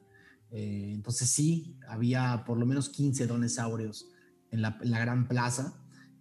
Eh, 0.50 0.92
entonces 0.92 1.28
sí, 1.28 1.76
había 1.88 2.44
por 2.46 2.58
lo 2.58 2.66
menos 2.66 2.88
15 2.88 3.26
donesaurios 3.26 4.08
en 4.50 4.62
la, 4.62 4.78
en 4.80 4.90
la 4.90 5.00
gran 5.00 5.28
plaza. 5.28 5.74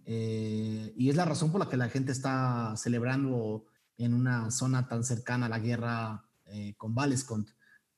Eh, 0.04 0.94
y 0.96 1.10
es 1.10 1.16
la 1.16 1.24
razón 1.24 1.50
por 1.50 1.60
la 1.60 1.68
que 1.68 1.76
la 1.76 1.88
gente 1.88 2.12
está 2.12 2.74
celebrando 2.76 3.66
en 3.98 4.14
una 4.14 4.50
zona 4.50 4.86
tan 4.88 5.02
cercana 5.02 5.46
a 5.46 5.48
la 5.48 5.58
guerra 5.58 6.24
eh, 6.46 6.74
con 6.76 6.94
Valescont. 6.94 7.50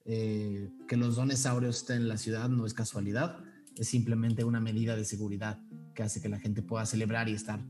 Eh, 0.04 0.70
que 0.88 0.96
los 0.96 1.16
dinosaurios 1.16 1.78
estén 1.78 1.98
en 1.98 2.08
la 2.08 2.16
ciudad 2.16 2.48
no 2.48 2.64
es 2.64 2.72
casualidad, 2.72 3.40
es 3.76 3.88
simplemente 3.88 4.42
una 4.42 4.58
medida 4.58 4.96
de 4.96 5.04
seguridad 5.04 5.60
que 5.94 6.02
hace 6.02 6.22
que 6.22 6.30
la 6.30 6.38
gente 6.38 6.62
pueda 6.62 6.86
celebrar 6.86 7.28
y 7.28 7.34
estar 7.34 7.60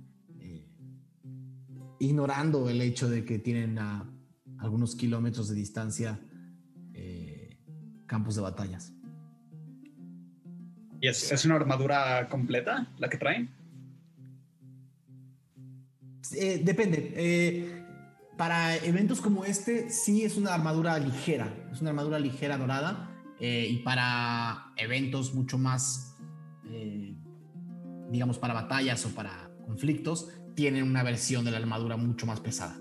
ignorando 2.01 2.69
el 2.69 2.81
hecho 2.81 3.11
de 3.11 3.25
que 3.25 3.41
tienen 3.41 3.77
a 3.81 4.09
algunos 4.59 4.95
kilómetros 4.95 5.49
de 5.49 5.55
distancia 5.55 6.21
campos 8.09 8.35
de 8.35 8.41
batallas. 8.43 8.93
¿Y 11.01 11.07
es, 11.07 11.45
una 11.45 11.55
armadura 11.55 12.29
completa 12.29 12.89
la 12.99 13.09
que 13.09 13.19
traen? 13.19 13.51
Eh, 16.33 16.61
depende. 16.65 17.13
Eh, 17.15 17.85
para 18.37 18.77
eventos 18.77 19.21
como 19.21 19.45
este, 19.45 19.91
sí 19.91 20.25
es 20.25 20.37
una 20.37 20.55
armadura 20.55 20.99
ligera. 20.99 21.55
Es 21.71 21.81
una 21.81 21.91
armadura 21.91 22.19
ligera 22.19 22.59
dorada. 22.59 23.15
Eh, 23.39 23.69
y 23.71 23.77
para 23.79 24.73
eventos 24.77 25.33
mucho 25.35 25.59
más, 25.59 26.17
digamos, 28.11 28.39
para 28.39 28.55
batallas 28.55 29.05
o 29.07 29.11
para 29.11 29.51
conflictos, 29.65 30.31
tienen 30.57 30.83
una 30.83 31.05
versión 31.05 31.45
de 31.45 31.53
la 31.53 31.59
armadura 31.59 31.97
mucho 31.97 32.27
más 32.27 32.41
pesada. 32.41 32.77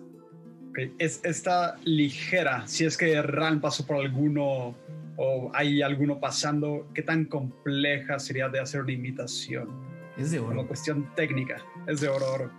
Es 1.00 1.22
esta 1.24 1.78
ligera, 1.84 2.68
si 2.68 2.86
es 2.86 2.98
que 2.98 3.20
Ran 3.22 3.60
pasó 3.60 3.86
por 3.86 3.98
alguno 3.98 4.76
o 5.16 5.52
hay 5.54 5.82
alguno 5.82 6.20
pasando, 6.20 6.88
¿qué 6.94 7.02
tan 7.02 7.26
compleja 7.26 8.20
sería 8.20 8.50
de 8.50 8.60
hacer 8.60 8.82
una 8.82 8.92
imitación? 8.92 9.70
Es 10.18 10.32
de 10.32 10.40
oro. 10.40 10.50
Como 10.50 10.68
cuestión 10.68 11.10
técnica, 11.16 11.58
es 11.88 12.02
de 12.02 12.08
oro, 12.08 12.34
oro. 12.34 12.52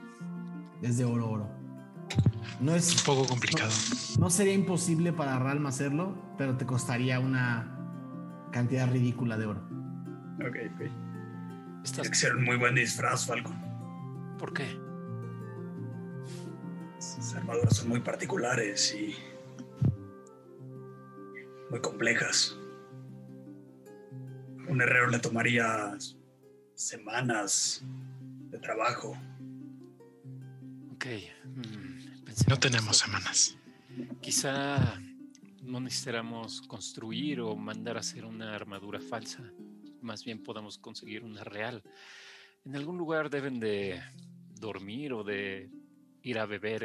Es 0.82 0.98
de 0.98 1.04
oro, 1.04 1.30
oro. 1.30 1.48
No 2.60 2.74
es 2.74 2.96
un 2.96 3.04
poco 3.04 3.28
complicado. 3.28 3.70
No, 4.18 4.30
sería 4.30 4.52
imposible 4.54 5.12
para 5.12 5.38
Ralm 5.38 5.66
hacerlo, 5.66 6.16
pero 6.36 6.56
te 6.56 6.66
costaría 6.66 7.20
una 7.20 7.78
cantidad 8.50 8.90
ridícula 8.90 9.36
de 9.38 9.46
oro. 9.46 9.60
Ok, 10.40 10.56
ok. 10.74 10.90
Tiene 11.84 12.08
que 12.08 12.14
ser 12.14 12.34
un 12.34 12.44
muy 12.44 12.56
buen 12.56 12.74
disfraz, 12.74 13.26
Falcon. 13.26 13.56
¿Por 14.38 14.52
qué? 14.52 14.66
Armaduras 17.38 17.76
son 17.76 17.88
muy 17.90 18.00
particulares 18.00 18.92
y 18.94 19.14
muy 21.70 21.80
complejas. 21.80 22.56
Un 24.68 24.82
herrero 24.82 25.06
le 25.06 25.20
tomaría 25.20 25.96
semanas 26.74 27.84
de 28.50 28.58
trabajo. 28.58 29.16
Ok. 30.94 31.06
Mm, 31.44 32.48
no 32.48 32.58
tenemos 32.58 32.96
semanas. 32.96 33.56
Quizá 34.20 35.00
no 35.62 35.78
necesitamos 35.78 36.62
construir 36.62 37.40
o 37.40 37.54
mandar 37.54 37.98
a 37.98 38.00
hacer 38.00 38.24
una 38.24 38.52
armadura 38.52 39.00
falsa. 39.00 39.44
Más 40.02 40.24
bien 40.24 40.42
podamos 40.42 40.76
conseguir 40.76 41.22
una 41.22 41.44
real. 41.44 41.84
En 42.64 42.74
algún 42.74 42.98
lugar 42.98 43.30
deben 43.30 43.60
de 43.60 44.02
dormir 44.58 45.12
o 45.12 45.22
de 45.22 45.70
ir 46.22 46.40
a 46.40 46.46
beber 46.46 46.82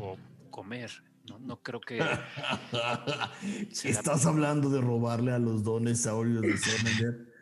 o 0.00 0.16
comer. 0.50 0.90
No, 1.28 1.38
no 1.38 1.62
creo 1.62 1.80
que. 1.80 1.98
¿Estás 3.84 4.26
hablando 4.26 4.68
de 4.70 4.80
robarle 4.80 5.32
a 5.32 5.38
los 5.38 5.64
dones 5.64 6.06
aureos 6.06 6.42
de 6.42 6.56
Sonnenberg? 6.58 7.34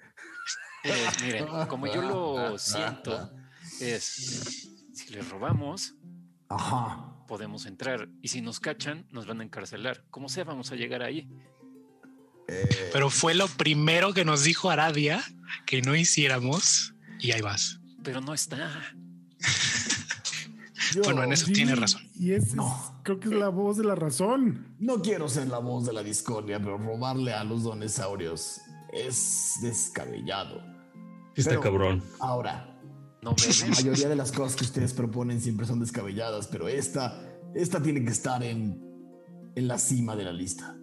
Pues 0.82 1.22
miren, 1.22 1.46
como 1.68 1.86
yo 1.86 2.02
lo 2.02 2.58
siento, 2.58 3.32
es 3.80 4.68
si 4.92 5.12
le 5.12 5.22
robamos, 5.22 5.94
podemos 7.26 7.66
entrar. 7.66 8.08
Y 8.20 8.28
si 8.28 8.40
nos 8.40 8.60
cachan, 8.60 9.06
nos 9.10 9.26
van 9.26 9.40
a 9.40 9.44
encarcelar. 9.44 10.04
¿Cómo 10.10 10.28
sea, 10.28 10.44
vamos 10.44 10.70
a 10.72 10.76
llegar 10.76 11.02
ahí. 11.02 11.28
Eh, 12.48 12.90
Pero 12.92 13.08
fue 13.10 13.34
lo 13.34 13.48
primero 13.48 14.12
que 14.12 14.24
nos 14.24 14.44
dijo 14.44 14.70
Aradia 14.70 15.22
que 15.66 15.80
no 15.82 15.94
hiciéramos. 15.94 16.94
Y 17.18 17.32
ahí 17.32 17.40
vas. 17.40 17.80
Pero 18.02 18.20
no 18.20 18.34
está 18.34 18.82
bueno, 21.04 21.22
en 21.22 21.32
eso 21.32 21.50
tiene 21.52 21.74
razón. 21.74 22.02
Y 22.14 22.32
es, 22.32 22.54
no. 22.54 23.00
creo 23.02 23.20
que 23.20 23.28
es 23.28 23.34
la 23.34 23.48
voz 23.48 23.76
de 23.76 23.84
la 23.84 23.94
razón. 23.94 24.74
No 24.78 25.00
quiero 25.02 25.28
ser 25.28 25.48
la 25.48 25.58
voz 25.58 25.86
de 25.86 25.92
la 25.92 26.02
discordia, 26.02 26.58
pero 26.58 26.78
robarle 26.78 27.32
a 27.32 27.44
los 27.44 27.62
donesaurios 27.62 28.60
es 28.92 29.54
descabellado. 29.62 30.62
Está 31.34 31.58
cabrón. 31.60 32.02
Ahora, 32.20 32.78
no 33.22 33.34
la 33.36 33.68
mayoría 33.68 34.08
de 34.08 34.16
las 34.16 34.32
cosas 34.32 34.56
que 34.56 34.64
ustedes 34.64 34.92
proponen 34.92 35.40
siempre 35.40 35.66
son 35.66 35.80
descabelladas, 35.80 36.48
pero 36.48 36.68
esta, 36.68 37.22
esta 37.54 37.82
tiene 37.82 38.04
que 38.04 38.10
estar 38.10 38.42
en, 38.42 38.82
en 39.54 39.68
la 39.68 39.78
cima 39.78 40.16
de 40.16 40.24
la 40.24 40.32
lista. 40.32 40.76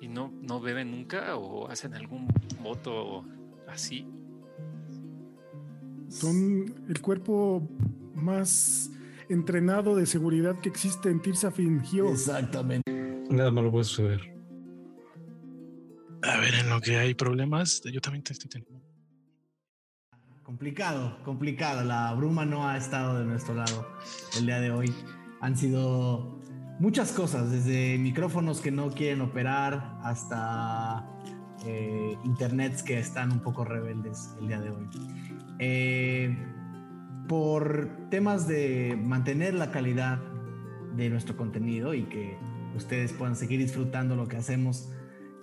¿Y 0.00 0.08
no, 0.08 0.32
no 0.42 0.60
beben 0.60 0.90
nunca 0.90 1.36
o 1.36 1.68
hacen 1.68 1.94
algún 1.94 2.28
voto 2.62 3.24
así? 3.66 4.06
Son 6.08 6.72
el 6.88 7.00
cuerpo 7.00 7.66
más 8.16 8.90
entrenado 9.28 9.96
de 9.96 10.06
seguridad 10.06 10.58
que 10.60 10.68
existe 10.68 11.10
en 11.10 11.20
Tirsa 11.20 11.52
Gio. 11.52 12.10
Exactamente. 12.10 12.90
Nada 13.30 13.50
malo 13.50 13.70
puede 13.70 13.84
suceder. 13.84 14.36
A 16.22 16.38
ver, 16.38 16.54
en 16.54 16.70
lo 16.70 16.80
que 16.80 16.96
hay 16.96 17.14
problemas, 17.14 17.82
yo 17.84 18.00
también 18.00 18.24
te 18.24 18.32
estoy 18.32 18.50
teniendo. 18.50 18.84
Complicado, 20.42 21.18
complicado. 21.24 21.84
La 21.84 22.12
bruma 22.14 22.44
no 22.44 22.68
ha 22.68 22.76
estado 22.76 23.18
de 23.18 23.24
nuestro 23.24 23.54
lado 23.54 23.86
el 24.38 24.46
día 24.46 24.60
de 24.60 24.70
hoy. 24.70 24.94
Han 25.40 25.56
sido 25.56 26.40
muchas 26.78 27.12
cosas, 27.12 27.50
desde 27.50 27.98
micrófonos 27.98 28.60
que 28.60 28.70
no 28.70 28.90
quieren 28.90 29.20
operar 29.20 29.98
hasta 30.02 31.04
eh, 31.64 32.16
internets 32.24 32.82
que 32.82 32.98
están 32.98 33.32
un 33.32 33.40
poco 33.40 33.64
rebeldes 33.64 34.34
el 34.40 34.48
día 34.48 34.60
de 34.60 34.70
hoy. 34.70 34.88
Eh, 35.58 36.55
por 37.28 38.08
temas 38.10 38.46
de 38.46 38.96
mantener 39.00 39.54
la 39.54 39.70
calidad 39.70 40.20
de 40.96 41.10
nuestro 41.10 41.36
contenido 41.36 41.94
y 41.94 42.04
que 42.04 42.36
ustedes 42.76 43.12
puedan 43.12 43.36
seguir 43.36 43.60
disfrutando 43.60 44.16
lo 44.16 44.28
que 44.28 44.36
hacemos 44.36 44.90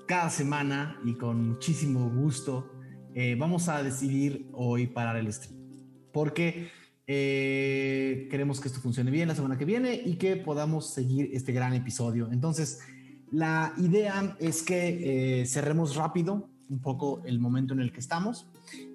cada 0.07 0.29
semana 0.29 0.99
y 1.03 1.13
con 1.13 1.49
muchísimo 1.49 2.09
gusto, 2.09 2.71
eh, 3.13 3.35
vamos 3.37 3.69
a 3.69 3.83
decidir 3.83 4.49
hoy 4.53 4.87
parar 4.87 5.17
el 5.17 5.31
stream. 5.31 5.59
Porque 6.11 6.69
eh, 7.07 8.27
queremos 8.29 8.59
que 8.59 8.67
esto 8.67 8.79
funcione 8.79 9.11
bien 9.11 9.27
la 9.27 9.35
semana 9.35 9.57
que 9.57 9.65
viene 9.65 9.93
y 9.93 10.15
que 10.15 10.35
podamos 10.35 10.93
seguir 10.93 11.29
este 11.33 11.51
gran 11.51 11.73
episodio. 11.73 12.29
Entonces, 12.31 12.79
la 13.31 13.73
idea 13.77 14.35
es 14.39 14.61
que 14.61 15.41
eh, 15.41 15.45
cerremos 15.45 15.95
rápido 15.95 16.49
un 16.69 16.79
poco 16.79 17.23
el 17.25 17.39
momento 17.39 17.73
en 17.73 17.81
el 17.81 17.91
que 17.91 17.99
estamos 17.99 18.47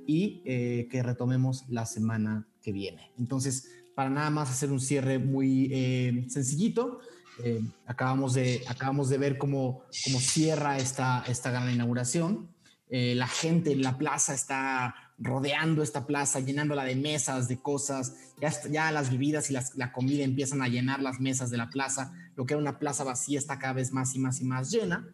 y 0.07 0.41
que 0.43 1.03
retomemos 1.03 1.67
la 1.69 1.85
semana 1.85 2.49
viene. 2.73 3.13
Entonces, 3.19 3.71
para 3.99 4.11
nada 4.11 4.31
más 4.31 4.49
hacer 4.49 4.71
un 4.71 4.79
cierre 4.79 5.19
muy 5.19 5.71
eh, 5.73 6.25
sencillito, 6.29 7.01
eh, 7.43 7.61
acabamos, 7.85 8.35
de, 8.35 8.63
acabamos 8.69 9.09
de 9.09 9.19
ver 9.19 9.39
cómo, 9.39 9.83
cómo 10.05 10.21
cierra 10.21 10.79
esta, 10.79 11.25
esta 11.27 11.51
gran 11.51 11.69
inauguración. 11.69 12.49
Eh, 12.91 13.15
la 13.17 13.27
gente 13.27 13.73
en 13.73 13.83
la 13.83 13.99
plaza 13.99 14.35
está 14.35 14.95
rodeando 15.19 15.83
esta 15.83 16.07
plaza, 16.07 16.39
llenándola 16.39 16.85
de 16.85 16.95
mesas, 16.95 17.49
de 17.49 17.59
cosas. 17.59 18.15
Ya, 18.41 18.53
ya 18.71 18.93
las 18.93 19.11
bebidas 19.11 19.51
y 19.51 19.55
la 19.75 19.93
comida 19.93 20.23
empiezan 20.23 20.63
a 20.63 20.69
llenar 20.69 21.03
las 21.03 21.19
mesas 21.19 21.51
de 21.51 21.57
la 21.57 21.69
plaza. 21.69 22.13
Lo 22.37 22.47
que 22.47 22.55
era 22.55 22.61
una 22.61 22.79
plaza 22.79 23.03
vacía 23.03 23.41
está 23.41 23.59
cada 23.59 23.73
vez 23.73 23.93
más 23.93 24.15
y 24.15 24.21
más 24.21 24.41
y 24.41 24.45
más 24.45 24.71
llena. 24.71 25.09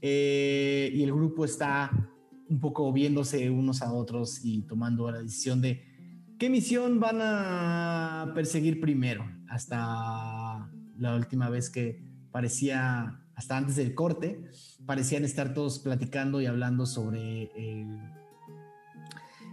y 0.00 1.02
el 1.02 1.12
grupo 1.12 1.44
está 1.44 1.90
un 2.48 2.60
poco 2.60 2.92
viéndose 2.92 3.50
unos 3.50 3.82
a 3.82 3.92
otros 3.92 4.40
y 4.44 4.62
tomando 4.62 5.10
la 5.10 5.22
decisión 5.22 5.60
de 5.60 5.93
¿Qué 6.38 6.50
misión 6.50 6.98
van 6.98 7.18
a 7.20 8.32
perseguir 8.34 8.80
primero? 8.80 9.24
Hasta 9.48 10.68
la 10.98 11.16
última 11.16 11.48
vez 11.48 11.70
que 11.70 12.02
parecía, 12.32 13.20
hasta 13.36 13.56
antes 13.56 13.76
del 13.76 13.94
corte, 13.94 14.44
parecían 14.84 15.24
estar 15.24 15.54
todos 15.54 15.78
platicando 15.78 16.40
y 16.40 16.46
hablando 16.46 16.86
sobre 16.86 17.50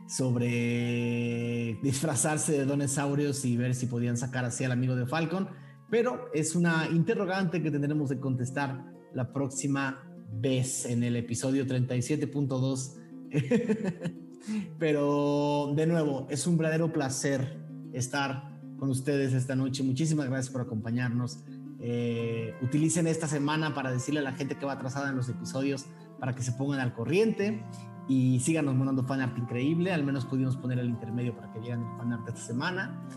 sobre 0.07 1.77
disfrazarse 1.81 2.51
de 2.51 2.65
donesaurios 2.65 3.45
y 3.45 3.55
ver 3.55 3.75
si 3.75 3.85
podían 3.85 4.17
sacar 4.17 4.43
así 4.43 4.65
al 4.65 4.73
amigo 4.73 4.93
de 4.95 5.05
Falcon, 5.05 5.47
pero 5.89 6.29
es 6.33 6.53
una 6.53 6.89
interrogante 6.91 7.63
que 7.63 7.71
tendremos 7.71 8.09
que 8.09 8.19
contestar 8.19 8.83
la 9.13 9.31
próxima 9.31 10.03
vez 10.33 10.85
en 10.85 11.03
el 11.03 11.15
episodio 11.15 11.65
37.2 11.65 12.97
Pero 14.79 15.73
de 15.75 15.87
nuevo, 15.87 16.27
es 16.29 16.47
un 16.47 16.57
verdadero 16.57 16.91
placer 16.91 17.59
estar 17.93 18.51
con 18.77 18.89
ustedes 18.89 19.33
esta 19.33 19.55
noche. 19.55 19.83
Muchísimas 19.83 20.27
gracias 20.27 20.51
por 20.51 20.61
acompañarnos. 20.61 21.43
Eh, 21.79 22.53
utilicen 22.61 23.07
esta 23.07 23.27
semana 23.27 23.73
para 23.73 23.91
decirle 23.91 24.19
a 24.19 24.23
la 24.23 24.33
gente 24.33 24.55
que 24.55 24.65
va 24.65 24.73
atrasada 24.73 25.09
en 25.09 25.15
los 25.15 25.29
episodios 25.29 25.85
para 26.19 26.35
que 26.35 26.43
se 26.43 26.51
pongan 26.51 26.79
al 26.79 26.93
corriente 26.93 27.63
y 28.07 28.39
síganos 28.39 28.75
mandando 28.75 29.03
fanart 29.03 29.37
increíble. 29.37 29.91
Al 29.91 30.03
menos 30.03 30.25
pudimos 30.25 30.57
poner 30.57 30.79
el 30.79 30.89
intermedio 30.89 31.35
para 31.35 31.51
que 31.51 31.59
lleguen 31.59 31.81
el 31.81 31.97
fanart 31.97 32.27
esta 32.27 32.41
semana. 32.41 33.07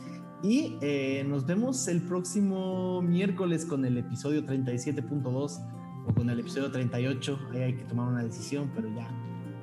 Y 0.42 0.76
eh, 0.82 1.24
nos 1.26 1.46
vemos 1.46 1.88
el 1.88 2.02
próximo 2.02 3.00
miércoles 3.00 3.64
con 3.64 3.84
el 3.84 3.96
episodio 3.96 4.44
37.2 4.44 5.66
o 6.06 6.14
con 6.14 6.28
el 6.28 6.40
episodio 6.40 6.70
38. 6.70 7.38
Ahí 7.52 7.62
hay 7.62 7.74
que 7.74 7.84
tomar 7.84 8.08
una 8.08 8.22
decisión, 8.22 8.70
pero 8.74 8.88
ya 8.94 9.08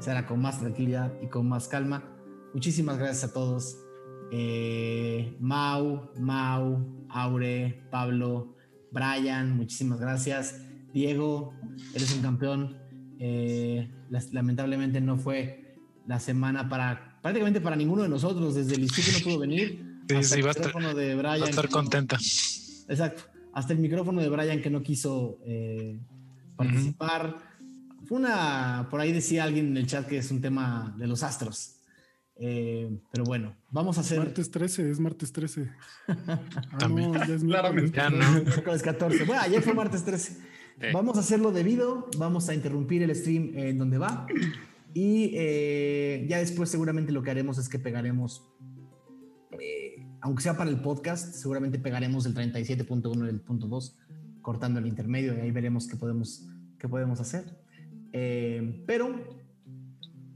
será 0.01 0.25
con 0.25 0.41
más 0.41 0.59
tranquilidad 0.59 1.13
y 1.21 1.27
con 1.27 1.47
más 1.47 1.67
calma. 1.67 2.03
Muchísimas 2.53 2.97
gracias 2.97 3.29
a 3.29 3.33
todos. 3.33 3.77
Eh, 4.31 5.37
Mau, 5.39 6.11
Mau, 6.19 7.05
Aure, 7.09 7.87
Pablo, 7.91 8.55
Brian, 8.91 9.55
muchísimas 9.55 9.99
gracias. 9.99 10.59
Diego, 10.93 11.53
eres 11.93 12.13
un 12.15 12.21
campeón. 12.21 12.77
Eh, 13.19 13.89
lamentablemente 14.31 14.99
no 14.99 15.17
fue 15.17 15.77
la 16.07 16.19
semana 16.19 16.67
para 16.67 17.19
prácticamente 17.21 17.61
para 17.61 17.75
ninguno 17.75 18.03
de 18.03 18.09
nosotros. 18.09 18.55
Desde 18.55 18.75
el 18.75 18.81
instituto 18.81 19.19
no 19.19 19.23
pudo 19.23 19.39
venir. 19.39 20.01
Sí, 20.09 20.23
sí, 20.23 20.41
va, 20.41 20.51
a 20.51 20.93
de 20.93 21.15
Brian, 21.15 21.43
estar 21.43 21.69
contenta. 21.69 22.17
exacto. 22.17 23.23
Hasta 23.53 23.73
el 23.73 23.79
micrófono 23.79 24.21
de 24.21 24.29
Brian 24.29 24.61
que 24.61 24.69
no 24.69 24.81
quiso 24.81 25.39
eh, 25.45 25.99
participar. 26.55 27.50
Fue 28.05 28.17
una, 28.17 28.87
por 28.89 28.99
ahí 28.99 29.11
decía 29.11 29.43
alguien 29.43 29.67
en 29.67 29.77
el 29.77 29.87
chat 29.87 30.07
que 30.07 30.17
es 30.17 30.31
un 30.31 30.41
tema 30.41 30.95
de 30.97 31.07
los 31.07 31.23
astros. 31.23 31.77
Eh, 32.43 32.89
pero 33.11 33.23
bueno, 33.23 33.55
vamos 33.69 33.97
a 33.97 34.01
hacer. 34.01 34.17
Martes 34.17 34.49
13, 34.49 34.89
es 34.89 34.99
martes 34.99 35.31
13. 35.31 35.69
ah, 36.07 36.39
También. 36.79 37.11
No, 37.11 37.25
ya 37.25 37.35
es 37.35 37.43
Claramente. 37.43 37.95
Ya 37.95 38.09
no. 38.09 38.31
Miércoles 38.45 38.81
14. 38.81 39.25
Bueno, 39.25 39.41
ayer 39.43 39.61
fue 39.61 39.73
martes 39.73 40.03
13. 40.03 40.37
Vamos 40.93 41.17
a 41.17 41.19
hacerlo 41.19 41.51
debido, 41.51 42.09
vamos 42.17 42.49
a 42.49 42.55
interrumpir 42.55 43.03
el 43.03 43.15
stream 43.15 43.51
en 43.55 43.77
donde 43.77 43.99
va. 43.99 44.25
Y 44.93 45.31
eh, 45.35 46.25
ya 46.27 46.39
después, 46.39 46.69
seguramente 46.69 47.11
lo 47.11 47.21
que 47.21 47.31
haremos 47.31 47.57
es 47.57 47.69
que 47.69 47.77
pegaremos, 47.77 48.43
eh, 49.59 50.07
aunque 50.21 50.41
sea 50.41 50.57
para 50.57 50.69
el 50.69 50.81
podcast, 50.81 51.35
seguramente 51.35 51.77
pegaremos 51.77 52.25
el 52.25 52.33
37.1 52.33 53.25
y 53.25 53.29
el 53.29 53.41
punto 53.41 53.67
2, 53.67 53.97
cortando 54.41 54.79
el 54.79 54.87
intermedio, 54.87 55.37
y 55.37 55.41
ahí 55.41 55.51
veremos 55.51 55.87
qué 55.87 55.95
podemos, 55.95 56.47
qué 56.79 56.89
podemos 56.89 57.19
hacer. 57.19 57.60
Pero 58.11 59.15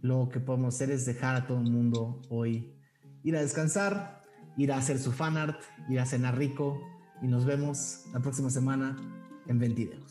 lo 0.01 0.29
que 0.29 0.39
podemos 0.39 0.75
hacer 0.75 0.91
es 0.91 1.05
dejar 1.05 1.35
a 1.35 1.47
todo 1.47 1.59
el 1.59 1.69
mundo 1.69 2.21
hoy 2.29 2.75
ir 3.23 3.35
a 3.35 3.41
descansar, 3.41 4.21
ir 4.55 4.71
a 4.71 4.77
hacer 4.77 4.99
su 4.99 5.11
fanart, 5.11 5.59
ir 5.89 5.99
a 5.99 6.05
cenar 6.05 6.37
rico 6.37 6.79
y 7.21 7.27
nos 7.27 7.43
vemos 7.45 8.05
la 8.13 8.19
próxima 8.19 8.49
semana 8.49 8.95
en 9.47 9.59
20 9.59 9.85
videos. 9.85 10.04